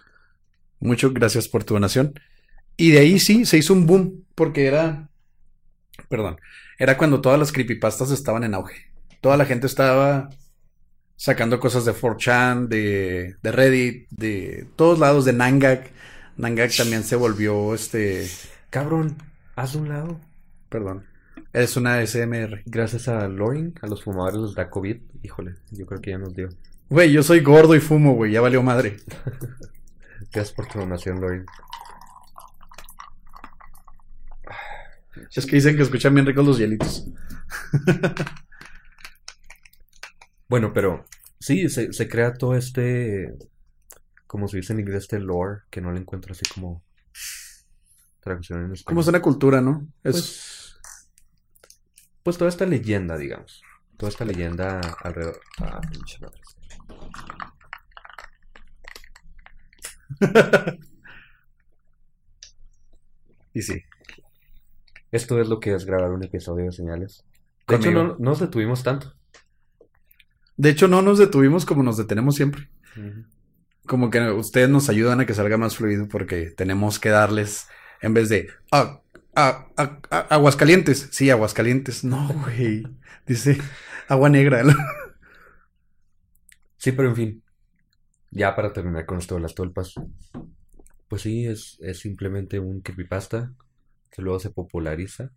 Muchas 0.80 1.13
gracias 1.13 1.47
por 1.47 1.63
tu 1.63 1.74
donación. 1.74 2.13
Y 2.80 2.91
de 2.91 2.99
ahí 2.99 3.19
sí, 3.19 3.45
se 3.45 3.57
hizo 3.57 3.73
un 3.73 3.86
boom, 3.86 4.23
porque 4.36 4.65
era, 4.65 5.09
perdón, 6.07 6.38
era 6.77 6.97
cuando 6.97 7.19
todas 7.19 7.38
las 7.38 7.51
creepypastas 7.51 8.09
estaban 8.09 8.45
en 8.45 8.53
auge. 8.53 8.89
Toda 9.19 9.36
la 9.36 9.43
gente 9.43 9.67
estaba 9.67 10.30
sacando 11.17 11.59
cosas 11.59 11.84
de 11.84 11.91
4chan, 11.91 12.69
de, 12.69 13.36
de 13.43 13.51
Reddit, 13.51 14.07
de 14.11 14.65
todos 14.77 14.97
lados, 14.97 15.25
de 15.25 15.34
Nangak. 15.34 15.91
Nangak 16.38 16.73
también 16.73 17.03
se 17.03 17.17
volvió, 17.17 17.75
este, 17.75 18.30
Cabrón, 18.69 19.17
haz 19.57 19.73
de 19.73 19.80
un 19.80 19.89
lado. 19.89 20.21
perdón, 20.69 21.05
es 21.51 21.75
una 21.75 22.01
SMR. 22.07 22.63
Gracias 22.65 23.09
a 23.09 23.27
Loring, 23.27 23.73
a 23.82 23.88
los 23.88 24.05
fumadores 24.05 24.39
les 24.39 24.55
da 24.55 24.69
COVID. 24.69 24.95
Híjole, 25.21 25.55
yo 25.71 25.86
creo 25.86 25.99
que 25.99 26.11
ya 26.11 26.17
nos 26.17 26.34
dio. 26.34 26.47
Güey, 26.88 27.11
yo 27.11 27.23
soy 27.23 27.41
gordo 27.41 27.75
y 27.75 27.82
fumo, 27.82 28.13
güey, 28.13 28.32
ya 28.32 28.39
valió 28.39 28.63
madre. 28.63 28.95
Gracias 30.32 30.53
por 30.53 30.65
tu 30.67 30.80
donación, 30.80 31.19
Loring. 31.19 31.45
Es 35.36 35.45
que 35.45 35.55
dicen 35.57 35.76
que 35.76 35.84
escuchan 35.84 36.13
bien 36.13 36.26
ricos 36.26 36.45
los 36.45 36.57
hielitos. 36.57 37.05
Bueno, 40.47 40.74
pero 40.74 41.05
sí, 41.39 41.70
se, 41.70 41.93
se 41.93 42.09
crea 42.09 42.34
todo 42.34 42.55
este, 42.55 43.34
como 44.28 44.47
se 44.47 44.57
dice 44.57 44.74
en 44.74 44.80
inglés, 44.82 45.03
este 45.03 45.20
lore, 45.20 45.61
que 45.70 45.82
no 45.82 45.91
le 45.91 45.99
encuentro 46.01 46.34
así 46.34 46.43
como 46.53 46.84
traducción 48.20 48.59
en 48.59 48.65
Como 48.65 48.74
español. 48.74 49.01
es 49.01 49.07
una 49.07 49.22
cultura, 49.22 49.61
¿no? 49.61 49.88
Es, 50.03 50.13
Pues, 50.13 50.80
pues 52.24 52.38
toda 52.38 52.49
esta 52.49 52.65
leyenda, 52.65 53.17
digamos. 53.17 53.61
Toda 53.97 54.09
esta 54.09 54.26
leyenda 54.26 54.80
alrededor. 55.03 55.39
Ah, 55.59 55.82
pinche 55.89 56.20
madre. 56.20 56.39
y 63.53 63.61
sí. 63.61 63.84
Esto 65.12 65.39
es 65.41 65.47
lo 65.47 65.60
que 65.60 65.74
es 65.74 65.86
grabar 65.86 66.12
un 66.12 66.24
episodio 66.24 66.66
de 66.66 66.72
señales. 66.72 67.26
De 67.68 67.76
hecho, 67.76 67.91
no 67.91 68.16
nos 68.20 68.39
detuvimos 68.39 68.84
tanto. 68.84 69.14
De 70.57 70.70
hecho, 70.70 70.88
no 70.88 71.01
nos 71.01 71.18
detuvimos 71.18 71.66
como 71.66 71.84
nos 71.84 71.97
detenemos 71.97 72.36
siempre. 72.36 72.70
Como 73.86 74.10
que 74.10 74.20
ustedes 74.32 74.70
nos 74.70 74.89
ayudan 74.89 75.20
a 75.20 75.26
que 75.26 75.34
salga 75.34 75.57
más 75.57 75.78
fluido 75.78 76.07
porque 76.07 76.51
tenemos 76.51 76.99
que 76.99 77.10
darles, 77.10 77.68
en 78.01 78.14
vez 78.14 78.30
de, 78.30 78.49
ah, 78.72 79.01
ah, 79.36 79.68
ah, 79.78 79.99
ah, 80.12 80.28
Aguascalientes. 80.30 81.10
Sí, 81.12 81.30
Aguascalientes. 81.30 82.03
No, 82.03 82.28
güey. 82.28 82.84
Dice, 83.26 83.57
agua 84.07 84.30
negra. 84.30 84.64
Sí, 86.82 86.93
pero 86.93 87.10
en 87.10 87.16
fin. 87.18 87.43
Ya 88.32 88.55
para 88.55 88.72
terminar 88.72 89.05
con 89.05 89.18
esto 89.18 89.36
de 89.36 89.41
las 89.41 89.53
tulpas. 89.53 89.95
Pues 91.10 91.22
sí, 91.22 91.45
es, 91.45 91.78
es 91.82 91.99
simplemente 91.99 92.57
un 92.57 92.80
creepypasta 92.80 93.53
que 94.12 94.22
luego 94.22 94.39
se 94.39 94.49
populariza. 94.49 95.32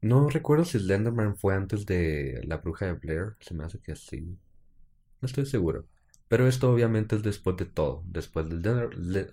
No 0.00 0.28
recuerdo 0.28 0.64
si 0.64 0.78
Slenderman 0.78 1.36
fue 1.36 1.54
antes 1.54 1.86
de 1.86 2.40
La 2.44 2.58
Bruja 2.58 2.86
de 2.86 2.92
Blair. 2.94 3.36
Se 3.40 3.54
me 3.54 3.64
hace 3.64 3.78
que 3.80 3.96
sí. 3.96 4.20
No 4.20 5.26
estoy 5.26 5.46
seguro. 5.46 5.86
Pero 6.28 6.48
esto 6.48 6.70
obviamente 6.72 7.14
es 7.16 7.22
después 7.22 7.56
de 7.56 7.66
todo. 7.66 8.02
Después 8.06 8.48
de, 8.48 8.56
Slender- 8.56 8.94
Le- 8.94 9.28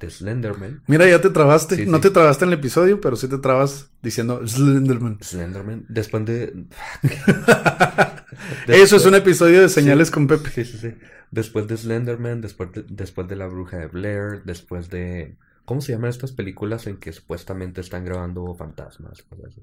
de 0.00 0.10
Slenderman. 0.10 0.82
Mira, 0.86 1.06
ya 1.08 1.20
te 1.20 1.30
trabaste. 1.30 1.76
Sí, 1.76 1.86
no 1.86 1.98
sí. 1.98 2.04
te 2.04 2.10
trabaste 2.10 2.44
en 2.46 2.52
el 2.52 2.58
episodio, 2.58 3.00
pero 3.00 3.16
sí 3.16 3.28
te 3.28 3.38
trabas 3.38 3.90
diciendo 4.02 4.46
Slenderman. 4.46 5.18
Slenderman. 5.22 5.84
Después 5.88 6.24
de... 6.24 6.64
Eso 8.66 8.96
es 8.96 9.06
un 9.06 9.14
episodio 9.14 9.60
de 9.60 9.68
señales 9.68 10.10
con 10.10 10.26
Pepe. 10.26 10.50
Sí, 10.50 10.64
sí, 10.64 10.78
sí. 10.78 10.94
Después 11.30 11.66
de 11.68 11.76
Slenderman, 11.76 12.40
después 12.40 12.72
de, 12.72 12.84
después 12.88 13.28
de 13.28 13.36
La 13.36 13.46
Bruja 13.46 13.76
de 13.78 13.86
Blair, 13.86 14.42
después 14.44 14.88
de... 14.90 15.36
¿Cómo 15.68 15.82
se 15.82 15.92
llaman 15.92 16.08
estas 16.08 16.32
películas 16.32 16.86
en 16.86 16.96
que 16.96 17.12
supuestamente 17.12 17.82
están 17.82 18.02
grabando 18.02 18.54
fantasmas? 18.54 19.22
Cosas 19.24 19.48
así? 19.52 19.62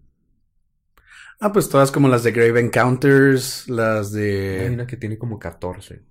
Ah, 1.40 1.52
pues 1.52 1.68
todas 1.68 1.92
como 1.92 2.08
las 2.08 2.22
de 2.22 2.32
Grave 2.32 2.60
Encounters, 2.60 3.68
las 3.68 4.14
Hay 4.14 4.22
de 4.22 4.70
una 4.72 4.86
que 4.86 4.98
tiene 4.98 5.18
como 5.18 5.40
14. 5.40 6.04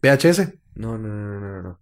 VHS. 0.00 0.54
No, 0.76 0.96
no, 0.96 1.08
no, 1.08 1.38
no, 1.38 1.40
no, 1.40 1.62
no. 1.62 1.80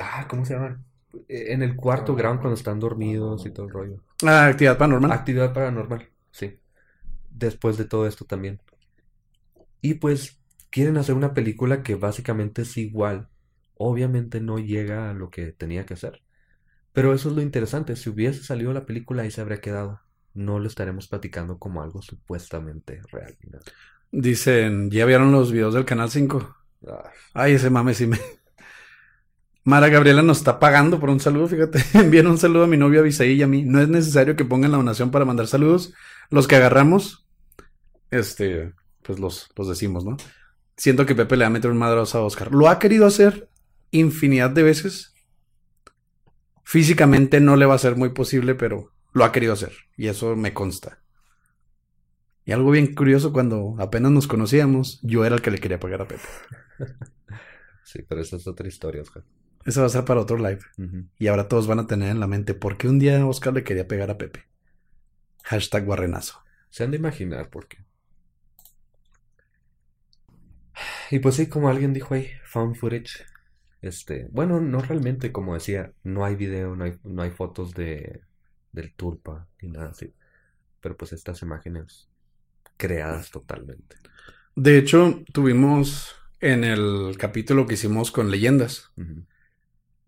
Ah, 0.00 0.26
¿cómo 0.30 0.46
se 0.46 0.54
llaman? 0.54 0.82
Eh, 1.28 1.52
En 1.52 1.62
el 1.62 1.76
cuarto 1.76 2.16
ground 2.16 2.40
cuando 2.40 2.54
están 2.54 2.80
dormidos 2.80 3.44
y 3.44 3.50
todo 3.50 3.66
el 3.66 3.72
rollo. 3.72 4.02
Ah, 4.24 4.46
actividad 4.46 4.78
paranormal. 4.78 5.12
Actividad 5.12 5.52
paranormal, 5.52 6.08
sí. 6.30 6.58
Después 7.30 7.76
de 7.76 7.84
todo 7.84 8.06
esto 8.06 8.24
también. 8.24 8.62
Y 9.82 9.92
pues 9.92 10.40
quieren 10.70 10.96
hacer 10.96 11.14
una 11.14 11.34
película 11.34 11.82
que 11.82 11.96
básicamente 11.96 12.62
es 12.62 12.78
igual. 12.78 13.28
Obviamente 13.84 14.40
no 14.40 14.60
llega 14.60 15.10
a 15.10 15.12
lo 15.12 15.28
que 15.28 15.50
tenía 15.50 15.84
que 15.84 15.94
hacer. 15.94 16.22
Pero 16.92 17.12
eso 17.12 17.30
es 17.30 17.34
lo 17.34 17.42
interesante. 17.42 17.96
Si 17.96 18.10
hubiese 18.10 18.44
salido 18.44 18.72
la 18.72 18.86
película 18.86 19.22
ahí 19.24 19.30
se 19.32 19.40
habría 19.40 19.60
quedado. 19.60 20.00
No 20.34 20.60
lo 20.60 20.68
estaremos 20.68 21.08
platicando 21.08 21.58
como 21.58 21.82
algo 21.82 22.00
supuestamente 22.00 23.00
real. 23.10 23.36
Dicen, 24.12 24.88
¿ya 24.92 25.04
vieron 25.04 25.32
los 25.32 25.50
videos 25.50 25.74
del 25.74 25.84
Canal 25.84 26.10
5? 26.10 26.56
Ah, 26.86 27.10
Ay, 27.34 27.54
ese 27.54 27.70
mame 27.70 27.92
sí 27.94 28.06
me... 28.06 28.20
Mara 29.64 29.88
Gabriela 29.88 30.22
nos 30.22 30.38
está 30.38 30.60
pagando 30.60 31.00
por 31.00 31.10
un 31.10 31.18
saludo, 31.18 31.48
fíjate. 31.48 31.84
Envíen 31.98 32.28
un 32.28 32.38
saludo 32.38 32.64
a 32.64 32.68
mi 32.68 32.76
novia 32.76 33.00
Abisaí 33.00 33.32
y 33.32 33.42
a 33.42 33.48
mí. 33.48 33.64
No 33.64 33.80
es 33.80 33.88
necesario 33.88 34.36
que 34.36 34.44
pongan 34.44 34.70
la 34.70 34.76
donación 34.76 35.10
para 35.10 35.24
mandar 35.24 35.48
saludos. 35.48 35.92
Los 36.30 36.46
que 36.46 36.54
agarramos, 36.54 37.26
este, 38.12 38.74
pues 39.02 39.18
los, 39.18 39.50
los 39.56 39.68
decimos, 39.68 40.04
¿no? 40.04 40.16
Siento 40.76 41.04
que 41.04 41.16
Pepe 41.16 41.36
le 41.36 41.44
va 41.44 41.48
a 41.48 41.50
meter 41.50 41.70
un 41.72 41.78
madrazo 41.78 42.18
a 42.18 42.24
Oscar. 42.24 42.52
Lo 42.52 42.68
ha 42.68 42.78
querido 42.78 43.06
hacer 43.06 43.48
infinidad 43.92 44.50
de 44.50 44.64
veces. 44.64 45.14
Físicamente 46.64 47.40
no 47.40 47.56
le 47.56 47.66
va 47.66 47.74
a 47.74 47.78
ser 47.78 47.96
muy 47.96 48.08
posible, 48.10 48.54
pero 48.56 48.92
lo 49.12 49.24
ha 49.24 49.32
querido 49.32 49.52
hacer. 49.52 49.72
Y 49.96 50.08
eso 50.08 50.34
me 50.34 50.52
consta. 50.52 50.98
Y 52.44 52.52
algo 52.52 52.70
bien 52.70 52.94
curioso, 52.94 53.32
cuando 53.32 53.76
apenas 53.78 54.10
nos 54.10 54.26
conocíamos, 54.26 54.98
yo 55.02 55.24
era 55.24 55.36
el 55.36 55.42
que 55.42 55.52
le 55.52 55.58
quería 55.58 55.78
pagar 55.78 56.02
a 56.02 56.08
Pepe. 56.08 56.22
sí, 57.84 58.02
pero 58.08 58.20
esa 58.20 58.36
es 58.36 58.46
otra 58.48 58.66
historia, 58.66 59.02
Oscar. 59.02 59.22
Eso 59.64 59.80
va 59.80 59.86
a 59.86 59.90
ser 59.90 60.04
para 60.04 60.20
otro 60.20 60.38
live. 60.38 60.60
Y 61.18 61.28
ahora 61.28 61.46
todos 61.46 61.68
van 61.68 61.78
a 61.78 61.86
tener 61.86 62.10
en 62.10 62.18
la 62.18 62.26
mente 62.26 62.54
por 62.54 62.76
qué 62.76 62.88
un 62.88 62.98
día 62.98 63.24
Oscar 63.24 63.52
le 63.52 63.62
quería 63.62 63.86
pegar 63.86 64.10
a 64.10 64.18
Pepe. 64.18 64.44
Hashtag 65.44 65.84
guarrenazo. 65.84 66.42
Se 66.70 66.82
han 66.82 66.90
de 66.90 66.96
imaginar 66.96 67.48
por 67.48 67.68
qué. 67.68 67.84
Y 71.10 71.20
pues 71.20 71.36
sí, 71.36 71.46
como 71.46 71.68
alguien 71.68 71.92
dijo 71.92 72.14
ahí, 72.14 72.28
found 72.44 72.74
footage. 72.74 73.24
Este, 73.82 74.28
bueno, 74.30 74.60
no 74.60 74.80
realmente, 74.80 75.32
como 75.32 75.54
decía, 75.54 75.92
no 76.04 76.24
hay 76.24 76.36
video, 76.36 76.76
no 76.76 76.84
hay, 76.84 76.94
no 77.04 77.22
hay 77.22 77.30
fotos 77.30 77.74
de 77.74 78.22
del 78.72 78.94
turpa 78.94 79.46
ni 79.60 79.68
nada 79.68 79.90
así. 79.90 80.14
Pero 80.80 80.96
pues 80.96 81.12
estas 81.12 81.42
imágenes 81.42 82.08
creadas 82.78 83.30
totalmente. 83.30 83.96
De 84.56 84.78
hecho, 84.78 85.22
tuvimos 85.32 86.14
en 86.40 86.64
el 86.64 87.16
capítulo 87.18 87.66
que 87.66 87.74
hicimos 87.74 88.10
con 88.10 88.30
leyendas. 88.30 88.92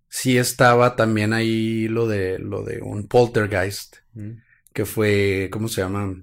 Sí 0.09 0.39
estaba 0.39 0.97
también 0.97 1.33
ahí 1.33 1.89
lo 1.89 2.07
de 2.07 2.39
lo 2.39 2.63
de 2.63 2.81
un 2.81 3.07
poltergeist 3.09 3.97
Mm. 4.15 4.39
que 4.73 4.85
fue, 4.85 5.49
¿cómo 5.53 5.67
se 5.67 5.81
llama? 5.81 6.23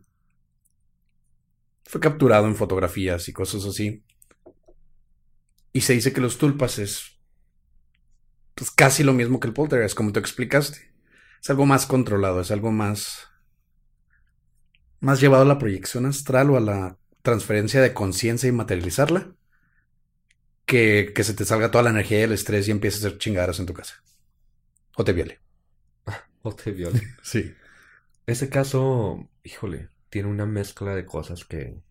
Fue 1.83 1.99
capturado 1.99 2.47
en 2.47 2.55
fotografías 2.55 3.27
y 3.27 3.33
cosas 3.33 3.65
así. 3.65 4.03
Y 5.73 5.81
se 5.81 5.93
dice 5.93 6.13
que 6.13 6.21
los 6.21 6.37
tulpas 6.37 6.79
es 6.79 7.10
pues 8.61 8.69
casi 8.69 9.03
lo 9.03 9.13
mismo 9.13 9.39
que 9.39 9.47
el 9.47 9.55
poltergeist, 9.55 9.95
como 9.95 10.11
te 10.11 10.19
explicaste. 10.19 10.93
Es 11.41 11.49
algo 11.49 11.65
más 11.65 11.87
controlado, 11.87 12.41
es 12.41 12.51
algo 12.51 12.71
más 12.71 13.27
más 14.99 15.19
llevado 15.19 15.41
a 15.41 15.47
la 15.47 15.57
proyección 15.57 16.05
astral 16.05 16.51
o 16.51 16.57
a 16.57 16.59
la 16.59 16.99
transferencia 17.23 17.81
de 17.81 17.95
conciencia 17.95 18.47
y 18.47 18.51
materializarla 18.51 19.33
que, 20.65 21.11
que 21.15 21.23
se 21.23 21.33
te 21.33 21.43
salga 21.43 21.71
toda 21.71 21.83
la 21.85 21.89
energía 21.89 22.19
y 22.19 22.23
el 22.23 22.33
estrés 22.33 22.67
y 22.67 22.71
empieces 22.71 23.03
a 23.03 23.07
hacer 23.07 23.17
chingaderas 23.17 23.59
en 23.59 23.65
tu 23.65 23.73
casa. 23.73 23.95
O 24.95 25.03
te 25.03 25.13
viole. 25.13 25.41
O 26.43 26.53
te 26.55 26.71
violen. 26.71 27.01
Sí. 27.23 27.53
Ese 28.27 28.49
caso, 28.49 29.29
híjole, 29.43 29.89
tiene 30.09 30.29
una 30.29 30.45
mezcla 30.45 30.95
de 30.95 31.05
cosas 31.05 31.45
que, 31.45 31.81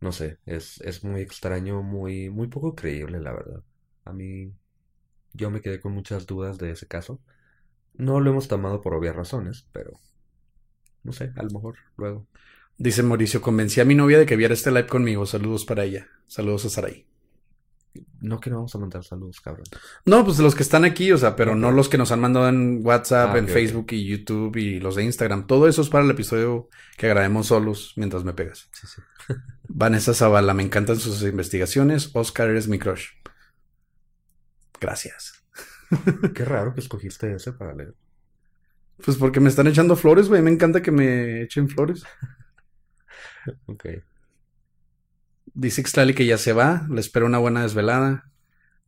no 0.00 0.12
sé, 0.12 0.38
es, 0.46 0.80
es 0.82 1.04
muy 1.04 1.22
extraño, 1.22 1.82
muy, 1.82 2.28
muy 2.30 2.48
poco 2.48 2.74
creíble, 2.74 3.20
la 3.20 3.32
verdad. 3.32 3.62
A 4.04 4.12
mí, 4.12 4.52
yo 5.34 5.50
me 5.50 5.60
quedé 5.60 5.80
con 5.80 5.92
muchas 5.92 6.26
dudas 6.26 6.58
de 6.58 6.70
ese 6.70 6.86
caso. 6.86 7.20
No 7.94 8.20
lo 8.20 8.30
hemos 8.30 8.48
tomado 8.48 8.80
por 8.80 8.94
obvias 8.94 9.16
razones, 9.16 9.66
pero, 9.72 9.92
no 11.02 11.12
sé, 11.12 11.32
a 11.36 11.42
lo 11.42 11.50
mejor 11.50 11.76
luego. 11.96 12.26
Dice 12.78 13.02
Mauricio, 13.02 13.40
convencí 13.42 13.80
a 13.80 13.84
mi 13.84 13.94
novia 13.94 14.18
de 14.18 14.26
que 14.26 14.36
viera 14.36 14.54
este 14.54 14.70
live 14.70 14.86
conmigo. 14.86 15.26
Saludos 15.26 15.64
para 15.64 15.84
ella. 15.84 16.08
Saludos 16.26 16.64
a 16.64 16.70
Saraí. 16.70 17.06
No 18.20 18.40
que 18.40 18.48
no 18.48 18.56
vamos 18.56 18.74
a 18.74 18.78
mandar 18.78 19.04
saludos, 19.04 19.40
cabrón. 19.40 19.64
No, 20.06 20.24
pues 20.24 20.38
los 20.38 20.54
que 20.54 20.62
están 20.62 20.84
aquí, 20.84 21.12
o 21.12 21.18
sea, 21.18 21.36
pero 21.36 21.54
no 21.54 21.70
los 21.72 21.88
que 21.90 21.98
nos 21.98 22.10
han 22.12 22.20
mandado 22.20 22.48
en 22.48 22.80
WhatsApp, 22.82 23.34
Ah, 23.34 23.38
en 23.38 23.44
ok, 23.44 23.50
ok. 23.50 23.54
Facebook 23.54 23.86
y 23.90 24.06
YouTube 24.06 24.56
y 24.56 24.80
los 24.80 24.94
de 24.96 25.04
Instagram. 25.04 25.46
Todo 25.46 25.68
eso 25.68 25.82
es 25.82 25.90
para 25.90 26.04
el 26.04 26.10
episodio 26.10 26.68
que 26.96 27.08
grabemos 27.08 27.48
solos 27.48 27.92
mientras 27.96 28.24
me 28.24 28.32
pegas. 28.32 28.68
Sí, 28.72 28.86
sí. 28.86 29.02
Vanessa 29.68 30.14
Zavala, 30.14 30.54
me 30.54 30.62
encantan 30.62 30.96
sus 30.96 31.22
investigaciones. 31.22 32.10
Oscar, 32.14 32.48
eres 32.48 32.68
mi 32.68 32.78
crush. 32.78 33.08
Gracias. 34.82 35.44
Qué 36.34 36.44
raro 36.44 36.74
que 36.74 36.80
escogiste 36.80 37.32
ese 37.32 37.52
para 37.52 37.72
leer. 37.72 37.94
Pues 39.04 39.16
porque 39.16 39.38
me 39.38 39.48
están 39.48 39.68
echando 39.68 39.94
flores, 39.94 40.28
güey. 40.28 40.42
Me 40.42 40.50
encanta 40.50 40.82
que 40.82 40.90
me 40.90 41.42
echen 41.42 41.68
flores. 41.68 42.02
Ok. 43.66 43.86
Dice 45.54 45.80
Ixtlali 45.80 46.14
que 46.14 46.26
ya 46.26 46.36
se 46.36 46.52
va. 46.52 46.86
Le 46.90 47.00
espero 47.00 47.26
una 47.26 47.38
buena 47.38 47.62
desvelada. 47.62 48.30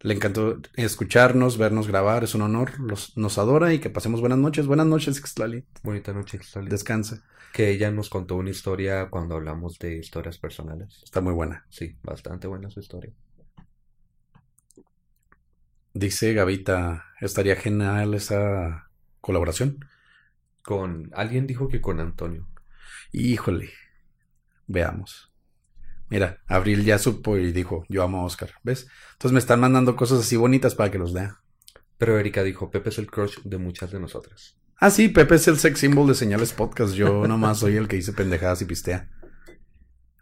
Le 0.01 0.14
encantó 0.14 0.61
escucharnos, 0.74 1.59
vernos 1.59 1.86
grabar. 1.86 2.24
Es 2.24 2.34
un 2.34 2.42
honor. 2.42 2.78
Los, 2.80 3.16
nos 3.16 3.38
adora 3.38 3.72
y 3.72 3.78
que 3.78 3.88
pasemos 3.90 4.20
buenas 4.20 4.38
noches. 4.38 4.66
Buenas 4.66 4.86
noches, 4.86 5.18
Ixtlali. 5.18 5.64
Bonita 5.84 6.12
noche, 6.12 6.38
Ixtlali. 6.38 6.68
Descansa. 6.68 7.22
Que 7.53 7.70
ella 7.70 7.92
nos 7.92 8.11
contó 8.11 8.34
una 8.34 8.51
historia 8.51 9.09
cuando 9.11 9.36
hablamos 9.36 9.78
de 9.78 9.97
historias 9.97 10.38
personales. 10.38 11.01
Está 11.05 11.20
muy 11.20 11.32
buena. 11.34 11.64
Sí, 11.70 11.97
bastante 12.03 12.49
buena 12.49 12.68
su 12.68 12.80
historia. 12.80 13.12
Dice 15.95 16.34
Gavita, 16.34 17.05
estaría 17.20 17.55
genial 17.55 18.14
esa 18.14 18.90
colaboración. 19.20 19.86
Con 20.64 21.11
alguien 21.14 21.47
dijo 21.47 21.68
que 21.68 21.80
con 21.80 22.01
Antonio. 22.01 22.49
Híjole. 23.12 23.70
Veamos. 24.66 25.32
Mira, 26.09 26.42
Abril 26.49 26.84
ya 26.84 26.99
supo 26.99 27.38
y 27.38 27.53
dijo, 27.53 27.84
yo 27.88 28.03
amo 28.03 28.20
a 28.20 28.24
Oscar. 28.24 28.51
¿Ves? 28.64 28.88
Entonces 29.12 29.32
me 29.32 29.38
están 29.38 29.61
mandando 29.61 29.95
cosas 29.95 30.18
así 30.18 30.34
bonitas 30.34 30.74
para 30.74 30.90
que 30.90 30.99
los 30.99 31.12
lea. 31.12 31.38
Pero 31.97 32.18
Erika 32.18 32.42
dijo, 32.42 32.72
Pepe 32.72 32.88
es 32.88 32.99
el 32.99 33.09
crush 33.09 33.38
de 33.45 33.59
muchas 33.59 33.92
de 33.92 34.01
nosotras. 34.01 34.57
Ah, 34.76 34.90
sí, 34.90 35.09
Pepe 35.09 35.36
es 35.36 35.47
el 35.47 35.59
sex 35.59 35.78
symbol 35.78 36.09
de 36.09 36.14
Señales 36.16 36.53
Podcast. 36.53 36.95
Yo 36.95 37.24
nomás 37.28 37.61
soy 37.61 37.76
el 37.76 37.86
que 37.86 37.97
dice 37.97 38.12
pendejadas 38.12 38.61
y 38.62 38.64
pistea. 38.64 39.11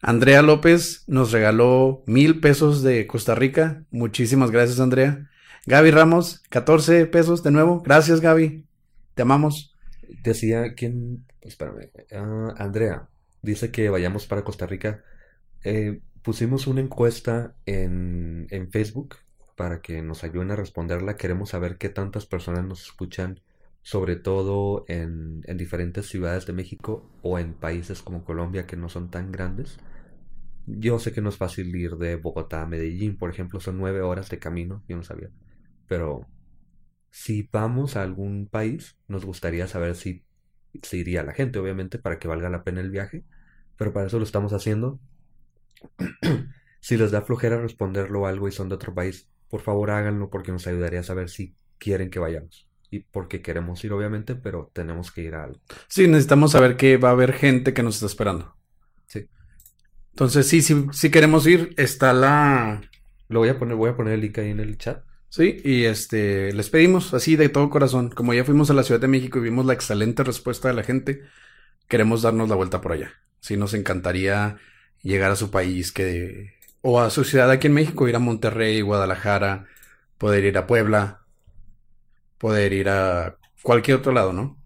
Andrea 0.02 0.42
López 0.42 1.04
nos 1.06 1.32
regaló 1.32 2.02
mil 2.06 2.40
pesos 2.40 2.82
de 2.82 3.06
Costa 3.06 3.34
Rica. 3.34 3.84
Muchísimas 3.90 4.50
gracias, 4.50 4.78
Andrea. 4.78 5.30
Gaby 5.64 5.92
Ramos, 5.92 6.42
14 6.50 7.06
pesos 7.06 7.44
de 7.44 7.52
nuevo. 7.52 7.82
Gracias, 7.82 8.20
Gaby. 8.20 8.66
Te 9.14 9.22
amamos. 9.22 9.76
Decía, 10.24 10.74
¿quién? 10.74 11.24
Espérame. 11.40 11.90
Ah, 12.12 12.54
Andrea, 12.58 13.08
dice 13.42 13.70
que 13.70 13.88
vayamos 13.88 14.26
para 14.26 14.42
Costa 14.42 14.66
Rica. 14.66 15.04
Eh, 15.62 16.00
pusimos 16.22 16.66
una 16.66 16.80
encuesta 16.80 17.54
en, 17.64 18.48
en 18.50 18.72
Facebook 18.72 19.16
para 19.56 19.80
que 19.80 20.02
nos 20.02 20.24
ayuden 20.24 20.50
a 20.50 20.56
responderla. 20.56 21.16
Queremos 21.16 21.50
saber 21.50 21.78
qué 21.78 21.88
tantas 21.88 22.26
personas 22.26 22.64
nos 22.64 22.82
escuchan, 22.82 23.40
sobre 23.82 24.16
todo 24.16 24.84
en, 24.88 25.42
en 25.44 25.56
diferentes 25.58 26.08
ciudades 26.08 26.44
de 26.44 26.54
México 26.54 27.08
o 27.22 27.38
en 27.38 27.54
países 27.54 28.02
como 28.02 28.24
Colombia 28.24 28.66
que 28.66 28.76
no 28.76 28.88
son 28.88 29.10
tan 29.10 29.30
grandes. 29.30 29.78
Yo 30.66 30.98
sé 30.98 31.12
que 31.12 31.20
no 31.20 31.28
es 31.28 31.36
fácil 31.36 31.74
ir 31.76 31.96
de 31.98 32.16
Bogotá 32.16 32.62
a 32.62 32.66
Medellín, 32.66 33.16
por 33.16 33.30
ejemplo, 33.30 33.60
son 33.60 33.78
nueve 33.78 34.00
horas 34.00 34.28
de 34.28 34.38
camino, 34.40 34.82
yo 34.88 34.96
no 34.96 35.04
sabía. 35.04 35.30
Pero 35.93 36.26
si 37.11 37.47
vamos 37.53 37.97
a 37.97 38.03
algún 38.03 38.47
país, 38.47 38.97
nos 39.09 39.26
gustaría 39.26 39.66
saber 39.66 39.95
si, 39.95 40.24
si 40.82 41.01
iría 41.01 41.22
la 41.22 41.34
gente, 41.34 41.59
obviamente, 41.59 41.99
para 41.99 42.18
que 42.18 42.28
valga 42.28 42.49
la 42.49 42.64
pena 42.64 42.80
el 42.80 42.90
viaje. 42.90 43.24
Pero 43.76 43.93
para 43.93 44.07
eso 44.07 44.16
lo 44.16 44.24
estamos 44.24 44.55
haciendo. 44.55 44.99
Si 46.80 46.97
les 46.97 47.12
da 47.12 47.22
flojera 47.22 47.61
responderlo 47.61 48.26
algo 48.26 48.49
y 48.49 48.53
son 48.53 48.68
de 48.68 48.74
otro 48.74 48.93
país, 48.93 49.28
por 49.49 49.61
favor 49.61 49.93
háganlo 49.93 50.30
porque 50.30 50.51
nos 50.51 50.66
ayudaría 50.66 50.99
a 50.99 51.05
saber 51.05 51.28
si 51.28 51.55
quieren 51.78 52.11
que 52.11 52.18
vayamos. 52.18 52.68
Y 52.90 53.01
porque 53.01 53.40
queremos 53.40 53.84
ir, 53.84 53.93
obviamente, 53.93 54.34
pero 54.34 54.70
tenemos 54.72 55.12
que 55.12 55.20
ir 55.20 55.34
a 55.36 55.45
algo. 55.45 55.61
Sí, 55.86 56.09
necesitamos 56.09 56.53
saber 56.53 56.76
que 56.76 56.97
va 56.97 57.11
a 57.11 57.12
haber 57.12 57.34
gente 57.34 57.72
que 57.72 57.84
nos 57.84 57.97
está 57.97 58.07
esperando. 58.07 58.57
Sí. 59.07 59.28
Entonces, 60.11 60.49
sí, 60.49 60.62
sí, 60.62 60.86
sí 60.90 61.11
queremos 61.11 61.47
ir. 61.47 61.72
Está 61.76 62.12
la... 62.14 62.80
Lo 63.28 63.40
voy 63.40 63.51
a 63.51 63.59
poner, 63.59 63.76
voy 63.76 63.90
a 63.90 63.97
poner 63.97 64.14
el 64.14 64.22
link 64.22 64.38
ahí 64.38 64.51
en 64.51 64.59
el 64.59 64.76
chat. 64.78 65.05
Sí, 65.33 65.62
y 65.64 65.85
este, 65.87 66.53
les 66.53 66.68
pedimos 66.68 67.14
así 67.14 67.37
de 67.37 67.49
todo 67.49 67.70
corazón, 67.70 68.11
como 68.11 68.35
ya 68.35 68.45
fuimos 68.45 68.68
a 68.68 68.74
la 68.74 68.83
Ciudad 68.83 69.01
de 69.01 69.09
México 69.09 69.39
y 69.39 69.43
vimos 69.43 69.64
la 69.64 69.72
excelente 69.72 70.22
respuesta 70.24 70.68
de 70.68 70.74
la 70.74 70.83
gente, 70.83 71.22
queremos 71.89 72.20
darnos 72.20 72.51
la 72.51 72.55
vuelta 72.55 72.83
por 72.83 72.93
allá. 72.93 73.14
Sí, 73.41 73.57
nos 73.57 73.72
encantaría 73.72 74.59
llegar 75.01 75.30
a 75.30 75.37
su 75.37 75.51
país 75.51 75.91
que 75.91 76.53
o 76.83 77.01
a 77.01 77.09
su 77.09 77.24
ciudad 77.24 77.51
aquí 77.51 77.68
en 77.68 77.72
México, 77.72 78.07
ir 78.09 78.16
a 78.16 78.18
Monterrey, 78.18 78.83
Guadalajara, 78.83 79.68
poder 80.18 80.45
ir 80.45 80.59
a 80.59 80.66
Puebla, 80.66 81.22
poder 82.37 82.74
ir 82.74 82.91
a 82.91 83.39
cualquier 83.62 83.97
otro 83.97 84.12
lado, 84.12 84.35
¿no? 84.35 84.62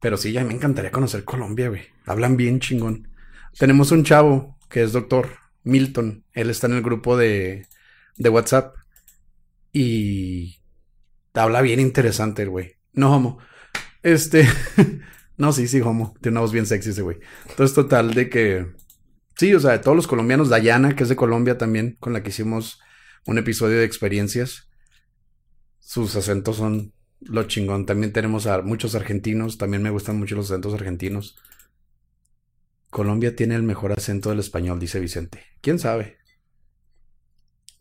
Pero 0.00 0.16
sí, 0.16 0.32
ya 0.32 0.42
me 0.42 0.54
encantaría 0.54 0.90
conocer 0.90 1.24
Colombia, 1.24 1.68
güey. 1.68 1.82
Hablan 2.06 2.38
bien 2.38 2.60
chingón. 2.60 3.10
Tenemos 3.58 3.92
un 3.92 4.04
chavo 4.04 4.56
que 4.70 4.82
es 4.82 4.92
doctor, 4.92 5.28
Milton. 5.64 6.24
Él 6.32 6.48
está 6.48 6.66
en 6.66 6.76
el 6.76 6.82
grupo 6.82 7.18
de, 7.18 7.66
de 8.20 8.28
WhatsApp. 8.28 8.76
Y 9.72 10.60
habla 11.34 11.62
bien 11.62 11.80
interesante 11.80 12.42
el 12.42 12.50
güey. 12.50 12.76
No 12.92 13.16
homo. 13.16 13.38
Este. 14.02 14.46
no, 15.36 15.52
sí, 15.52 15.66
sí, 15.66 15.80
homo. 15.80 16.14
Tiene 16.20 16.34
una 16.34 16.42
voz 16.42 16.52
bien 16.52 16.66
sexy 16.66 16.90
ese 16.90 17.02
güey. 17.02 17.18
Entonces, 17.48 17.74
total, 17.74 18.14
de 18.14 18.28
que. 18.28 18.66
Sí, 19.36 19.54
o 19.54 19.60
sea, 19.60 19.72
de 19.72 19.78
todos 19.78 19.96
los 19.96 20.06
colombianos, 20.06 20.50
Dayana, 20.50 20.94
que 20.94 21.02
es 21.02 21.08
de 21.08 21.16
Colombia 21.16 21.56
también, 21.56 21.96
con 21.98 22.12
la 22.12 22.22
que 22.22 22.28
hicimos 22.28 22.78
un 23.26 23.38
episodio 23.38 23.78
de 23.78 23.84
experiencias. 23.84 24.68
Sus 25.78 26.14
acentos 26.14 26.56
son 26.56 26.92
lo 27.20 27.44
chingón. 27.44 27.86
También 27.86 28.12
tenemos 28.12 28.46
a 28.46 28.60
muchos 28.60 28.94
argentinos. 28.94 29.56
También 29.56 29.82
me 29.82 29.90
gustan 29.90 30.18
mucho 30.18 30.36
los 30.36 30.50
acentos 30.50 30.74
argentinos. 30.74 31.38
Colombia 32.90 33.34
tiene 33.34 33.54
el 33.54 33.62
mejor 33.62 33.92
acento 33.92 34.28
del 34.28 34.40
español, 34.40 34.78
dice 34.78 35.00
Vicente. 35.00 35.44
¿Quién 35.62 35.78
sabe? 35.78 36.19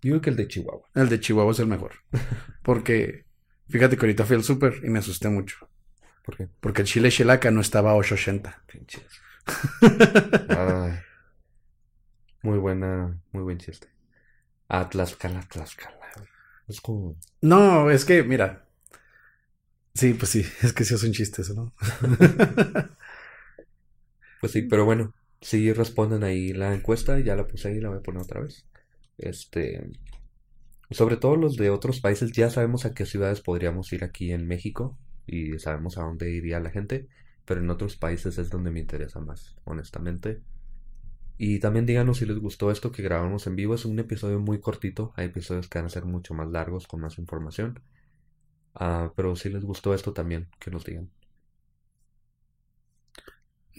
Yo 0.01 0.11
creo 0.11 0.21
que 0.21 0.29
el 0.29 0.35
de 0.35 0.47
Chihuahua. 0.47 0.87
El 0.95 1.09
de 1.09 1.19
Chihuahua 1.19 1.51
es 1.51 1.59
el 1.59 1.67
mejor. 1.67 1.93
Porque, 2.63 3.25
fíjate 3.67 3.97
que 3.97 4.05
ahorita 4.05 4.25
fui 4.25 4.35
al 4.35 4.43
súper 4.43 4.81
y 4.83 4.89
me 4.89 4.99
asusté 4.99 5.29
mucho. 5.29 5.69
¿Por 6.23 6.37
qué? 6.37 6.47
Porque 6.59 6.81
el 6.81 6.87
chile 6.87 7.09
chilaca 7.09 7.51
no 7.51 7.61
estaba 7.61 7.91
a 7.91 7.95
880. 7.95 8.63
Pinches. 8.67 9.21
Muy 12.41 12.57
buena, 12.57 13.19
muy 13.33 13.43
buen 13.43 13.57
chiste. 13.57 13.89
Ah, 14.69 14.87
Tlaxcala, 14.89 15.41
Tlaxcala. 15.41 15.99
Es 16.67 16.79
como... 16.79 17.17
No, 17.41 17.89
es 17.91 18.05
que, 18.05 18.23
mira. 18.23 18.65
Sí, 19.93 20.13
pues 20.13 20.29
sí, 20.31 20.45
es 20.61 20.71
que 20.71 20.85
sí 20.85 20.93
es 20.93 21.03
un 21.03 21.11
chiste 21.11 21.41
eso, 21.41 21.53
¿no? 21.53 21.73
Pues 24.39 24.53
sí, 24.53 24.61
pero 24.61 24.85
bueno, 24.85 25.13
si 25.41 25.73
responden 25.73 26.23
ahí 26.23 26.53
la 26.53 26.73
encuesta, 26.73 27.19
ya 27.19 27.35
la 27.35 27.45
puse 27.45 27.67
ahí, 27.67 27.79
la 27.81 27.89
voy 27.89 27.97
a 27.97 28.01
poner 28.01 28.21
otra 28.21 28.39
vez. 28.41 28.65
Este, 29.19 29.89
sobre 30.91 31.17
todo 31.17 31.35
los 31.35 31.55
de 31.55 31.69
otros 31.69 31.99
países, 31.99 32.31
ya 32.31 32.49
sabemos 32.49 32.85
a 32.85 32.93
qué 32.93 33.05
ciudades 33.05 33.41
podríamos 33.41 33.91
ir 33.93 34.03
aquí 34.03 34.31
en 34.31 34.47
México 34.47 34.97
y 35.27 35.59
sabemos 35.59 35.97
a 35.97 36.03
dónde 36.03 36.31
iría 36.31 36.59
la 36.59 36.71
gente, 36.71 37.07
pero 37.45 37.61
en 37.61 37.69
otros 37.69 37.95
países 37.95 38.37
es 38.37 38.49
donde 38.49 38.71
me 38.71 38.79
interesa 38.79 39.19
más, 39.19 39.55
honestamente. 39.65 40.41
Y 41.37 41.59
también 41.59 41.85
díganos 41.85 42.17
si 42.17 42.25
les 42.25 42.39
gustó 42.39 42.71
esto 42.71 42.91
que 42.91 43.03
grabamos 43.03 43.47
en 43.47 43.55
vivo, 43.55 43.75
es 43.75 43.85
un 43.85 43.99
episodio 43.99 44.39
muy 44.39 44.59
cortito, 44.59 45.13
hay 45.15 45.27
episodios 45.27 45.69
que 45.69 45.77
van 45.79 45.85
a 45.85 45.89
ser 45.89 46.05
mucho 46.05 46.33
más 46.33 46.49
largos 46.49 46.87
con 46.87 47.01
más 47.01 47.17
información. 47.17 47.79
Ah, 48.73 49.13
pero 49.15 49.35
si 49.35 49.49
les 49.49 49.63
gustó 49.63 49.93
esto 49.93 50.13
también, 50.13 50.49
que 50.59 50.71
nos 50.71 50.85
digan. 50.85 51.09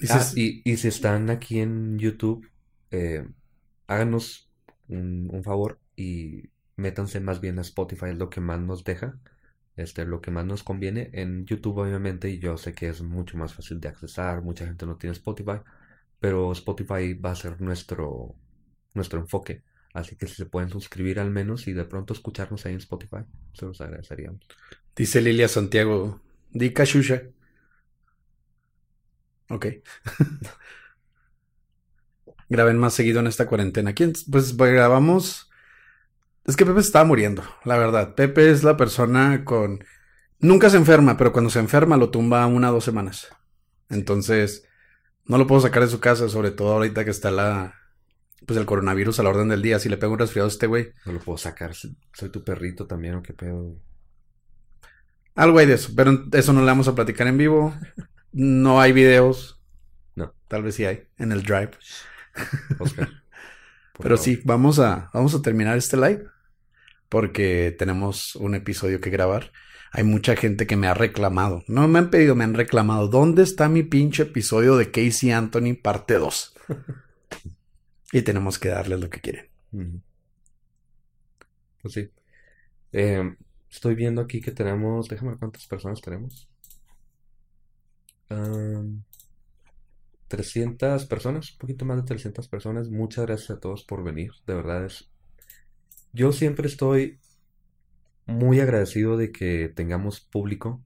Ah, 0.08 0.30
y 0.34 0.76
si 0.76 0.88
están 0.88 1.28
aquí 1.28 1.60
en 1.60 1.98
YouTube, 1.98 2.48
eh, 2.90 3.26
háganos 3.86 4.49
un, 4.90 5.28
un 5.32 5.44
favor 5.44 5.78
y 5.96 6.50
métanse 6.76 7.20
más 7.20 7.40
bien 7.40 7.58
a 7.58 7.62
Spotify, 7.62 8.06
es 8.10 8.18
lo 8.18 8.30
que 8.30 8.40
más 8.40 8.60
nos 8.60 8.84
deja, 8.84 9.18
este, 9.76 10.04
lo 10.06 10.20
que 10.20 10.30
más 10.30 10.46
nos 10.46 10.62
conviene. 10.62 11.10
En 11.12 11.46
YouTube, 11.46 11.78
obviamente, 11.78 12.30
y 12.30 12.38
yo 12.38 12.56
sé 12.56 12.74
que 12.74 12.88
es 12.88 13.02
mucho 13.02 13.36
más 13.38 13.54
fácil 13.54 13.80
de 13.80 13.88
accesar, 13.88 14.42
mucha 14.42 14.66
gente 14.66 14.86
no 14.86 14.96
tiene 14.96 15.12
Spotify, 15.12 15.60
pero 16.20 16.52
Spotify 16.52 17.14
va 17.14 17.32
a 17.32 17.36
ser 17.36 17.60
nuestro, 17.60 18.34
nuestro 18.94 19.20
enfoque. 19.20 19.62
Así 19.94 20.16
que 20.16 20.26
si 20.26 20.34
se 20.36 20.46
pueden 20.46 20.70
suscribir 20.70 21.18
al 21.20 21.30
menos 21.30 21.66
y 21.68 21.72
de 21.72 21.84
pronto 21.84 22.14
escucharnos 22.14 22.64
ahí 22.66 22.72
en 22.74 22.78
Spotify, 22.78 23.24
se 23.54 23.66
los 23.66 23.80
agradeceríamos. 23.80 24.40
dice 24.96 25.20
Lilia 25.20 25.48
Santiago. 25.48 26.20
Di 26.52 26.72
cachusha. 26.72 27.22
Ok. 29.50 29.66
Graben 32.50 32.78
más 32.78 32.94
seguido 32.94 33.20
en 33.20 33.28
esta 33.28 33.46
cuarentena. 33.46 33.94
¿Quién? 33.94 34.12
Pues 34.30 34.56
grabamos. 34.56 35.48
Es 36.44 36.56
que 36.56 36.66
Pepe 36.66 36.82
se 36.82 36.88
estaba 36.88 37.04
muriendo, 37.04 37.44
la 37.64 37.78
verdad. 37.78 38.16
Pepe 38.16 38.50
es 38.50 38.64
la 38.64 38.76
persona 38.76 39.44
con. 39.44 39.84
Nunca 40.40 40.68
se 40.68 40.76
enferma, 40.76 41.16
pero 41.16 41.32
cuando 41.32 41.48
se 41.48 41.60
enferma 41.60 41.96
lo 41.96 42.10
tumba 42.10 42.44
una 42.46 42.70
o 42.70 42.74
dos 42.74 42.84
semanas. 42.84 43.28
Entonces, 43.88 44.66
no 45.26 45.38
lo 45.38 45.46
puedo 45.46 45.60
sacar 45.60 45.82
de 45.82 45.88
su 45.88 46.00
casa, 46.00 46.28
sobre 46.28 46.50
todo 46.50 46.72
ahorita 46.72 47.04
que 47.04 47.12
está 47.12 47.30
la. 47.30 47.76
Pues 48.44 48.58
el 48.58 48.66
coronavirus 48.66 49.20
a 49.20 49.22
la 49.22 49.30
orden 49.30 49.48
del 49.48 49.62
día. 49.62 49.78
Si 49.78 49.88
le 49.88 49.96
pego 49.96 50.14
un 50.14 50.18
resfriado 50.18 50.48
a 50.48 50.50
este 50.50 50.66
güey, 50.66 50.92
No 51.06 51.12
lo 51.12 51.20
puedo 51.20 51.38
sacar, 51.38 51.72
soy 51.74 52.30
tu 52.32 52.42
perrito 52.42 52.86
también, 52.86 53.14
¿o 53.14 53.22
qué 53.22 53.32
pedo? 53.32 53.76
algo 55.36 55.58
hay 55.58 55.66
de 55.66 55.74
eso. 55.74 55.92
Pero 55.94 56.24
eso 56.32 56.52
no 56.52 56.60
le 56.60 56.66
vamos 56.66 56.88
a 56.88 56.96
platicar 56.96 57.28
en 57.28 57.38
vivo. 57.38 57.74
No 58.32 58.80
hay 58.80 58.92
videos. 58.92 59.60
No. 60.16 60.34
Tal 60.48 60.64
vez 60.64 60.74
sí 60.74 60.84
hay 60.84 61.04
en 61.16 61.30
el 61.30 61.44
drive. 61.44 61.70
Oscar. 62.78 63.08
Pero 63.98 64.16
favor. 64.16 64.18
sí, 64.18 64.40
vamos 64.44 64.78
a, 64.78 65.10
vamos 65.12 65.34
a 65.34 65.42
terminar 65.42 65.76
este 65.76 65.96
live 65.96 66.24
porque 67.10 67.74
tenemos 67.76 68.36
un 68.36 68.54
episodio 68.54 69.00
que 69.00 69.10
grabar. 69.10 69.52
Hay 69.92 70.04
mucha 70.04 70.36
gente 70.36 70.66
que 70.66 70.76
me 70.76 70.86
ha 70.86 70.94
reclamado. 70.94 71.64
No 71.66 71.86
me 71.88 71.98
han 71.98 72.10
pedido, 72.10 72.36
me 72.36 72.44
han 72.44 72.54
reclamado. 72.54 73.08
¿Dónde 73.08 73.42
está 73.42 73.68
mi 73.68 73.82
pinche 73.82 74.22
episodio 74.22 74.76
de 74.76 74.92
Casey 74.92 75.32
Anthony 75.32 75.74
parte 75.74 76.14
2? 76.14 76.54
y 78.12 78.22
tenemos 78.22 78.58
que 78.58 78.68
darles 78.68 79.00
lo 79.00 79.10
que 79.10 79.20
quieren. 79.20 79.50
Pues 81.82 81.94
sí. 81.94 82.10
Eh, 82.92 83.34
estoy 83.68 83.96
viendo 83.96 84.20
aquí 84.20 84.40
que 84.40 84.52
tenemos, 84.52 85.08
déjame 85.08 85.30
ver 85.32 85.38
cuántas 85.40 85.66
personas 85.66 86.00
tenemos. 86.00 86.48
Am, 88.28 89.02
300 90.30 91.06
personas, 91.06 91.52
un 91.52 91.58
poquito 91.58 91.84
más 91.84 91.96
de 91.98 92.04
300 92.04 92.48
personas. 92.48 92.88
Muchas 92.88 93.26
gracias 93.26 93.50
a 93.50 93.60
todos 93.60 93.84
por 93.84 94.04
venir. 94.04 94.30
De 94.46 94.54
verdad 94.54 94.84
es. 94.86 95.10
Yo 96.12 96.32
siempre 96.32 96.68
estoy 96.68 97.20
muy 98.26 98.60
agradecido 98.60 99.16
de 99.16 99.32
que 99.32 99.68
tengamos 99.74 100.20
público, 100.20 100.84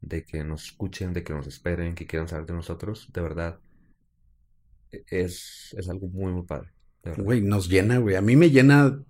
de 0.00 0.24
que 0.24 0.44
nos 0.44 0.66
escuchen, 0.66 1.12
de 1.12 1.24
que 1.24 1.32
nos 1.34 1.46
esperen, 1.46 1.94
que 1.94 2.06
quieran 2.06 2.28
saber 2.28 2.46
de 2.46 2.54
nosotros. 2.54 3.10
De 3.12 3.20
verdad, 3.22 3.60
e- 4.92 5.04
es, 5.08 5.74
es 5.78 5.88
algo 5.88 6.08
muy, 6.08 6.32
muy 6.32 6.44
padre. 6.44 6.70
Güey, 7.16 7.40
nos 7.40 7.68
llena, 7.68 7.98
güey. 7.98 8.16
A 8.16 8.20
mí 8.20 8.36
me 8.36 8.50
llena. 8.50 9.00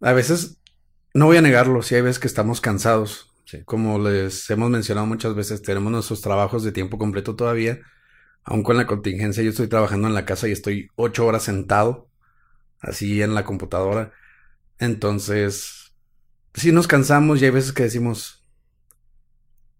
A 0.00 0.12
veces, 0.12 0.60
no 1.14 1.26
voy 1.26 1.36
a 1.38 1.42
negarlo, 1.42 1.82
si 1.82 1.94
hay 1.96 2.02
veces 2.02 2.18
que 2.20 2.28
estamos 2.28 2.60
cansados. 2.60 3.32
Sí. 3.44 3.62
Como 3.64 3.98
les 3.98 4.48
hemos 4.50 4.70
mencionado 4.70 5.06
muchas 5.06 5.34
veces, 5.34 5.62
tenemos 5.62 5.90
nuestros 5.92 6.20
trabajos 6.20 6.62
de 6.62 6.72
tiempo 6.72 6.98
completo 6.98 7.36
todavía. 7.36 7.80
Aún 8.46 8.62
con 8.62 8.76
la 8.76 8.86
contingencia, 8.86 9.42
yo 9.42 9.50
estoy 9.50 9.66
trabajando 9.66 10.06
en 10.06 10.14
la 10.14 10.24
casa 10.24 10.46
y 10.46 10.52
estoy 10.52 10.88
ocho 10.94 11.26
horas 11.26 11.42
sentado, 11.42 12.08
así 12.78 13.20
en 13.20 13.34
la 13.34 13.44
computadora. 13.44 14.12
Entonces, 14.78 15.96
sí 16.54 16.70
nos 16.70 16.86
cansamos 16.86 17.42
y 17.42 17.44
hay 17.44 17.50
veces 17.50 17.72
que 17.72 17.82
decimos, 17.82 18.46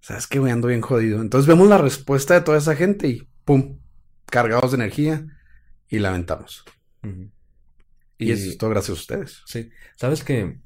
¿sabes 0.00 0.26
qué, 0.26 0.40
güey? 0.40 0.50
Ando 0.50 0.66
bien 0.66 0.80
jodido. 0.80 1.22
Entonces 1.22 1.46
vemos 1.46 1.68
la 1.68 1.78
respuesta 1.78 2.34
de 2.34 2.40
toda 2.40 2.58
esa 2.58 2.74
gente 2.74 3.06
y 3.06 3.28
¡pum! 3.44 3.78
Cargados 4.26 4.72
de 4.72 4.78
energía 4.78 5.24
y 5.88 6.00
la 6.00 6.08
aventamos. 6.08 6.64
Ujú. 7.04 7.30
Y, 8.18 8.32
eso 8.32 8.50
es 8.50 8.58
todo 8.58 8.70
gracias 8.70 8.98
a 8.98 9.00
ustedes. 9.00 9.42
Sí, 9.46 9.70
sabes 9.94 10.24
que 10.24 10.58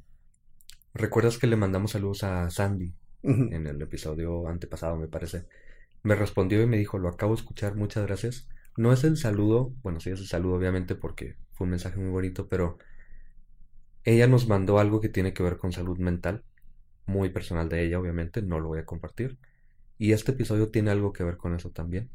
recuerdas 0.95 1.37
que 1.37 1.47
le 1.47 1.57
mandamos 1.57 1.91
saludos 1.91 2.25
a 2.25 2.49
Sandy 2.49 2.95
en 3.23 3.67
el 3.67 3.83
episodio 3.83 4.49
antepasado, 4.49 4.97
me 4.97 5.09
parece. 5.09 5.47
Me 6.03 6.15
respondió 6.15 6.63
y 6.63 6.67
me 6.67 6.79
dijo, 6.79 6.99
lo 6.99 7.09
acabo 7.09 7.35
de 7.35 7.41
escuchar, 7.41 7.77
muchas 7.77 8.07
gracias. 8.07 8.49
No 8.77 8.93
es 8.93 9.05
el 9.05 9.17
saludo, 9.17 9.75
bueno, 9.83 10.01
sí 10.01 10.11
es 10.11 10.21
el 10.21 10.27
saludo 10.27 10.55
obviamente 10.55 10.95
porque 10.95 11.37
fue 11.53 11.67
un 11.67 11.71
mensaje 11.71 11.99
muy 11.99 12.11
bonito, 12.11 12.49
pero 12.49 12.79
ella 14.05 14.27
nos 14.27 14.49
mandó 14.49 14.79
algo 14.79 15.01
que 15.01 15.09
tiene 15.09 15.35
que 15.35 15.43
ver 15.43 15.59
con 15.59 15.73
salud 15.73 15.99
mental, 15.99 16.45
muy 17.07 17.31
personal 17.31 17.69
de 17.69 17.85
ella, 17.85 17.99
obviamente, 17.99 18.43
no 18.43 18.61
lo 18.61 18.69
voy 18.69 18.79
a 18.79 18.87
compartir. 18.87 19.39
Y 19.99 20.13
este 20.13 20.33
episodio 20.33 20.71
tiene 20.71 20.91
algo 20.91 21.13
que 21.13 21.25
ver 21.25 21.37
con 21.37 21.55
eso 21.55 21.71
también. 21.71 22.11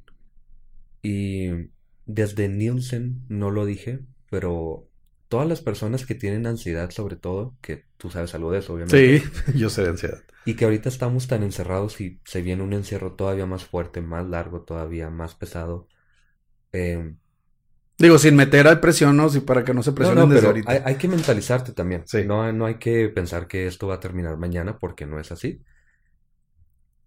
Y 1.01 1.69
desde 2.05 2.49
Nielsen 2.49 3.25
no 3.29 3.51
lo 3.51 3.65
dije, 3.65 3.99
pero 4.29 4.89
todas 5.27 5.47
las 5.47 5.61
personas 5.61 6.05
que 6.05 6.15
tienen 6.15 6.47
ansiedad, 6.47 6.89
sobre 6.91 7.15
todo, 7.17 7.57
que 7.61 7.85
tú 7.97 8.09
sabes 8.11 8.33
algo 8.35 8.51
de 8.51 8.59
eso, 8.59 8.73
obviamente, 8.73 9.19
Sí, 9.19 9.21
yo 9.55 9.69
sé 9.69 9.83
de 9.83 9.89
ansiedad. 9.89 10.23
y 10.45 10.55
que 10.55 10.65
ahorita 10.65 10.89
estamos 10.89 11.27
tan 11.27 11.43
encerrados 11.43 11.99
y 12.01 12.21
se 12.25 12.41
viene 12.41 12.63
un 12.63 12.73
encierro 12.73 13.15
todavía 13.15 13.45
más 13.45 13.65
fuerte, 13.65 14.01
más 14.01 14.25
largo, 14.27 14.63
todavía 14.63 15.09
más 15.09 15.35
pesado. 15.35 15.87
Eh, 16.73 17.15
Digo, 17.97 18.17
sin 18.19 18.35
meter 18.35 18.67
a 18.67 18.79
presión, 18.81 19.15
¿no? 19.17 19.29
Sí, 19.29 19.39
para 19.41 19.63
que 19.63 19.73
no 19.73 19.83
se 19.83 19.93
no, 19.95 19.95
presionen 19.95 20.15
no, 20.15 20.27
desde 20.29 20.47
pero 20.47 20.47
ahorita. 20.47 20.71
hay, 20.71 20.79
hay 20.85 20.95
que 20.97 21.07
mentalizarte 21.07 21.73
también. 21.73 22.03
Sí. 22.05 22.19
No, 22.21 22.51
no 22.53 22.65
hay 22.65 22.75
que 22.79 23.09
pensar 23.09 23.47
que 23.47 23.67
esto 23.67 23.87
va 23.87 23.95
a 23.95 23.99
terminar 23.99 24.37
mañana 24.37 24.77
porque 24.79 25.05
no 25.05 25.19
es 25.19 25.31
así. 25.31 25.61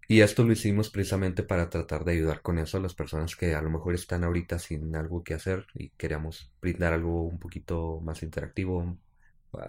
Y 0.09 0.21
esto 0.21 0.43
lo 0.43 0.53
hicimos 0.53 0.91
precisamente 0.91 1.43
para 1.43 1.69
tratar 1.69 2.03
de 2.03 2.13
ayudar 2.13 2.41
con 2.41 2.59
eso 2.59 2.77
a 2.77 2.81
las 2.81 2.95
personas 2.95 3.35
que 3.37 3.55
a 3.55 3.61
lo 3.61 3.69
mejor 3.69 3.95
están 3.95 4.25
ahorita 4.25 4.59
sin 4.59 4.95
algo 4.95 5.23
que 5.23 5.35
hacer 5.35 5.67
y 5.75 5.91
queríamos 5.91 6.51
brindar 6.61 6.93
algo 6.93 7.23
un 7.23 7.39
poquito 7.39 8.01
más 8.01 8.23
interactivo, 8.23 8.97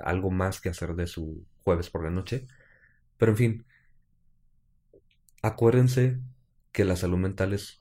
algo 0.04 0.30
más 0.32 0.60
que 0.62 0.70
hacer 0.70 0.94
de 0.96 1.06
su 1.06 1.46
jueves 1.64 1.90
por 1.90 2.04
la 2.04 2.10
noche. 2.10 2.46
Pero 3.18 3.32
en 3.32 3.38
fin, 3.38 3.66
acuérdense 5.42 6.20
que 6.72 6.84
la 6.84 6.96
salud 6.96 7.18
mental 7.18 7.52
es 7.52 7.80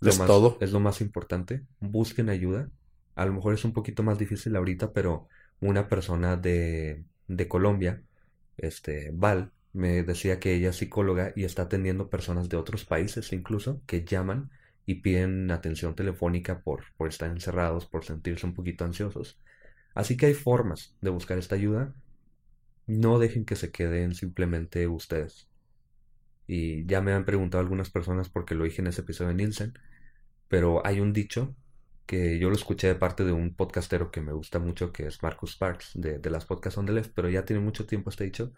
lo, 0.00 0.10
Es 0.10 0.18
más, 0.18 0.26
todo. 0.28 0.58
es 0.60 0.72
lo 0.72 0.80
más 0.80 1.00
importante. 1.02 1.66
Busquen 1.80 2.30
ayuda. 2.30 2.70
A 3.16 3.26
lo 3.26 3.34
mejor 3.34 3.54
es 3.54 3.64
un 3.66 3.74
poquito 3.74 4.02
más 4.04 4.18
difícil 4.18 4.56
ahorita, 4.56 4.92
pero 4.92 5.28
una 5.60 5.88
persona 5.88 6.36
de, 6.36 7.04
de 7.28 7.48
Colombia, 7.48 8.04
este, 8.58 9.10
Val, 9.14 9.52
me 9.76 10.02
decía 10.02 10.40
que 10.40 10.54
ella 10.54 10.70
es 10.70 10.76
psicóloga 10.76 11.32
y 11.36 11.44
está 11.44 11.62
atendiendo 11.62 12.08
personas 12.08 12.48
de 12.48 12.56
otros 12.56 12.84
países 12.84 13.32
incluso 13.32 13.82
que 13.86 14.04
llaman 14.04 14.50
y 14.86 14.96
piden 14.96 15.50
atención 15.50 15.94
telefónica 15.94 16.60
por, 16.62 16.84
por 16.96 17.08
estar 17.08 17.30
encerrados, 17.30 17.86
por 17.86 18.04
sentirse 18.04 18.46
un 18.46 18.54
poquito 18.54 18.84
ansiosos. 18.84 19.38
Así 19.94 20.16
que 20.16 20.26
hay 20.26 20.34
formas 20.34 20.94
de 21.00 21.10
buscar 21.10 21.38
esta 21.38 21.56
ayuda. 21.56 21.94
No 22.86 23.18
dejen 23.18 23.44
que 23.44 23.56
se 23.56 23.70
queden 23.72 24.14
simplemente 24.14 24.86
ustedes. 24.88 25.48
Y 26.46 26.86
ya 26.86 27.00
me 27.02 27.12
han 27.12 27.24
preguntado 27.24 27.60
algunas 27.60 27.90
personas 27.90 28.28
porque 28.28 28.54
lo 28.54 28.64
dije 28.64 28.80
en 28.80 28.86
ese 28.88 29.02
episodio 29.02 29.30
de 29.30 29.34
Nielsen, 29.34 29.74
pero 30.48 30.86
hay 30.86 31.00
un 31.00 31.12
dicho 31.12 31.54
que 32.06 32.38
yo 32.38 32.48
lo 32.48 32.56
escuché 32.56 32.86
de 32.88 32.94
parte 32.94 33.24
de 33.24 33.32
un 33.32 33.54
podcastero 33.54 34.10
que 34.12 34.20
me 34.20 34.32
gusta 34.32 34.60
mucho, 34.60 34.92
que 34.92 35.06
es 35.06 35.22
Marcus 35.22 35.52
Sparks, 35.52 35.92
de, 35.94 36.18
de 36.18 36.30
las 36.30 36.46
podcasts 36.46 36.78
on 36.78 36.86
the 36.86 36.92
left, 36.92 37.12
pero 37.14 37.28
ya 37.28 37.44
tiene 37.44 37.60
mucho 37.62 37.86
tiempo 37.86 38.10
este 38.10 38.24
dicho, 38.24 38.54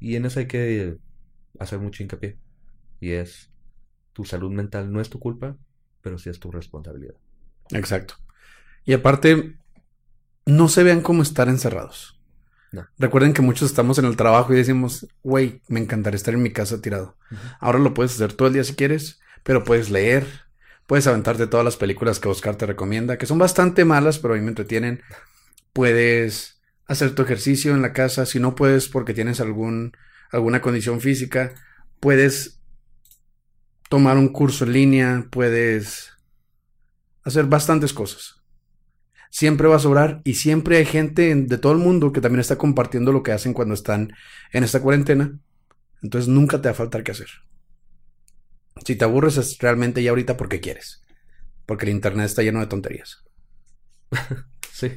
y 0.00 0.16
en 0.16 0.26
eso 0.26 0.40
hay 0.40 0.46
que 0.46 0.98
hacer 1.58 1.78
mucho 1.78 2.02
hincapié, 2.02 2.38
y 3.00 3.10
es, 3.10 3.50
tu 4.12 4.24
salud 4.24 4.50
mental 4.50 4.92
no 4.92 5.00
es 5.00 5.10
tu 5.10 5.18
culpa, 5.18 5.56
pero 6.00 6.18
sí 6.18 6.30
es 6.30 6.38
tu 6.38 6.50
responsabilidad. 6.50 7.14
Exacto. 7.70 8.14
Y 8.84 8.92
aparte, 8.92 9.58
no 10.46 10.68
se 10.68 10.82
vean 10.82 11.02
como 11.02 11.22
estar 11.22 11.48
encerrados. 11.48 12.18
No. 12.72 12.86
Recuerden 12.98 13.32
que 13.32 13.42
muchos 13.42 13.70
estamos 13.70 13.98
en 13.98 14.04
el 14.04 14.16
trabajo 14.16 14.52
y 14.52 14.56
decimos, 14.56 15.06
güey, 15.22 15.62
me 15.68 15.80
encantaría 15.80 16.16
estar 16.16 16.34
en 16.34 16.42
mi 16.42 16.52
casa 16.52 16.80
tirado. 16.80 17.16
Ahora 17.60 17.78
lo 17.78 17.94
puedes 17.94 18.14
hacer 18.14 18.32
todo 18.32 18.48
el 18.48 18.54
día 18.54 18.64
si 18.64 18.74
quieres, 18.74 19.20
pero 19.42 19.64
puedes 19.64 19.90
leer, 19.90 20.26
puedes 20.86 21.06
aventarte 21.06 21.46
todas 21.46 21.64
las 21.64 21.76
películas 21.76 22.20
que 22.20 22.28
Oscar 22.28 22.56
te 22.56 22.66
recomienda, 22.66 23.18
que 23.18 23.26
son 23.26 23.38
bastante 23.38 23.84
malas, 23.84 24.18
pero 24.18 24.34
a 24.34 24.36
mí 24.36 24.42
me 24.42 24.50
entretienen. 24.50 25.02
Puedes 25.72 26.57
hacer 26.88 27.14
tu 27.14 27.22
ejercicio 27.22 27.74
en 27.74 27.82
la 27.82 27.92
casa, 27.92 28.26
si 28.26 28.40
no 28.40 28.54
puedes 28.56 28.88
porque 28.88 29.14
tienes 29.14 29.40
algún, 29.40 29.92
alguna 30.32 30.60
condición 30.62 31.00
física, 31.00 31.54
puedes 32.00 32.60
tomar 33.88 34.16
un 34.18 34.28
curso 34.28 34.64
en 34.64 34.72
línea, 34.72 35.26
puedes 35.30 36.12
hacer 37.22 37.46
bastantes 37.46 37.92
cosas. 37.92 38.42
Siempre 39.30 39.68
va 39.68 39.76
a 39.76 39.80
sobrar 39.80 40.22
y 40.24 40.34
siempre 40.34 40.78
hay 40.78 40.86
gente 40.86 41.30
en- 41.30 41.46
de 41.48 41.58
todo 41.58 41.72
el 41.72 41.78
mundo 41.78 42.12
que 42.12 42.20
también 42.20 42.40
está 42.40 42.56
compartiendo 42.56 43.12
lo 43.12 43.22
que 43.22 43.32
hacen 43.32 43.52
cuando 43.52 43.74
están 43.74 44.12
en 44.52 44.64
esta 44.64 44.80
cuarentena. 44.80 45.38
Entonces 46.02 46.28
nunca 46.28 46.62
te 46.62 46.68
va 46.68 46.72
a 46.72 46.76
faltar 46.76 47.02
qué 47.04 47.12
hacer. 47.12 47.28
Si 48.84 48.96
te 48.96 49.04
aburres 49.04 49.36
es 49.36 49.58
realmente 49.58 50.02
ya 50.02 50.10
ahorita 50.10 50.36
porque 50.36 50.60
quieres. 50.60 51.02
Porque 51.66 51.84
el 51.84 51.92
internet 51.92 52.26
está 52.26 52.42
lleno 52.42 52.60
de 52.60 52.66
tonterías. 52.66 53.24
Sí. 54.72 54.92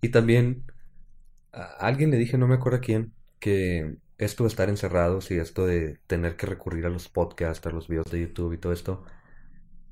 Y 0.00 0.08
también 0.08 0.64
alguien 1.52 2.10
le 2.10 2.18
dije, 2.18 2.38
no 2.38 2.46
me 2.48 2.54
acuerdo 2.54 2.78
a 2.78 2.80
quién, 2.80 3.14
que 3.38 3.96
esto 4.18 4.44
de 4.44 4.48
estar 4.48 4.68
encerrados 4.68 5.30
y 5.30 5.38
esto 5.38 5.66
de 5.66 5.98
tener 6.06 6.36
que 6.36 6.46
recurrir 6.46 6.86
a 6.86 6.90
los 6.90 7.08
podcasts, 7.08 7.66
a 7.66 7.70
los 7.70 7.88
videos 7.88 8.10
de 8.10 8.20
YouTube 8.20 8.52
y 8.52 8.58
todo 8.58 8.72
esto, 8.72 9.04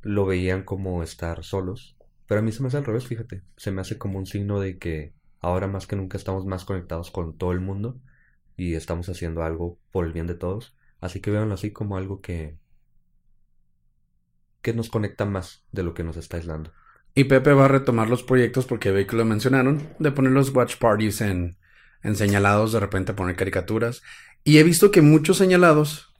lo 0.02 0.26
veían 0.26 0.64
como 0.64 1.02
estar 1.02 1.44
solos. 1.44 1.96
Pero 2.26 2.40
a 2.40 2.42
mí 2.42 2.52
se 2.52 2.62
me 2.62 2.68
hace 2.68 2.76
al 2.76 2.84
revés, 2.84 3.06
fíjate. 3.06 3.42
Se 3.56 3.72
me 3.72 3.80
hace 3.80 3.98
como 3.98 4.18
un 4.18 4.26
signo 4.26 4.60
de 4.60 4.78
que 4.78 5.14
ahora 5.40 5.66
más 5.66 5.86
que 5.86 5.96
nunca 5.96 6.16
estamos 6.16 6.46
más 6.46 6.64
conectados 6.64 7.10
con 7.10 7.36
todo 7.36 7.52
el 7.52 7.60
mundo 7.60 8.00
y 8.56 8.74
estamos 8.74 9.08
haciendo 9.08 9.42
algo 9.42 9.78
por 9.90 10.06
el 10.06 10.12
bien 10.12 10.26
de 10.26 10.34
todos. 10.34 10.76
Así 11.00 11.20
que 11.20 11.30
véanlo 11.30 11.54
así 11.54 11.72
como 11.72 11.96
algo 11.96 12.20
que 12.20 12.58
que 14.62 14.74
nos 14.74 14.90
conecta 14.90 15.24
más 15.24 15.64
de 15.72 15.82
lo 15.82 15.94
que 15.94 16.04
nos 16.04 16.16
está 16.16 16.36
aislando. 16.36 16.72
Y 17.14 17.24
Pepe 17.24 17.52
va 17.52 17.64
a 17.64 17.68
retomar 17.68 18.08
los 18.08 18.22
proyectos 18.22 18.66
porque 18.66 18.90
ve 18.90 19.06
que 19.06 19.16
lo 19.16 19.24
mencionaron, 19.24 19.88
de 19.98 20.12
poner 20.12 20.32
los 20.32 20.54
watch 20.54 20.76
parties 20.76 21.20
en, 21.20 21.56
en 22.02 22.16
señalados, 22.16 22.72
de 22.72 22.80
repente 22.80 23.14
poner 23.14 23.36
caricaturas. 23.36 24.02
Y 24.44 24.58
he 24.58 24.62
visto 24.62 24.90
que 24.90 25.02
muchos 25.02 25.36
señalados 25.36 26.14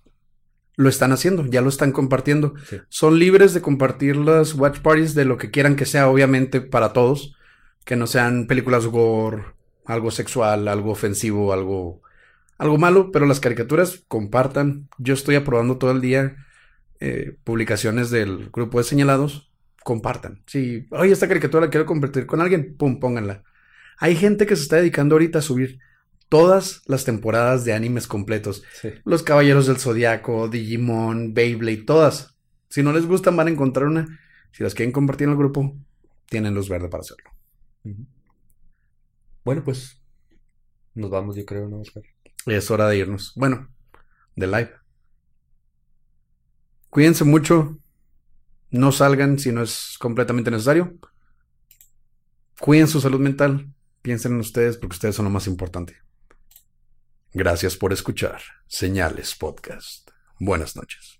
lo 0.76 0.88
están 0.88 1.12
haciendo, 1.12 1.46
ya 1.46 1.60
lo 1.60 1.68
están 1.68 1.92
compartiendo. 1.92 2.54
Sí. 2.68 2.80
Son 2.88 3.18
libres 3.18 3.54
de 3.54 3.60
compartir 3.60 4.16
las 4.16 4.54
watch 4.54 4.80
parties 4.80 5.14
de 5.14 5.24
lo 5.24 5.36
que 5.36 5.50
quieran 5.50 5.76
que 5.76 5.86
sea, 5.86 6.08
obviamente 6.08 6.60
para 6.60 6.92
todos, 6.92 7.36
que 7.84 7.96
no 7.96 8.06
sean 8.06 8.46
películas 8.46 8.86
gore, 8.86 9.44
algo 9.84 10.10
sexual, 10.10 10.68
algo 10.68 10.90
ofensivo, 10.90 11.52
algo, 11.52 12.02
algo 12.58 12.78
malo, 12.78 13.10
pero 13.12 13.26
las 13.26 13.40
caricaturas 13.40 14.04
compartan. 14.08 14.88
Yo 14.98 15.14
estoy 15.14 15.34
aprobando 15.34 15.78
todo 15.78 15.90
el 15.90 16.00
día 16.00 16.36
eh, 17.00 17.36
publicaciones 17.44 18.10
del 18.10 18.50
grupo 18.50 18.78
de 18.78 18.84
señalados, 18.84 19.49
compartan. 19.84 20.42
Si, 20.46 20.86
oye, 20.90 21.12
esta 21.12 21.28
caricatura 21.28 21.66
la 21.66 21.70
quiero 21.70 21.86
compartir 21.86 22.26
con 22.26 22.40
alguien, 22.40 22.76
pum, 22.76 23.00
pónganla. 23.00 23.42
Hay 23.98 24.16
gente 24.16 24.46
que 24.46 24.56
se 24.56 24.62
está 24.62 24.76
dedicando 24.76 25.14
ahorita 25.14 25.40
a 25.40 25.42
subir 25.42 25.78
todas 26.28 26.82
las 26.86 27.04
temporadas 27.04 27.64
de 27.64 27.72
animes 27.72 28.06
completos. 28.06 28.62
Sí. 28.80 28.90
Los 29.04 29.22
Caballeros 29.22 29.66
del 29.66 29.78
Zodiaco, 29.78 30.48
Digimon, 30.48 31.34
Beyblade, 31.34 31.84
todas. 31.84 32.36
Si 32.68 32.82
no 32.82 32.92
les 32.92 33.06
gustan, 33.06 33.36
van 33.36 33.48
a 33.48 33.50
encontrar 33.50 33.88
una. 33.88 34.20
Si 34.52 34.62
las 34.62 34.74
quieren 34.74 34.92
compartir 34.92 35.26
en 35.26 35.32
el 35.32 35.38
grupo, 35.38 35.76
tienen 36.26 36.54
luz 36.54 36.68
verde 36.68 36.88
para 36.88 37.02
hacerlo. 37.02 37.30
Bueno, 39.44 39.64
pues 39.64 40.00
nos 40.94 41.10
vamos, 41.10 41.36
yo 41.36 41.44
creo, 41.44 41.68
¿no, 41.68 41.80
Oscar? 41.80 42.02
Es 42.46 42.70
hora 42.70 42.88
de 42.88 42.98
irnos. 42.98 43.32
Bueno, 43.36 43.68
de 44.36 44.46
live. 44.46 44.70
Cuídense 46.88 47.24
mucho. 47.24 47.78
No 48.70 48.92
salgan 48.92 49.38
si 49.38 49.52
no 49.52 49.62
es 49.62 49.96
completamente 49.98 50.50
necesario. 50.50 50.96
Cuiden 52.60 52.88
su 52.88 53.00
salud 53.00 53.20
mental. 53.20 53.72
Piensen 54.02 54.32
en 54.32 54.40
ustedes 54.40 54.76
porque 54.76 54.94
ustedes 54.94 55.16
son 55.16 55.24
lo 55.24 55.30
más 55.30 55.46
importante. 55.46 55.96
Gracias 57.32 57.76
por 57.76 57.92
escuchar 57.92 58.40
Señales 58.66 59.34
Podcast. 59.34 60.10
Buenas 60.38 60.76
noches. 60.76 61.19